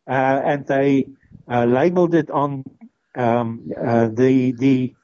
uh, 0.07 0.40
and 0.44 0.66
they 0.66 1.07
uh, 1.51 1.64
labeled 1.64 2.14
it 2.14 2.30
on 2.30 2.64
um, 3.16 3.72
uh, 3.76 4.09
the 4.09 4.53
the 4.53 4.94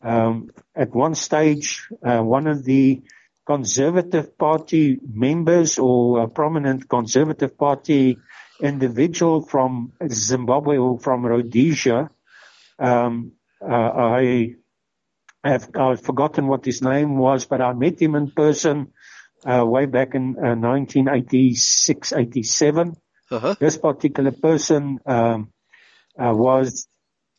um, 0.00 0.50
at 0.76 0.94
one 0.94 1.14
stage 1.14 1.88
uh, 2.04 2.20
one 2.20 2.46
of 2.46 2.64
the 2.64 3.02
Conservative 3.48 4.36
Party 4.36 4.98
members 5.10 5.78
or 5.78 6.20
a 6.20 6.28
prominent 6.28 6.86
Conservative 6.86 7.56
Party 7.56 8.18
individual 8.60 9.40
from 9.40 9.92
Zimbabwe 10.06 10.76
or 10.76 11.00
from 11.00 11.24
Rhodesia. 11.24 12.10
Um, 12.78 13.32
uh, 13.62 13.72
I 14.20 14.56
have 15.42 15.70
I've 15.74 16.02
forgotten 16.02 16.46
what 16.46 16.66
his 16.66 16.82
name 16.82 17.16
was, 17.16 17.46
but 17.46 17.62
I 17.62 17.72
met 17.72 18.02
him 18.02 18.16
in 18.16 18.30
person 18.32 18.92
uh, 19.46 19.64
way 19.64 19.86
back 19.86 20.14
in 20.14 20.36
uh, 20.36 20.52
1986, 20.54 22.12
87. 22.12 22.96
Uh 23.30 23.38
huh. 23.38 23.54
This 23.58 23.78
particular 23.78 24.32
person 24.32 24.98
um, 25.06 25.52
uh, 26.18 26.34
was 26.34 26.86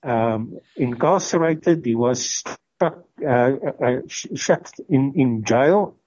um, 0.02 0.58
incarcerated. 0.76 1.86
He 1.86 1.94
was 1.94 2.26
stuck, 2.26 3.06
uh, 3.24 3.28
uh, 3.30 4.02
sh- 4.08 4.34
shut 4.34 4.72
in 4.90 5.14
in 5.16 5.44
jail 5.44 5.99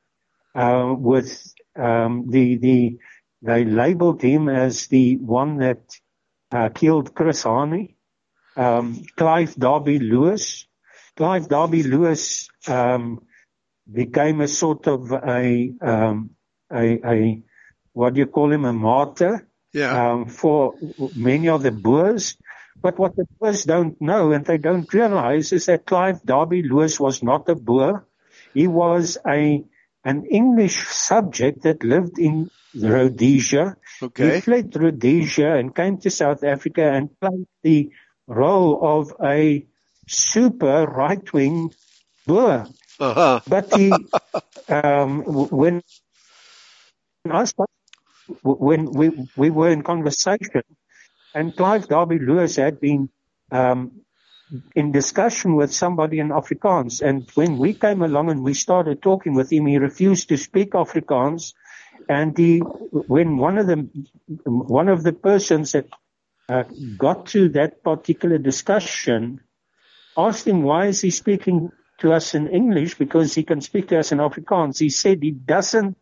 uh, 0.55 0.94
with 0.96 1.53
um, 1.76 2.26
the 2.30 2.57
the 2.57 2.98
they 3.42 3.64
labeled 3.64 4.22
him 4.22 4.48
as 4.48 4.86
the 4.86 5.16
one 5.16 5.59
that 5.59 5.80
uh, 6.53 6.68
killed 6.68 7.14
Chris 7.14 7.42
Hani, 7.44 7.96
um, 8.57 9.03
Clive 9.16 9.55
Derby 9.57 9.98
Lewis. 9.98 10.66
Clive 11.16 11.48
Derby 11.48 11.82
Lewis 11.82 12.48
um, 12.68 13.20
became 13.90 14.40
a 14.40 14.48
sort 14.48 14.86
of 14.86 15.11
a, 15.12 15.72
um, 15.82 16.30
a 16.72 17.00
a 17.14 17.42
what 17.92 18.14
do 18.14 18.20
you 18.20 18.26
call 18.26 18.53
him 18.53 18.64
a 18.64 18.72
martyr 18.72 19.46
Yeah. 19.74 19.92
um, 20.12 20.26
for 20.26 20.74
many 21.16 21.48
of 21.48 21.62
the 21.62 21.70
Boers. 21.72 22.36
But 22.80 22.98
what 22.98 23.16
the 23.16 23.26
Boers 23.38 23.64
don't 23.64 24.00
know 24.00 24.32
and 24.32 24.44
they 24.44 24.59
don't 24.59 24.92
realize 24.94 25.53
is 25.53 25.66
that 25.66 25.84
Clive 25.86 26.22
Derby 26.24 26.62
Lewis 26.62 26.98
was 27.00 27.22
not 27.22 27.48
a 27.48 27.55
Boer. 27.55 28.07
He 28.55 28.66
was 28.66 29.18
a 29.26 29.64
an 30.05 30.26
English 30.26 30.86
subject 30.88 31.62
that 31.62 31.84
lived 31.84 32.18
in 32.18 32.50
Rhodesia. 32.74 33.76
He 34.16 34.40
fled 34.40 34.74
Rhodesia 34.74 35.55
and 35.57 35.74
came 35.74 35.98
to 35.98 36.11
South 36.11 36.42
Africa 36.44 36.90
and 36.90 37.09
played 37.20 37.46
the 37.62 37.90
role 38.26 38.78
of 38.82 39.14
a 39.22 39.66
super 40.09 40.84
right-wing 40.86 41.72
Boer. 42.26 42.66
Uh 43.00 43.14
huh. 43.14 43.40
But 43.48 43.74
he, 43.74 43.92
um, 44.68 45.22
when 45.24 45.82
I 47.28 47.44
spoke, 47.44 47.70
when 48.42 48.90
we 48.92 49.11
we 49.36 49.50
were 49.50 49.70
in 49.70 49.82
conversation, 49.82 50.62
and 51.34 51.57
Clive 51.57 51.88
Derby 51.88 52.18
Lewis 52.18 52.57
had 52.57 52.78
been 52.80 53.11
um, 53.50 54.01
in 54.74 54.92
discussion 54.92 55.55
with 55.55 55.72
somebody 55.72 56.18
in 56.18 56.28
Afrikaans. 56.28 57.00
And 57.00 57.28
when 57.34 57.59
we 57.59 57.74
came 57.74 58.03
along 58.03 58.30
and 58.30 58.42
we 58.42 58.55
started 58.55 59.03
talking 59.03 59.34
with 59.34 59.53
him, 59.53 59.66
he 59.66 59.78
refused 59.78 60.28
to 60.28 60.36
speak 60.36 60.72
Afrikaans. 60.72 61.55
And 62.09 62.36
he, 62.36 62.59
when 62.59 63.36
one 63.36 63.59
of 63.59 63.66
the, 63.66 63.88
one 64.44 64.88
of 64.88 65.03
the 65.03 65.12
persons 65.12 65.72
that 65.72 65.88
uh, 66.48 66.64
got 66.98 67.26
to 67.26 67.48
that 67.50 67.82
particular 67.82 68.38
discussion 68.38 69.40
asked 70.16 70.46
him, 70.46 70.62
why 70.62 70.86
is 70.86 71.00
he 71.00 71.11
speaking 71.11 71.70
to 72.00 72.12
us 72.12 72.34
in 72.34 72.48
English? 72.48 72.96
Because 72.98 73.34
he 73.34 73.44
can 73.44 73.61
speak 73.61 73.88
to 73.88 73.98
us 73.98 74.12
in 74.12 74.18
Afrikaans. 74.18 74.78
He 74.78 74.90
said 74.90 75.22
he 75.22 75.30
doesn't 75.30 75.96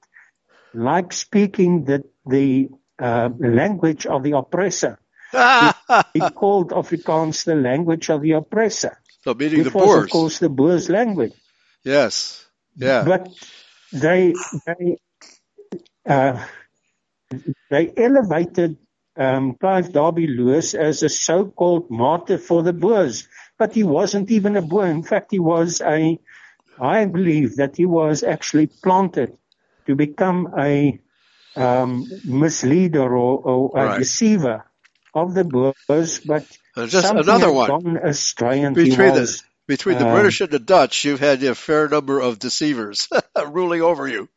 like 0.72 1.12
speaking 1.12 1.84
the, 1.84 2.04
the 2.26 2.68
uh, 2.98 3.28
language 3.38 4.06
of 4.06 4.22
the 4.22 4.32
oppressor. 4.32 4.98
he, 5.32 5.70
he, 6.12 6.20
called 6.20 6.70
Afrikaans 6.70 7.44
the 7.44 7.54
language 7.54 8.10
of 8.10 8.22
the 8.22 8.32
oppressor. 8.32 8.98
So 9.22 9.34
meaning 9.34 9.62
the 9.62 9.70
Boers. 9.70 10.04
Of 10.04 10.10
course, 10.10 10.38
the 10.38 10.48
Boers 10.48 10.88
language. 10.88 11.32
Yes. 11.84 12.46
Yeah. 12.76 13.04
But 13.04 13.28
they, 13.92 14.34
they, 14.66 14.96
uh, 16.06 16.44
they 17.70 17.92
elevated 17.96 18.78
um, 19.16 19.54
Clive 19.54 19.92
Derby 19.92 20.26
Lewis 20.26 20.74
as 20.74 21.02
a 21.02 21.08
so-called 21.08 21.90
martyr 21.90 22.38
for 22.38 22.62
the 22.62 22.72
Boers, 22.72 23.28
but 23.58 23.74
he 23.74 23.82
wasn't 23.82 24.30
even 24.30 24.56
a 24.56 24.62
Boer. 24.62 24.86
In 24.86 25.02
fact, 25.02 25.30
he 25.30 25.38
was 25.38 25.80
a, 25.80 26.18
I 26.80 27.04
believe 27.04 27.56
that 27.56 27.76
he 27.76 27.86
was 27.86 28.22
actually 28.22 28.68
planted 28.68 29.36
to 29.86 29.94
become 29.94 30.54
a 30.58 31.00
um, 31.56 32.06
misleader 32.24 33.14
or, 33.14 33.38
or 33.42 33.78
a 33.78 33.84
right. 33.84 33.98
deceiver 33.98 34.69
of 35.14 35.34
the 35.34 35.44
Boers, 35.44 36.20
but 36.20 36.46
uh, 36.76 36.86
just 36.86 37.12
another 37.12 37.52
one 37.52 37.68
gone 37.68 37.96
astray 37.96 38.62
and 38.62 38.74
between 38.74 39.14
the 39.14 39.42
between 39.66 39.98
the 39.98 40.06
um, 40.06 40.14
British 40.14 40.40
and 40.40 40.50
the 40.50 40.58
Dutch, 40.58 41.04
you've 41.04 41.20
had 41.20 41.42
a 41.44 41.54
fair 41.54 41.88
number 41.88 42.20
of 42.20 42.38
deceivers 42.38 43.08
ruling 43.46 43.82
over 43.82 44.08
you. 44.08 44.28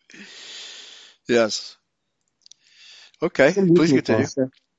Yes. 1.28 1.76
Okay, 3.22 3.52
please 3.54 3.92
continue. 3.92 4.28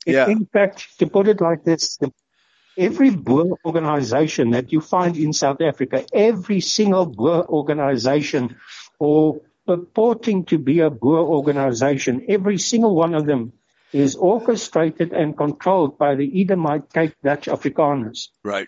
Yeah. 0.07 0.29
In 0.29 0.47
fact, 0.47 0.99
to 0.99 1.07
put 1.07 1.27
it 1.29 1.41
like 1.41 1.65
this, 1.65 1.97
the, 1.97 2.13
every 2.79 3.11
Boer 3.11 3.57
organization 3.65 4.51
that 4.51 4.71
you 4.71 4.81
find 4.81 5.17
in 5.17 5.33
South 5.33 5.61
Africa, 5.61 6.05
every 6.13 6.61
single 6.61 7.07
Boer 7.07 7.45
organization 7.49 8.57
or 8.99 9.41
purporting 9.67 10.45
to 10.47 10.59
be 10.59 10.81
a 10.81 10.91
Boer 10.91 11.27
organization, 11.27 12.27
every 12.29 12.59
single 12.59 12.95
one 12.95 13.15
of 13.15 13.27
them 13.27 13.55
is 13.95 14.17
orchestrated 14.17 15.13
and 15.13 15.37
controlled 15.37 15.97
by 15.99 16.17
the 16.17 16.43
Edomite 16.43 16.93
Cape 16.93 17.15
Dutch 17.23 17.47
Afrikaners. 17.47 18.29
Right. 18.43 18.67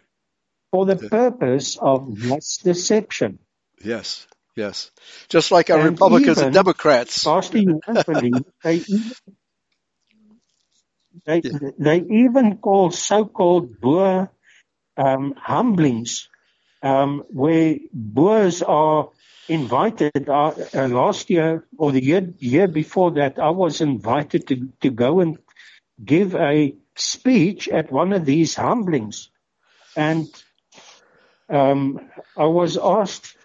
For 0.70 0.86
the 0.86 0.96
purpose 0.96 1.76
of 1.80 2.16
mass 2.16 2.58
deception. 2.58 3.40
Yes, 3.82 4.26
yes. 4.54 4.92
Just 5.28 5.50
like 5.50 5.68
our 5.70 5.80
and 5.80 5.90
Republicans 5.90 6.38
and 6.38 6.54
Democrats. 6.54 7.24
Pastor, 7.24 7.58
you 7.58 7.80
won't 7.86 8.06
believe, 8.06 8.44
they 8.62 8.76
even, 8.76 9.12
they, 11.24 11.40
yeah. 11.42 11.70
they 11.76 11.98
even 12.02 12.58
call 12.58 12.92
so-called 12.92 13.80
Boer 13.80 14.30
um, 14.96 15.34
humblings, 15.36 16.28
um, 16.82 17.24
where 17.30 17.78
Boers 17.92 18.62
are 18.62 19.10
invited 19.48 20.28
uh, 20.28 20.52
uh, 20.74 20.88
last 20.88 21.30
year 21.30 21.66
or 21.78 21.92
the 21.92 22.02
year 22.02 22.32
year 22.38 22.68
before 22.68 23.12
that. 23.12 23.38
I 23.38 23.50
was 23.50 23.80
invited 23.80 24.46
to 24.48 24.68
to 24.80 24.90
go 24.90 25.20
and 25.20 25.38
give 26.04 26.34
a 26.34 26.74
speech 26.96 27.68
at 27.68 27.92
one 27.92 28.12
of 28.12 28.24
these 28.24 28.54
humblings, 28.54 29.30
and 29.96 30.26
um, 31.48 32.00
I 32.36 32.46
was 32.46 32.76
asked. 32.76 33.36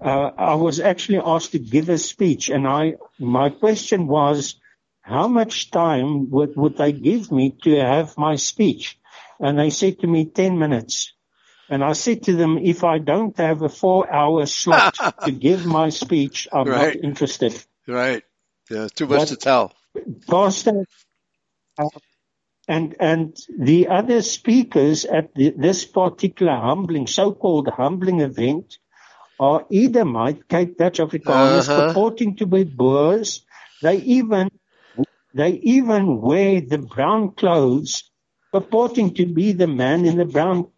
Uh, 0.00 0.30
I 0.36 0.54
was 0.54 0.80
actually 0.80 1.20
asked 1.24 1.52
to 1.52 1.58
give 1.58 1.90
a 1.90 1.98
speech, 1.98 2.48
and 2.48 2.66
I 2.66 2.94
my 3.18 3.50
question 3.50 4.06
was, 4.06 4.54
how 5.02 5.28
much 5.28 5.70
time 5.70 6.30
would 6.30 6.56
would 6.56 6.78
they 6.78 6.92
give 6.92 7.30
me 7.30 7.56
to 7.62 7.76
have 7.76 8.16
my 8.16 8.36
speech? 8.36 8.98
And 9.38 9.58
they 9.58 9.70
said 9.70 10.00
to 10.00 10.06
me, 10.06 10.26
ten 10.26 10.58
minutes. 10.58 11.12
And 11.70 11.84
I 11.84 11.92
said 11.92 12.24
to 12.24 12.32
them, 12.34 12.58
if 12.58 12.82
I 12.82 12.98
don't 12.98 13.36
have 13.36 13.62
a 13.62 13.68
four 13.68 14.12
hour 14.12 14.44
slot 14.46 14.96
to 15.24 15.30
give 15.30 15.64
my 15.64 15.90
speech, 15.90 16.48
I'm 16.52 16.66
right. 16.66 16.96
not 16.96 17.04
interested. 17.04 17.54
Right. 17.86 18.24
Yeah, 18.68 18.88
too 18.92 19.06
much 19.06 19.20
but, 19.20 19.28
to 19.28 19.36
tell. 19.36 19.72
Pastor, 20.28 20.84
uh, 21.78 21.88
and, 22.66 22.96
and 22.98 23.36
the 23.56 23.88
other 23.88 24.20
speakers 24.22 25.04
at 25.04 25.34
the, 25.34 25.50
this 25.56 25.84
particular 25.84 26.56
humbling, 26.56 27.06
so-called 27.06 27.68
humbling 27.68 28.20
event 28.20 28.78
are 29.38 29.64
Edomite, 29.72 30.48
Cape 30.48 30.76
Dutch 30.76 30.98
Afrikaners, 30.98 31.68
uh-huh. 31.68 31.88
purporting 31.88 32.36
to 32.36 32.46
be 32.46 32.64
Boers. 32.64 33.44
They 33.80 33.96
even, 33.98 34.50
they 35.34 35.52
even 35.52 36.20
wear 36.20 36.60
the 36.60 36.78
brown 36.78 37.30
clothes, 37.32 38.10
purporting 38.52 39.14
to 39.14 39.26
be 39.26 39.52
the 39.52 39.68
man 39.68 40.04
in 40.04 40.16
the 40.16 40.24
brown 40.24 40.68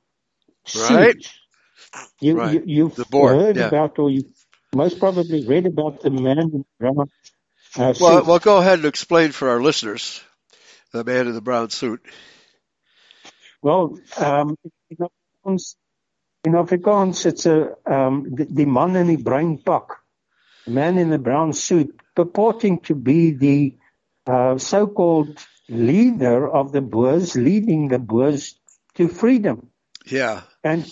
Right. 0.77 1.17
You, 2.21 2.39
right. 2.39 2.67
you, 2.67 2.89
have 2.89 3.11
heard 3.13 3.57
yeah. 3.57 3.67
about, 3.67 3.99
or 3.99 4.11
you 4.11 4.25
most 4.75 4.99
probably 4.99 5.47
read 5.47 5.67
about 5.67 6.01
the 6.01 6.11
man 6.11 6.39
in 6.39 6.51
the 6.51 6.65
brown 6.79 7.09
uh, 7.77 7.95
well, 8.01 8.25
well, 8.25 8.39
go 8.39 8.59
ahead 8.59 8.81
and 8.81 8.87
explain 8.87 9.33
for 9.33 9.49
our 9.49 9.63
listeners 9.63 10.23
the 10.93 11.05
man 11.05 11.27
in 11.27 11.33
the 11.33 11.41
brown 11.41 11.71
suit. 11.71 12.03
Well, 13.63 13.99
um, 14.19 14.57
in 14.91 14.99
Afrikaans, 14.99 15.77
in 16.45 16.53
Afrikaans 16.53 17.25
it's 17.25 17.47
a 17.47 17.75
um, 17.87 18.35
the, 18.35 18.45
the 18.45 18.65
man 18.67 18.97
in 18.97 19.07
the 19.07 19.17
brown 19.17 19.57
pak, 19.57 19.85
the 20.67 20.73
man 20.73 20.99
in 20.99 21.09
the 21.09 21.19
brown 21.19 21.55
suit, 21.55 21.99
purporting 22.15 22.81
to 22.81 22.95
be 22.95 23.31
the 23.31 23.77
uh, 24.27 24.59
so-called 24.59 25.39
leader 25.71 26.47
of 26.47 26.73
the 26.73 26.83
Boers, 26.83 27.37
leading 27.37 27.89
the 27.89 27.99
Boers 27.99 28.55
to 28.97 29.09
freedom. 29.09 29.71
Yeah. 30.05 30.43
And 30.65 30.87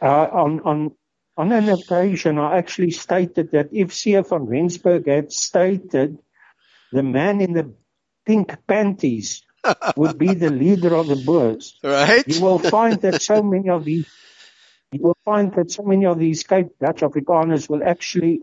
uh, 0.00 0.28
on 0.32 0.60
on 0.60 0.92
on 1.36 1.52
an 1.52 1.68
occasion, 1.68 2.38
I 2.38 2.58
actually 2.58 2.90
stated 2.90 3.52
that 3.52 3.70
if 3.72 3.94
C.F. 3.94 4.28
van 4.30 4.46
Rensburg 4.46 5.06
had 5.06 5.32
stated 5.32 6.18
the 6.92 7.02
man 7.02 7.40
in 7.40 7.52
the 7.52 7.72
pink 8.26 8.54
panties 8.66 9.42
would 9.96 10.18
be 10.18 10.34
the 10.34 10.50
leader 10.50 10.94
of 10.94 11.06
the 11.06 11.16
Boers, 11.16 11.78
right? 11.82 12.26
You 12.26 12.42
will 12.42 12.58
find 12.58 13.00
that 13.02 13.22
so 13.22 13.42
many 13.54 13.70
of 13.70 13.84
these 13.84 14.06
you 14.92 15.02
will 15.02 15.16
find 15.24 15.54
that 15.54 15.70
so 15.70 15.82
many 15.84 16.04
of 16.04 16.18
these 16.18 16.42
Cape 16.42 16.78
Dutch 16.78 17.00
Afrikaners 17.00 17.68
will 17.68 17.82
actually 17.82 18.42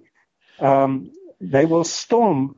um, 0.60 1.12
they 1.40 1.66
will 1.66 1.84
storm 1.84 2.56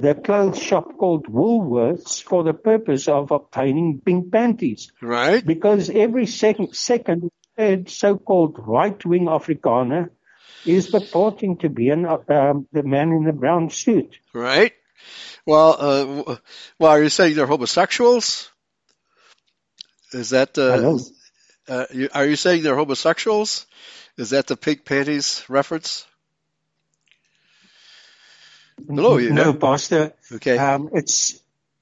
the 0.00 0.14
clothes 0.14 0.60
shop 0.60 0.96
called 0.98 1.26
Woolworths 1.26 2.22
for 2.22 2.42
the 2.42 2.54
purpose 2.54 3.08
of 3.08 3.30
obtaining 3.30 4.00
pink 4.04 4.32
panties. 4.32 4.92
Right. 5.00 5.44
Because 5.44 5.90
every 5.90 6.26
second, 6.26 6.74
second 6.74 7.30
third 7.56 7.88
so-called 7.88 8.56
right-wing 8.58 9.26
Afrikaner 9.26 10.10
is 10.66 10.88
purporting 10.88 11.58
to 11.58 11.68
be 11.68 11.90
an, 11.90 12.06
um, 12.06 12.66
the 12.72 12.82
man 12.82 13.12
in 13.12 13.24
the 13.24 13.32
brown 13.32 13.70
suit. 13.70 14.18
Right. 14.32 14.72
Well, 15.46 15.76
uh, 15.78 16.36
well, 16.78 16.90
are 16.90 17.02
you 17.02 17.10
saying 17.10 17.34
they're 17.34 17.46
homosexuals? 17.46 18.50
Is 20.12 20.30
that 20.30 20.56
uh, 20.56 20.98
uh, 21.68 21.86
are 22.14 22.26
you 22.26 22.36
saying 22.36 22.62
they're 22.62 22.76
homosexuals? 22.76 23.66
Is 24.16 24.30
that 24.30 24.46
the 24.46 24.56
pink 24.56 24.84
panties 24.84 25.44
reference? 25.48 26.06
Hello, 28.86 29.18
you 29.18 29.32
no, 29.32 29.54
Pastor. 29.54 30.12
Okay. 30.32 30.58
Um, 30.58 30.90
it's 30.92 31.40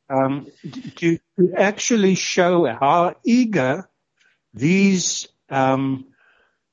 um, 0.09 0.47
to, 0.97 1.19
to, 1.37 1.53
actually 1.57 2.15
show 2.15 2.67
how 2.67 3.17
eager 3.25 3.89
these 4.55 5.29
um, 5.49 6.07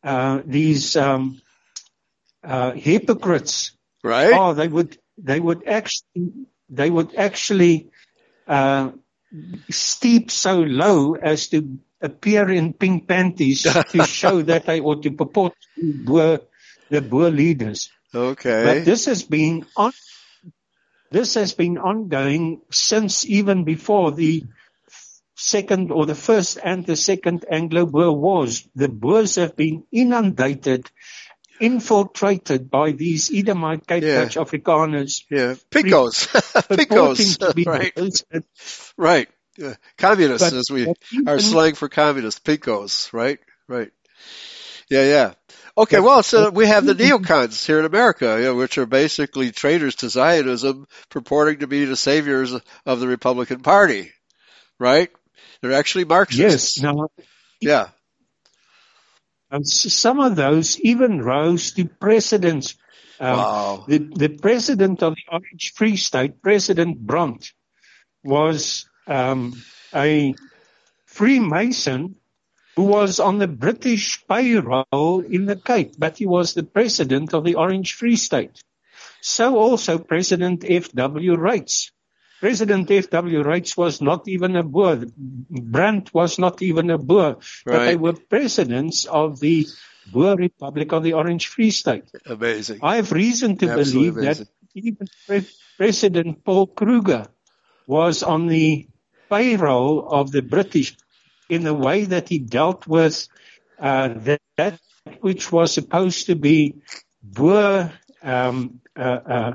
uh, 0.04 0.42
these 0.46 0.96
um, 0.96 1.42
uh, 2.44 2.72
hypocrites 2.72 3.72
right. 4.04 4.34
are. 4.34 4.54
They 4.54 4.68
would 4.68 4.98
they 5.18 5.40
would 5.40 5.68
actually 5.68 6.32
they 6.70 6.90
would 6.90 7.16
actually 7.16 7.90
uh, 8.48 8.92
steep 9.70 10.32
so 10.32 10.62
low 10.62 11.16
as 11.16 11.48
to 11.50 11.80
appear 12.02 12.50
in 12.50 12.74
pink 12.74 13.08
panties 13.08 13.64
to 13.90 14.04
show 14.04 14.42
that 14.44 14.66
they 14.66 14.82
ought 14.82 15.04
to 15.04 15.12
purport 15.12 15.54
to 15.76 15.82
be 15.82 15.92
Boer, 15.92 16.40
the 16.90 17.02
Boer 17.02 17.30
leaders. 17.30 17.92
Okay. 18.14 18.64
But 18.64 18.86
this 18.86 19.06
has 19.06 19.24
been 19.24 19.66
on 19.76 19.92
this 21.12 21.34
has 21.36 21.54
been 21.54 21.78
ongoing 21.78 22.62
since 22.72 23.26
even 23.26 23.64
before 23.64 24.12
the 24.12 24.44
second 25.36 25.92
or 25.92 26.06
the 26.06 26.16
first 26.16 26.60
and 26.64 26.86
the 26.86 26.96
second 26.96 27.46
Anglo-Boer 27.50 28.12
wars. 28.12 28.68
The 28.76 28.90
Boers 28.90 29.36
have 29.36 29.56
been 29.56 29.86
inundated, 29.92 30.92
infiltrated 31.60 32.70
by 32.70 32.92
these 32.92 33.34
Edomite 33.34 33.88
Cape 33.88 34.04
yeah. 34.04 34.24
Dutch 34.24 34.36
Afrikaners. 34.36 35.24
Yeah, 35.32 35.56
Picos. 35.72 36.28
Picos. 36.70 37.66
right. 37.66 38.24
right. 38.98 39.30
Yeah. 39.58 39.76
Communists, 39.98 40.52
but, 40.52 40.58
as 40.58 40.72
we 40.72 40.94
are 41.28 41.40
slang 41.40 41.76
for 41.76 41.90
communists, 41.90 42.40
Picos, 42.40 43.12
right? 43.12 43.40
right. 43.68 43.92
Yeah, 44.90 45.04
yeah. 45.04 45.34
Okay, 45.80 46.02
well, 46.02 46.24
so 46.24 46.50
we 46.50 46.68
have 46.68 46.86
the 46.86 46.94
neocons 47.06 47.66
here 47.66 47.80
in 47.80 47.86
America, 47.86 48.36
you 48.38 48.46
know, 48.48 48.56
which 48.56 48.78
are 48.78 48.86
basically 48.86 49.54
traitors 49.54 49.96
to 49.96 50.10
Zionism, 50.10 50.86
purporting 51.10 51.60
to 51.60 51.68
be 51.68 51.86
the 51.86 51.96
saviors 51.96 52.54
of 52.86 53.00
the 53.00 53.08
Republican 53.08 53.62
Party, 53.62 54.12
right? 54.78 55.10
They're 55.62 55.72
actually 55.72 56.04
Marxists. 56.04 56.78
Yes. 56.78 56.84
Now, 56.84 57.08
yeah. 57.62 57.90
And 59.50 59.66
some 59.66 60.20
of 60.20 60.36
those 60.36 60.78
even 60.82 61.22
rose 61.22 61.72
to 61.72 61.86
precedence. 61.86 62.76
Um, 63.18 63.38
wow. 63.38 63.86
The, 63.88 64.00
the 64.00 64.30
president 64.30 65.02
of 65.02 65.16
the 65.16 65.32
Orange 65.32 65.72
Free 65.76 65.96
State, 65.96 66.42
President 66.42 67.00
Brand, 67.00 67.50
was 68.22 68.86
um, 69.08 69.54
a 69.96 70.36
Freemason 71.06 72.19
who 72.80 72.86
was 72.86 73.20
on 73.20 73.40
the 73.40 73.48
British 73.48 74.26
payroll 74.26 75.20
in 75.20 75.44
the 75.46 75.58
Cape, 75.58 75.92
but 75.98 76.18
he 76.18 76.26
was 76.26 76.54
the 76.54 76.64
president 76.64 77.34
of 77.34 77.44
the 77.44 77.56
Orange 77.56 77.92
Free 77.94 78.16
State. 78.16 78.64
So 79.20 79.58
also 79.58 79.98
President 79.98 80.64
F.W. 80.66 81.36
Reitz. 81.36 81.92
President 82.40 82.90
F.W. 82.90 83.44
Reitz 83.44 83.76
was 83.76 84.00
not 84.02 84.30
even 84.30 84.56
a 84.56 84.64
Boer. 84.64 85.04
Brand 85.18 86.10
was 86.14 86.40
not 86.40 86.62
even 86.62 86.90
a 86.90 86.98
Boer, 86.98 87.40
but 87.66 87.84
they 87.84 87.98
were 87.98 88.14
presidents 88.14 89.04
of 89.04 89.42
the 89.42 89.68
Boer 90.10 90.38
Republic 90.38 90.94
of 90.94 91.04
the 91.04 91.14
Orange 91.20 91.48
Free 91.48 91.72
State. 91.72 92.06
Amazing. 92.26 92.80
I 92.82 92.96
have 92.96 93.12
reason 93.12 93.58
to 93.58 93.72
Absolutely 93.72 93.92
believe 93.92 94.18
amazing. 94.24 94.46
that 94.46 94.80
even 94.86 95.08
Pre- 95.28 95.52
President 95.76 96.46
Paul 96.46 96.68
Kruger 96.68 97.28
was 97.88 98.24
on 98.24 98.48
the 98.48 98.88
payroll 99.30 100.08
of 100.08 100.32
the 100.32 100.42
British 100.42 100.96
in 101.50 101.64
the 101.64 101.74
way 101.74 102.06
that 102.06 102.30
he 102.30 102.40
dealt 102.40 102.88
with 102.88 103.28
uh, 103.80 104.10
that, 104.10 104.42
that 104.58 104.80
which 105.22 105.52
was 105.52 105.74
supposed 105.74 106.28
to 106.28 106.36
be 106.36 106.76
Boer 107.22 107.92
um, 108.24 108.80
uh, 108.96 109.02
uh, 109.02 109.54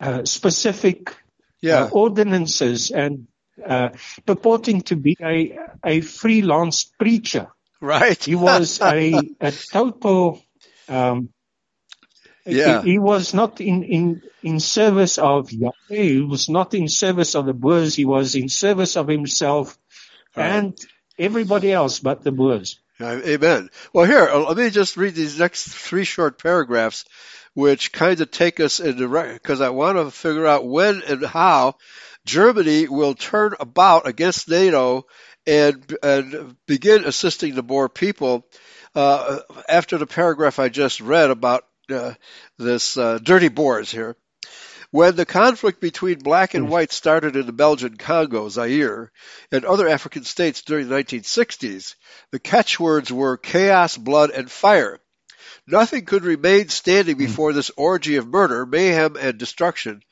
uh, 0.00 0.24
specific 0.24 1.14
Yeah. 1.62 1.84
uh, 1.84 1.88
ordinances 1.92 2.90
and 2.90 3.26
uh, 3.66 3.90
purporting 4.24 4.80
to 4.82 4.96
be 4.96 5.16
a, 5.20 5.58
a 5.84 6.00
freelance 6.00 6.84
preacher. 6.84 7.48
right. 7.82 8.22
He 8.24 8.34
was 8.34 8.80
a, 8.80 9.20
a 9.40 9.52
total. 9.72 10.40
Um, 10.88 11.28
Yeah. 12.46 12.82
He, 12.82 12.92
he 12.92 12.98
was 12.98 13.34
not 13.34 13.60
in, 13.60 13.82
in, 13.84 14.22
in 14.42 14.60
service 14.60 15.18
of 15.18 15.52
Yahweh. 15.52 15.72
He 15.88 16.20
was 16.22 16.48
not 16.48 16.72
in 16.74 16.88
service 16.88 17.34
of 17.34 17.44
the 17.44 17.52
Boers. 17.52 17.94
He 17.94 18.06
was 18.06 18.34
in 18.34 18.48
service 18.48 18.96
of 18.96 19.08
himself 19.08 19.76
Right. 20.36 20.46
and 20.46 20.78
everybody 21.18 21.72
else 21.72 22.00
but 22.00 22.22
the 22.22 22.32
Boers. 22.32 22.78
Uh, 23.00 23.20
Amen. 23.24 23.70
Well, 23.92 24.04
here, 24.04 24.28
uh, 24.28 24.40
let 24.40 24.56
me 24.56 24.70
just 24.70 24.96
read 24.96 25.14
these 25.14 25.38
next 25.38 25.68
three 25.68 26.04
short 26.04 26.40
paragraphs, 26.40 27.04
which 27.54 27.92
kind 27.92 28.20
of 28.20 28.30
take 28.30 28.60
us 28.60 28.78
in 28.78 28.98
the 28.98 29.08
right, 29.08 29.32
because 29.32 29.60
I 29.60 29.70
want 29.70 29.96
to 29.96 30.10
figure 30.10 30.46
out 30.46 30.66
when 30.66 31.02
and 31.06 31.24
how 31.24 31.76
Germany 32.26 32.88
will 32.88 33.14
turn 33.14 33.54
about 33.58 34.06
against 34.06 34.48
NATO 34.48 35.06
and, 35.46 35.96
and 36.02 36.56
begin 36.66 37.04
assisting 37.04 37.54
the 37.54 37.62
Boer 37.62 37.88
people 37.88 38.46
uh, 38.94 39.38
after 39.68 39.96
the 39.96 40.06
paragraph 40.06 40.58
I 40.58 40.68
just 40.68 41.00
read 41.00 41.30
about 41.30 41.64
uh, 41.90 42.14
this 42.58 42.96
uh, 42.96 43.18
dirty 43.18 43.48
Boers 43.48 43.90
here. 43.90 44.16
When 44.92 45.14
the 45.14 45.24
conflict 45.24 45.80
between 45.80 46.18
black 46.18 46.54
and 46.54 46.66
hmm. 46.66 46.72
white 46.72 46.92
started 46.92 47.36
in 47.36 47.46
the 47.46 47.52
Belgian 47.52 47.96
Congo, 47.96 48.48
Zaire, 48.48 49.12
and 49.52 49.64
other 49.64 49.88
African 49.88 50.24
states 50.24 50.62
during 50.62 50.88
the 50.88 50.96
1960s, 50.96 51.94
the 52.32 52.40
catchwords 52.40 53.12
were 53.12 53.36
chaos, 53.36 53.96
blood, 53.96 54.30
and 54.30 54.50
fire. 54.50 54.98
Nothing 55.64 56.04
could 56.04 56.24
remain 56.24 56.68
standing 56.70 57.14
hmm. 57.14 57.24
before 57.24 57.52
this 57.52 57.70
orgy 57.76 58.16
of 58.16 58.26
murder, 58.26 58.66
mayhem, 58.66 59.14
and 59.14 59.38
destruction. 59.38 60.02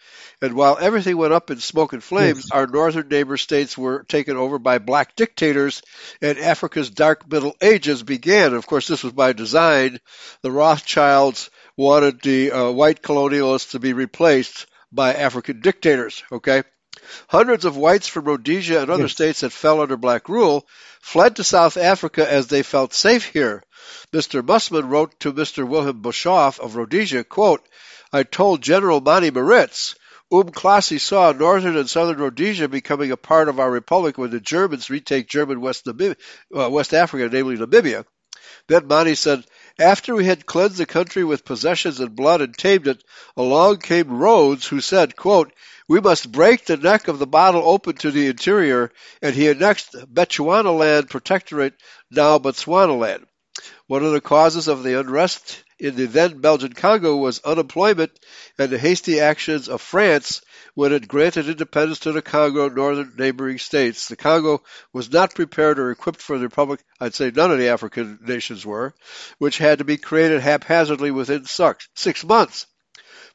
And 0.41 0.55
while 0.55 0.79
everything 0.81 1.17
went 1.17 1.33
up 1.33 1.51
in 1.51 1.59
smoke 1.59 1.93
and 1.93 2.05
flames, 2.05 2.45
Yes. 2.45 2.51
our 2.53 2.69
northern 2.69 3.09
neighbor 3.09 3.37
states 3.37 3.77
were 3.77 4.05
taken 4.05 4.37
over 4.37 4.61
by 4.61 4.79
black 4.79 5.17
dictators, 5.17 5.83
and 6.23 6.39
Africa's 6.39 6.91
dark 6.91 7.29
Middle 7.29 7.57
Ages 7.61 8.05
began. 8.05 8.55
Of 8.55 8.69
course, 8.69 8.87
this 8.87 9.03
was 9.03 9.13
by 9.13 9.33
design. 9.33 9.99
The 10.43 10.53
Rothschilds 10.53 11.51
wanted 11.79 12.21
the 12.21 12.53
uh, 12.53 12.71
white 12.71 13.01
colonialists 13.03 13.71
to 13.71 13.79
be 13.79 13.95
replaced 13.95 14.67
by 14.93 15.15
African 15.15 15.61
dictators. 15.61 16.23
Okay. 16.31 16.63
Hundreds 17.29 17.65
of 17.65 17.77
whites 17.77 18.09
from 18.09 18.25
Rhodesia 18.25 18.83
and 18.83 18.91
other 18.91 19.05
Yes. 19.05 19.13
states 19.13 19.41
that 19.41 19.53
fell 19.53 19.81
under 19.81 19.97
black 19.97 20.29
rule 20.29 20.67
fled 21.01 21.37
to 21.37 21.45
South 21.45 21.77
Africa 21.77 22.31
as 22.31 22.49
they 22.49 22.63
felt 22.63 22.93
safe 22.93 23.25
here. 23.25 23.63
Mr. 24.13 24.43
Musman 24.45 24.89
wrote 24.91 25.19
to 25.21 25.33
Mr. 25.33 25.67
Wilhelm 25.67 26.03
Bischoff 26.03 26.59
of 26.61 26.75
Rhodesia, 26.77 27.23
quote, 27.25 27.65
I 28.13 28.25
told 28.25 28.61
General 28.63 29.01
Manie 29.01 29.31
Maritz, 29.31 29.95
Um 30.33 30.51
Klasi 30.51 30.99
saw 31.01 31.33
northern 31.33 31.77
and 31.77 31.89
southern 31.89 32.19
Rhodesia 32.19 32.69
becoming 32.69 33.13
a 33.13 33.17
part 33.17 33.49
of 33.49 33.61
our 33.61 33.71
republic 33.71 34.19
when 34.19 34.31
the 34.31 34.41
Germans 34.41 34.91
retake 34.91 35.29
German 35.29 35.61
West, 35.61 35.87
Namib- 35.87 36.17
uh, 36.55 36.69
West 36.69 36.93
Africa, 36.93 37.29
namely 37.33 37.57
Namibia. 37.57 38.05
Then 38.67 38.87
Manie 38.89 39.15
said, 39.15 39.45
after 39.79 40.15
we 40.15 40.25
had 40.25 40.47
cleansed 40.47 40.77
the 40.77 40.87
country 40.87 41.25
with 41.25 41.45
possessions 41.45 42.01
and 42.01 42.17
blood 42.17 42.41
and 42.41 42.57
tamed 42.57 42.89
it, 42.89 43.03
along 43.37 43.79
came 43.79 44.11
Rhodes, 44.11 44.67
who 44.67 44.81
said, 44.81 45.15
quote, 45.15 45.53
we 45.89 46.01
must 46.01 46.33
break 46.33 46.65
the 46.65 46.77
neck 46.77 47.09
of 47.09 47.19
the 47.19 47.27
bottle 47.27 47.63
open 47.69 47.97
to 47.97 48.11
the 48.11 48.27
interior, 48.27 48.91
and 49.23 49.35
he 49.35 49.49
annexed 49.49 49.93
Bechuanaland 50.13 51.09
Protectorate, 51.09 51.75
now 52.11 52.39
Botswanaland. 52.39 53.25
One 53.87 54.05
of 54.05 54.13
the 54.13 54.21
causes 54.21 54.69
of 54.69 54.83
the 54.83 54.99
unrest 55.01 55.65
in 55.79 55.95
the 55.97 56.07
then 56.07 56.41
Belgian 56.41 56.73
Congo 56.73 57.17
was 57.17 57.41
unemployment 57.45 58.11
and 58.59 58.71
the 58.71 58.79
hasty 58.79 59.21
actions 59.21 59.69
of 59.69 59.81
France 59.81 60.43
when 60.75 60.93
it 60.93 61.09
granted 61.09 61.49
independence 61.49 62.01
to 62.01 62.13
the 62.13 62.23
Congo 62.23 62.67
and 62.67 62.77
northern 62.77 63.15
neighboring 63.17 63.59
states. 63.59 64.09
The 64.09 64.17
Congo 64.17 64.63
was 64.93 65.13
not 65.13 65.35
prepared 65.35 65.79
or 65.79 65.91
equipped 65.91 66.21
for 66.21 66.39
the 66.39 66.45
Republic, 66.45 66.81
I'd 67.01 67.15
say 67.15 67.31
none 67.31 67.53
of 67.53 67.59
the 67.59 67.69
African 67.69 68.19
nations 68.23 68.67
were, 68.67 68.95
which 69.39 69.59
had 69.59 69.79
to 69.79 69.85
be 69.85 69.97
created 69.97 70.41
haphazardly 70.41 71.11
within 71.11 71.45
six, 71.45 71.89
six 71.95 72.25
months. 72.25 72.67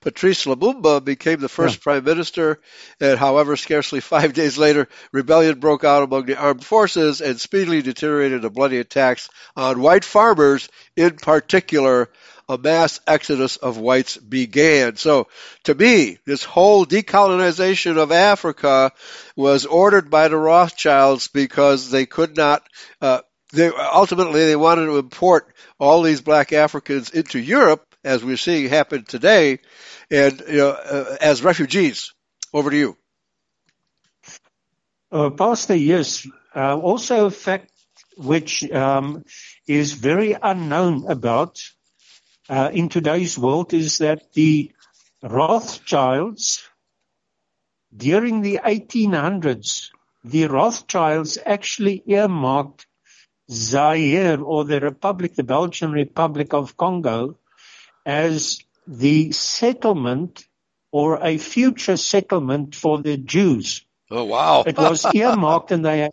Patrice 0.04 0.46
Lumumba 0.46 1.02
became 1.02 1.40
the 1.40 1.48
first 1.48 1.80
prime 1.80 2.04
minister, 2.04 2.60
and 3.00 3.18
however, 3.18 3.56
scarcely 3.56 4.02
five 4.02 4.34
days 4.42 4.58
later, 4.58 4.90
rebellion 5.14 5.62
broke 5.62 5.86
out 5.86 6.04
among 6.04 6.26
the 6.26 6.38
armed 6.38 6.66
forces 6.66 7.22
and 7.22 7.40
speedily 7.40 7.82
deteriorated 7.82 8.36
into 8.36 8.50
bloody 8.50 8.80
attacks 8.80 9.30
on 9.56 9.82
white 9.82 10.04
farmers, 10.04 10.68
in 10.98 11.16
particular. 11.16 12.10
A 12.50 12.58
mass 12.58 13.00
exodus 13.08 13.56
of 13.56 13.78
whites 13.78 14.18
began. 14.18 14.98
So, 14.98 15.30
to 15.64 15.74
me, 15.74 16.18
this 16.26 16.44
whole 16.44 16.86
decolonization 16.86 17.98
of 17.98 18.12
Africa 18.12 18.92
was 19.38 19.66
ordered 19.66 20.10
by 20.10 20.28
the 20.28 20.36
Rothschilds 20.36 21.30
because 21.30 21.90
they 21.90 22.06
could 22.06 22.36
not. 22.36 22.62
Uh, 23.02 23.22
they 23.54 23.70
ultimately 23.70 24.44
they 24.44 24.58
wanted 24.58 24.88
to 24.88 24.98
import 24.98 25.56
all 25.80 26.02
these 26.02 26.20
black 26.20 26.52
Africans 26.52 27.12
into 27.12 27.40
Europe, 27.40 27.93
as 28.04 28.24
we're 28.24 28.38
seeing 28.38 28.70
happen 28.70 29.04
today, 29.04 29.60
and 30.12 30.42
you 30.48 30.58
know, 30.58 30.70
uh, 30.70 31.18
as 31.22 31.44
refugees. 31.44 32.14
Over 32.54 32.70
to 32.70 32.78
you. 32.78 32.98
Uh, 35.12 35.32
Pastor, 35.32 35.76
yes. 35.76 36.28
Uh, 36.56 36.78
also, 36.78 37.26
a 37.26 37.32
fact 37.32 37.72
which 38.16 38.70
um, 38.72 39.26
is 39.68 39.94
very 39.94 40.36
unknown 40.40 41.06
about 41.08 41.64
uh, 42.50 42.70
in 42.74 42.90
today's 42.90 43.38
world 43.38 43.74
is 43.74 43.98
that 44.00 44.34
the 44.34 44.72
Rothschilds, 45.24 46.62
during 47.96 48.42
the 48.42 48.60
1800s, 48.64 49.90
the 50.24 50.48
Rothschilds 50.48 51.38
actually 51.44 52.04
earmarked 52.06 52.86
Zaire 53.50 54.42
or 54.42 54.66
the 54.66 54.80
Republic, 54.80 55.36
the 55.36 55.44
Belgian 55.44 55.92
Republic 55.92 56.54
of 56.54 56.78
Congo, 56.78 57.38
as 58.06 58.60
the 58.88 59.32
settlement 59.32 60.46
or 60.92 61.24
a 61.24 61.38
future 61.38 61.98
settlement 61.98 62.76
for 62.76 63.02
the 63.02 63.18
Jews. 63.18 63.86
Oh 64.12 64.26
wow! 64.26 64.64
It 64.66 64.78
was 64.78 65.06
earmarked 65.14 65.72
and 65.72 65.86
they 65.86 66.00
had, 66.00 66.12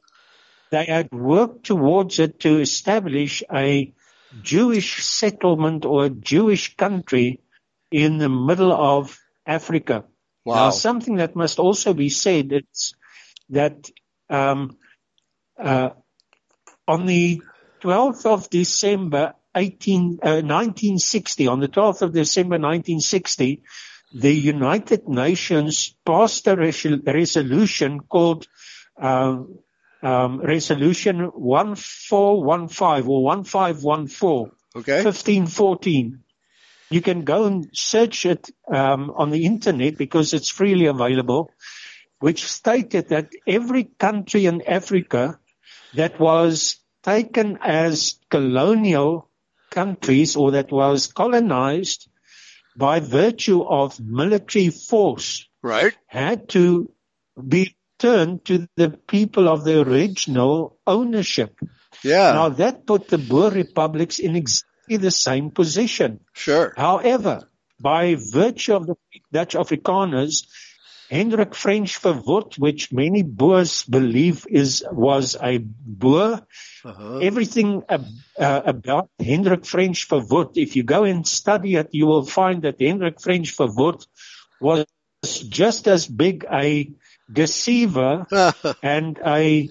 they 0.70 0.84
had 0.86 1.12
worked 1.12 1.64
towards 1.66 2.18
it 2.18 2.40
to 2.40 2.60
establish 2.60 3.42
a 3.52 3.92
Jewish 4.42 5.04
settlement 5.04 5.84
or 5.84 6.06
a 6.06 6.10
Jewish 6.10 6.76
country 6.76 7.40
in 7.90 8.18
the 8.18 8.28
middle 8.28 8.72
of 8.72 9.18
Africa. 9.44 10.04
wow! 10.44 10.54
Now, 10.54 10.70
something 10.70 11.16
that 11.16 11.36
must 11.36 11.58
also 11.58 11.92
be 11.92 12.08
said 12.08 12.52
is 12.52 12.94
that 13.50 13.90
um, 14.30 14.78
uh, 15.58 15.90
on 16.86 17.06
the 17.06 17.42
12th 17.82 18.26
of 18.26 18.50
December 18.50 19.34
18, 19.60 20.18
uh, 20.22 20.40
1960, 20.42 21.46
on 21.46 21.60
the 21.60 21.68
12th 21.68 22.02
of 22.02 22.12
December 22.14 22.56
1960, 22.56 23.62
the 24.12 24.32
United 24.32 25.08
Nations 25.08 25.94
passed 26.04 26.46
a 26.48 26.56
res- 26.56 26.86
resolution 27.06 28.00
called 28.00 28.46
uh, 29.00 29.36
um, 30.02 30.40
resolution 30.40 31.18
1415 31.26 33.06
or 33.08 33.22
1514, 33.22 34.50
Okay. 34.76 35.02
1514. 35.04 36.22
You 36.90 37.00
can 37.02 37.22
go 37.22 37.44
and 37.44 37.68
search 37.72 38.26
it 38.26 38.50
um, 38.72 39.10
on 39.14 39.30
the 39.30 39.44
internet 39.46 39.96
because 39.96 40.32
it's 40.34 40.48
freely 40.48 40.86
available, 40.86 41.50
which 42.18 42.46
stated 42.50 43.10
that 43.10 43.30
every 43.46 43.84
country 43.84 44.46
in 44.46 44.62
Africa 44.66 45.38
that 45.94 46.18
was 46.18 46.80
taken 47.02 47.58
as 47.62 48.16
colonial 48.28 49.29
countries 49.70 50.36
or 50.36 50.52
that 50.52 50.70
was 50.72 51.06
colonized 51.06 52.08
by 52.76 53.00
virtue 53.00 53.62
of 53.62 54.00
military 54.00 54.70
force 54.70 55.46
Right. 55.62 55.94
had 56.06 56.48
to 56.50 56.90
be 57.48 57.76
turned 57.98 58.44
to 58.46 58.66
the 58.76 58.90
people 58.90 59.48
of 59.48 59.64
the 59.64 59.80
original 59.82 60.78
ownership. 60.86 61.58
Yeah. 62.02 62.32
Now 62.32 62.48
that 62.48 62.86
put 62.86 63.08
the 63.08 63.18
Boer 63.18 63.50
republics 63.50 64.18
in 64.18 64.36
exactly 64.36 64.96
the 64.96 65.10
same 65.10 65.50
position. 65.50 66.20
Sure. 66.32 66.72
However, 66.76 67.48
by 67.78 68.16
virtue 68.16 68.74
of 68.74 68.86
the 68.86 68.96
Dutch 69.32 69.54
Afrikaners, 69.54 70.46
Hendrik 71.10 71.54
Frensch 71.54 71.98
Verwoerd, 72.00 72.56
which 72.58 72.92
many 72.92 73.22
Boers 73.22 73.84
believe 73.84 74.46
is 74.48 74.84
was 74.90 75.36
a 75.42 75.58
Boer, 75.58 76.46
Uh-huh. 76.84 77.18
everything 77.20 77.82
ab- 77.88 78.06
uh, 78.38 78.62
about 78.64 79.10
Hendrik 79.18 79.62
Frensch 79.64 80.06
Verwoerd, 80.08 80.56
if 80.56 80.76
you 80.76 80.82
go 80.84 81.04
and 81.04 81.26
study 81.26 81.74
it, 81.76 81.88
you 81.92 82.06
will 82.06 82.24
find 82.24 82.62
that 82.62 82.80
Hendrik 82.80 83.20
French 83.20 83.56
Verwoerd 83.56 84.06
was 84.60 84.86
just 85.48 85.88
as 85.88 86.06
big 86.06 86.46
a 86.50 86.90
deceiver 87.30 88.26
and 88.82 89.18
a 89.24 89.68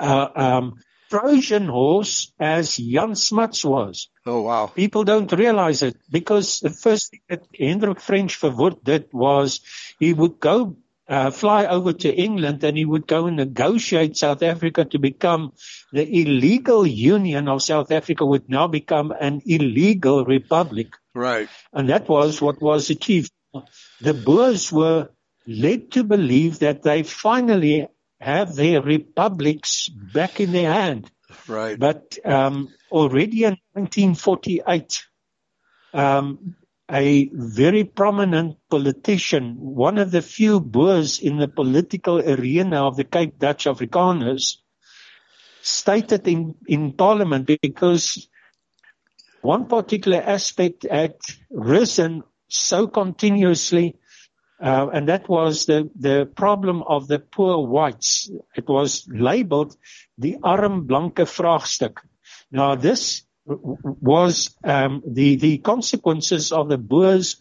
uh, 0.00 0.28
um, 0.34 0.78
Trojan 1.10 1.66
horse 1.66 2.32
as 2.38 2.76
Jan 2.76 3.14
Smuts 3.14 3.64
was. 3.64 4.08
oh 4.26 4.42
wow. 4.42 4.66
People 4.66 5.04
don't 5.04 5.30
realize 5.32 5.82
it 5.82 5.96
because 6.10 6.60
the 6.60 6.70
first 6.70 7.10
thing 7.10 7.20
that 7.28 7.42
Hendrik 7.58 7.98
Frensch 7.98 8.38
Verwoerd 8.40 8.82
did 8.82 9.08
was 9.12 9.60
he 9.98 10.12
would 10.12 10.40
go 10.40 10.76
uh, 11.08 11.30
fly 11.30 11.66
over 11.66 11.92
to 11.92 12.12
England 12.12 12.64
and 12.64 12.76
he 12.76 12.84
would 12.84 13.06
go 13.06 13.26
and 13.26 13.36
negotiate 13.36 14.16
South 14.16 14.42
Africa 14.42 14.84
to 14.84 14.98
become 14.98 15.52
the 15.92 16.02
illegal 16.02 16.86
union 16.86 17.48
of 17.48 17.62
South 17.62 17.92
Africa 17.92 18.26
would 18.26 18.48
now 18.48 18.66
become 18.66 19.12
an 19.20 19.40
illegal 19.46 20.24
republic. 20.24 20.88
Right. 21.14 21.48
And 21.72 21.88
that 21.88 22.08
was 22.08 22.42
what 22.42 22.60
was 22.60 22.90
achieved. 22.90 23.30
The 24.00 24.14
Boers 24.14 24.72
were 24.72 25.10
led 25.46 25.92
to 25.92 26.02
believe 26.02 26.58
that 26.58 26.82
they 26.82 27.04
finally 27.04 27.88
have 28.20 28.54
their 28.54 28.82
republics 28.82 29.88
back 29.88 30.40
in 30.40 30.52
their 30.52 30.72
hand. 30.72 31.10
Right. 31.48 31.78
But 31.78 32.18
um, 32.24 32.68
already 32.90 33.44
in 33.44 33.56
1948, 33.72 35.04
um, 35.92 36.56
a 36.90 37.28
very 37.32 37.84
prominent 37.84 38.56
politician, 38.70 39.56
one 39.58 39.98
of 39.98 40.10
the 40.10 40.22
few 40.22 40.60
Boers 40.60 41.18
in 41.18 41.36
the 41.36 41.48
political 41.48 42.20
arena 42.20 42.86
of 42.86 42.96
the 42.96 43.04
Cape 43.04 43.38
Dutch 43.38 43.64
Afrikaners, 43.64 44.58
stated 45.62 46.28
in, 46.28 46.54
in 46.68 46.92
Parliament 46.92 47.50
because 47.60 48.28
one 49.42 49.66
particular 49.66 50.22
aspect 50.22 50.86
had 50.88 51.16
risen 51.50 52.22
so 52.48 52.86
continuously, 52.86 53.96
uh, 54.60 54.88
and 54.92 55.08
that 55.08 55.28
was 55.28 55.66
the, 55.66 55.90
the 55.98 56.30
problem 56.34 56.82
of 56.82 57.08
the 57.08 57.18
poor 57.18 57.66
whites. 57.66 58.30
It 58.56 58.68
was 58.68 59.06
labeled 59.08 59.76
the 60.16 60.38
arm 60.42 60.86
blanke 60.86 61.26
vraagstuk. 61.26 61.98
Now 62.50 62.74
this 62.74 63.22
was 63.44 64.56
um, 64.64 65.02
the 65.06 65.36
the 65.36 65.58
consequences 65.58 66.52
of 66.52 66.68
the 66.68 66.78
Boers 66.78 67.36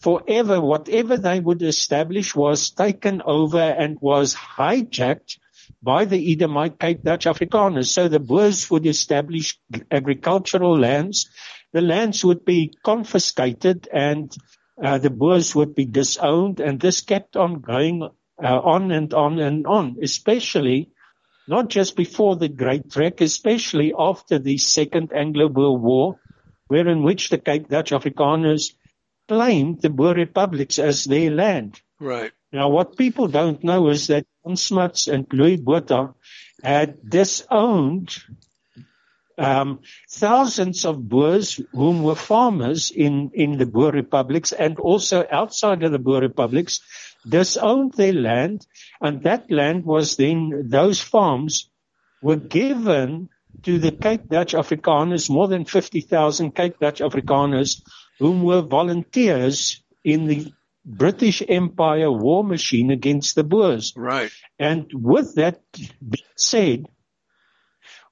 forever. 0.00 0.60
Whatever 0.60 1.16
they 1.16 1.38
would 1.38 1.62
establish 1.62 2.34
was 2.34 2.70
taken 2.70 3.22
over 3.24 3.60
and 3.60 3.98
was 4.00 4.34
hijacked 4.34 5.38
by 5.82 6.06
the 6.06 6.32
Edomite 6.32 6.78
Cape 6.78 7.02
Dutch 7.02 7.26
Afrikaners. 7.26 7.88
So 7.88 8.08
the 8.08 8.20
Boers 8.20 8.70
would 8.70 8.86
establish 8.86 9.58
agricultural 9.90 10.78
lands. 10.78 11.30
The 11.72 11.82
lands 11.82 12.24
would 12.24 12.44
be 12.44 12.72
confiscated 12.82 13.88
and 13.92 14.34
uh, 14.82 14.98
the 14.98 15.10
Boers 15.10 15.54
would 15.54 15.74
be 15.74 15.84
disowned. 15.84 16.60
And 16.60 16.80
this 16.80 17.00
kept 17.00 17.36
on 17.36 17.60
going 17.60 18.02
uh, 18.02 18.60
on 18.60 18.90
and 18.90 19.12
on 19.14 19.38
and 19.38 19.66
on, 19.66 19.96
especially 20.02 20.90
not 21.46 21.68
just 21.68 21.96
before 21.96 22.36
the 22.36 22.48
Great 22.48 22.90
Trek, 22.90 23.20
especially 23.20 23.92
after 23.98 24.38
the 24.38 24.58
Second 24.58 25.12
Anglo-Boer 25.12 25.78
War, 25.78 26.18
where 26.68 26.88
in 26.88 27.02
which 27.02 27.28
the 27.28 27.38
Cape 27.38 27.68
Dutch 27.68 27.90
Afrikaners 27.90 28.74
claimed 29.28 29.82
the 29.82 29.90
Boer 29.90 30.14
republics 30.14 30.78
as 30.78 31.04
their 31.04 31.30
land. 31.30 31.80
Right. 32.00 32.32
Now, 32.52 32.70
what 32.70 32.96
people 32.96 33.28
don't 33.28 33.62
know 33.64 33.88
is 33.88 34.06
that 34.08 34.26
Jan 34.44 34.56
Smuts 34.56 35.06
and 35.06 35.26
Louis 35.32 35.56
Botha 35.56 36.14
had 36.62 37.08
disowned 37.08 38.16
um, 39.38 39.80
thousands 40.10 40.84
of 40.84 41.08
Boers 41.08 41.60
whom 41.72 42.02
were 42.02 42.14
farmers 42.14 42.90
in, 42.90 43.30
in 43.34 43.58
the 43.58 43.66
Boer 43.66 43.90
republics 43.90 44.52
and 44.52 44.78
also 44.78 45.26
outside 45.30 45.82
of 45.82 45.92
the 45.92 45.98
Boer 45.98 46.20
republics 46.20 46.80
disowned 47.28 47.94
their 47.94 48.12
land 48.12 48.66
and 49.00 49.22
that 49.24 49.50
land 49.50 49.84
was 49.84 50.16
then, 50.16 50.68
those 50.68 51.00
farms 51.00 51.70
were 52.22 52.36
given 52.36 53.28
to 53.62 53.78
the 53.78 53.92
Cape 53.92 54.28
Dutch 54.28 54.52
Afrikaners, 54.52 55.30
more 55.30 55.48
than 55.48 55.64
50,000 55.64 56.54
Cape 56.54 56.78
Dutch 56.78 57.00
Afrikaners 57.00 57.82
whom 58.18 58.42
were 58.42 58.62
volunteers 58.62 59.82
in 60.04 60.26
the 60.26 60.52
British 60.84 61.42
Empire 61.48 62.12
war 62.12 62.44
machine 62.44 62.90
against 62.90 63.34
the 63.34 63.44
Boers. 63.44 63.94
Right. 63.96 64.30
And 64.58 64.90
with 64.92 65.36
that 65.36 65.60
being 65.72 66.24
said, 66.36 66.86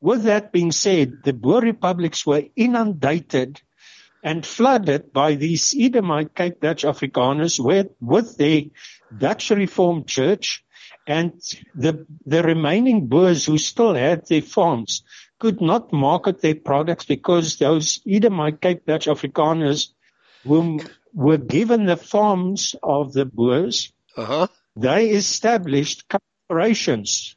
with 0.03 0.24
that 0.24 0.53
being 0.53 0.72
said, 0.72 1.22
the 1.24 1.32
Boer 1.32 1.61
republics 1.61 2.26
were 2.26 2.42
inundated 2.57 3.62
and 4.22 4.44
flooded 4.44 5.12
by 5.12 5.34
these 5.36 5.74
Edomite 5.78 6.34
Cape 6.34 6.61
Dutch 6.61 6.82
Afrikaners 6.82 7.59
with, 7.59 7.88
with 8.00 8.36
their 8.36 8.62
Dutch 9.16 9.50
Reformed 9.50 10.07
Church 10.07 10.64
and 11.07 11.32
the, 11.74 12.07
the 12.26 12.42
remaining 12.42 13.07
Boers 13.07 13.46
who 13.46 13.59
still 13.59 13.94
had 13.94 14.26
their 14.26 14.42
farms 14.42 15.03
could 15.38 15.61
not 15.61 15.92
market 15.92 16.40
their 16.40 16.55
products 16.55 17.05
because 17.05 17.57
those 17.57 18.00
Edomite 18.07 18.61
Cape 18.61 18.84
Dutch 18.86 19.07
Afrikaners 19.07 19.88
whom 20.44 20.80
were 21.14 21.38
given 21.38 21.86
the 21.86 21.96
farms 21.96 22.74
of 22.82 23.12
the 23.12 23.24
Boers, 23.24 23.92
Uh 24.16 24.24
huh. 24.24 24.46
they 24.76 25.11
established 25.11 26.05
corporations, 26.48 27.36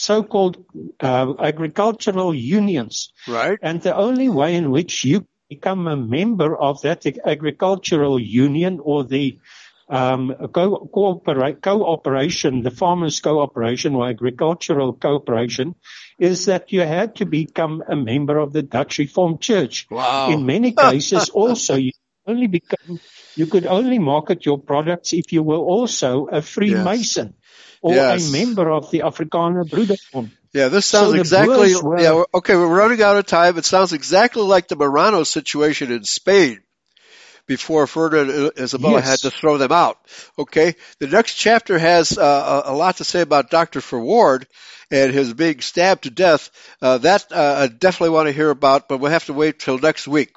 so-called 0.00 0.64
uh, 1.00 1.34
agricultural 1.38 2.34
unions. 2.34 3.12
Right. 3.28 3.58
And 3.62 3.82
the 3.82 3.94
only 3.94 4.28
way 4.28 4.54
in 4.56 4.70
which 4.70 5.04
you 5.04 5.26
become 5.48 5.86
a 5.86 5.96
member 5.96 6.56
of 6.56 6.80
that 6.82 7.04
agricultural 7.24 8.18
union 8.18 8.80
or 8.82 9.04
the 9.04 9.38
um, 9.88 10.32
co- 10.52 10.88
cooperate, 10.94 11.60
cooperation, 11.60 12.62
the 12.62 12.70
farmers 12.70 13.20
cooperation 13.20 13.96
or 13.96 14.08
agricultural 14.08 14.92
cooperation 14.92 15.74
is 16.18 16.46
that 16.46 16.72
you 16.72 16.80
had 16.80 17.16
to 17.16 17.26
become 17.26 17.82
a 17.88 17.96
member 17.96 18.38
of 18.38 18.52
the 18.52 18.62
Dutch 18.62 18.98
Reformed 18.98 19.40
Church. 19.40 19.86
Wow. 19.90 20.30
In 20.30 20.46
many 20.46 20.72
cases 20.86 21.28
also 21.30 21.74
you 21.74 21.90
only 22.26 22.46
become, 22.46 23.00
you 23.34 23.46
could 23.46 23.66
only 23.66 23.98
market 23.98 24.46
your 24.46 24.58
products 24.58 25.12
if 25.12 25.32
you 25.32 25.42
were 25.42 25.56
also 25.56 26.26
a 26.26 26.40
Freemason 26.40 27.34
or 27.80 27.94
Yes. 27.94 28.28
a 28.28 28.32
member 28.32 28.70
of 28.70 28.90
the 28.90 29.00
Afrikaner 29.00 29.64
Broederbond. 29.68 30.30
Yeah, 30.52 30.68
this 30.68 30.86
sounds 30.86 31.12
the 31.12 31.20
exactly. 31.20 31.74
Were- 31.76 32.00
yeah, 32.00 32.22
okay, 32.34 32.56
we're 32.56 32.66
running 32.66 33.02
out 33.02 33.16
of 33.16 33.26
time. 33.26 33.56
It 33.56 33.64
sounds 33.64 33.92
exactly 33.92 34.42
like 34.42 34.68
the 34.68 34.76
Marrano 34.76 35.24
situation 35.26 35.92
in 35.92 36.04
Spain 36.04 36.60
before 37.46 37.86
Ferdinand 37.86 38.52
Isabella 38.58 38.94
Yes. 38.98 39.08
had 39.08 39.18
to 39.20 39.30
throw 39.30 39.58
them 39.58 39.72
out. 39.72 39.98
Okay, 40.38 40.74
the 40.98 41.06
next 41.06 41.34
chapter 41.34 41.78
has 41.78 42.16
uh, 42.18 42.62
a, 42.64 42.72
lot 42.74 42.96
to 42.98 43.04
say 43.04 43.20
about 43.20 43.50
Dr. 43.50 43.80
Verwoerd 43.80 44.44
and 44.90 45.12
his 45.12 45.32
being 45.34 45.60
stabbed 45.60 46.02
to 46.04 46.10
death. 46.10 46.50
Uh, 46.82 46.98
that 46.98 47.26
uh, 47.32 47.56
I 47.62 47.66
definitely 47.68 48.14
want 48.14 48.26
to 48.28 48.32
hear 48.32 48.50
about, 48.50 48.88
but 48.88 48.98
we'll 48.98 49.10
have 49.12 49.26
to 49.26 49.32
wait 49.32 49.58
till 49.60 49.78
next 49.78 50.06
week. 50.08 50.32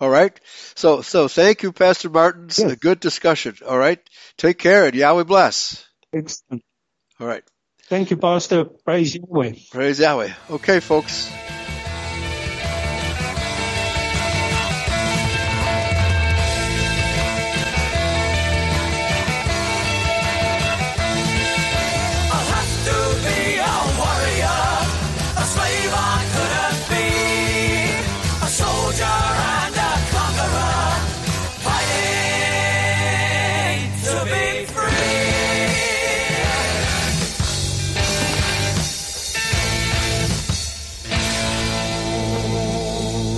All 0.00 0.10
right. 0.10 0.38
So, 0.74 1.02
so 1.02 1.28
thank 1.28 1.62
you, 1.62 1.72
Pastor 1.72 2.10
Martins. 2.10 2.58
Yes. 2.58 2.72
A 2.72 2.76
good 2.76 3.00
discussion. 3.00 3.56
All 3.66 3.78
right. 3.78 4.00
Take 4.36 4.58
care 4.58 4.84
and 4.86 4.94
Yahweh 4.94 5.22
bless. 5.24 5.84
Excellent. 6.12 6.62
All 7.20 7.26
right. 7.26 7.44
Thank 7.88 8.10
you, 8.10 8.16
Pastor. 8.16 8.64
Praise 8.64 9.14
Yahweh. 9.14 9.52
Praise 9.70 10.00
Yahweh. 10.00 10.32
Okay, 10.50 10.80
folks. 10.80 11.30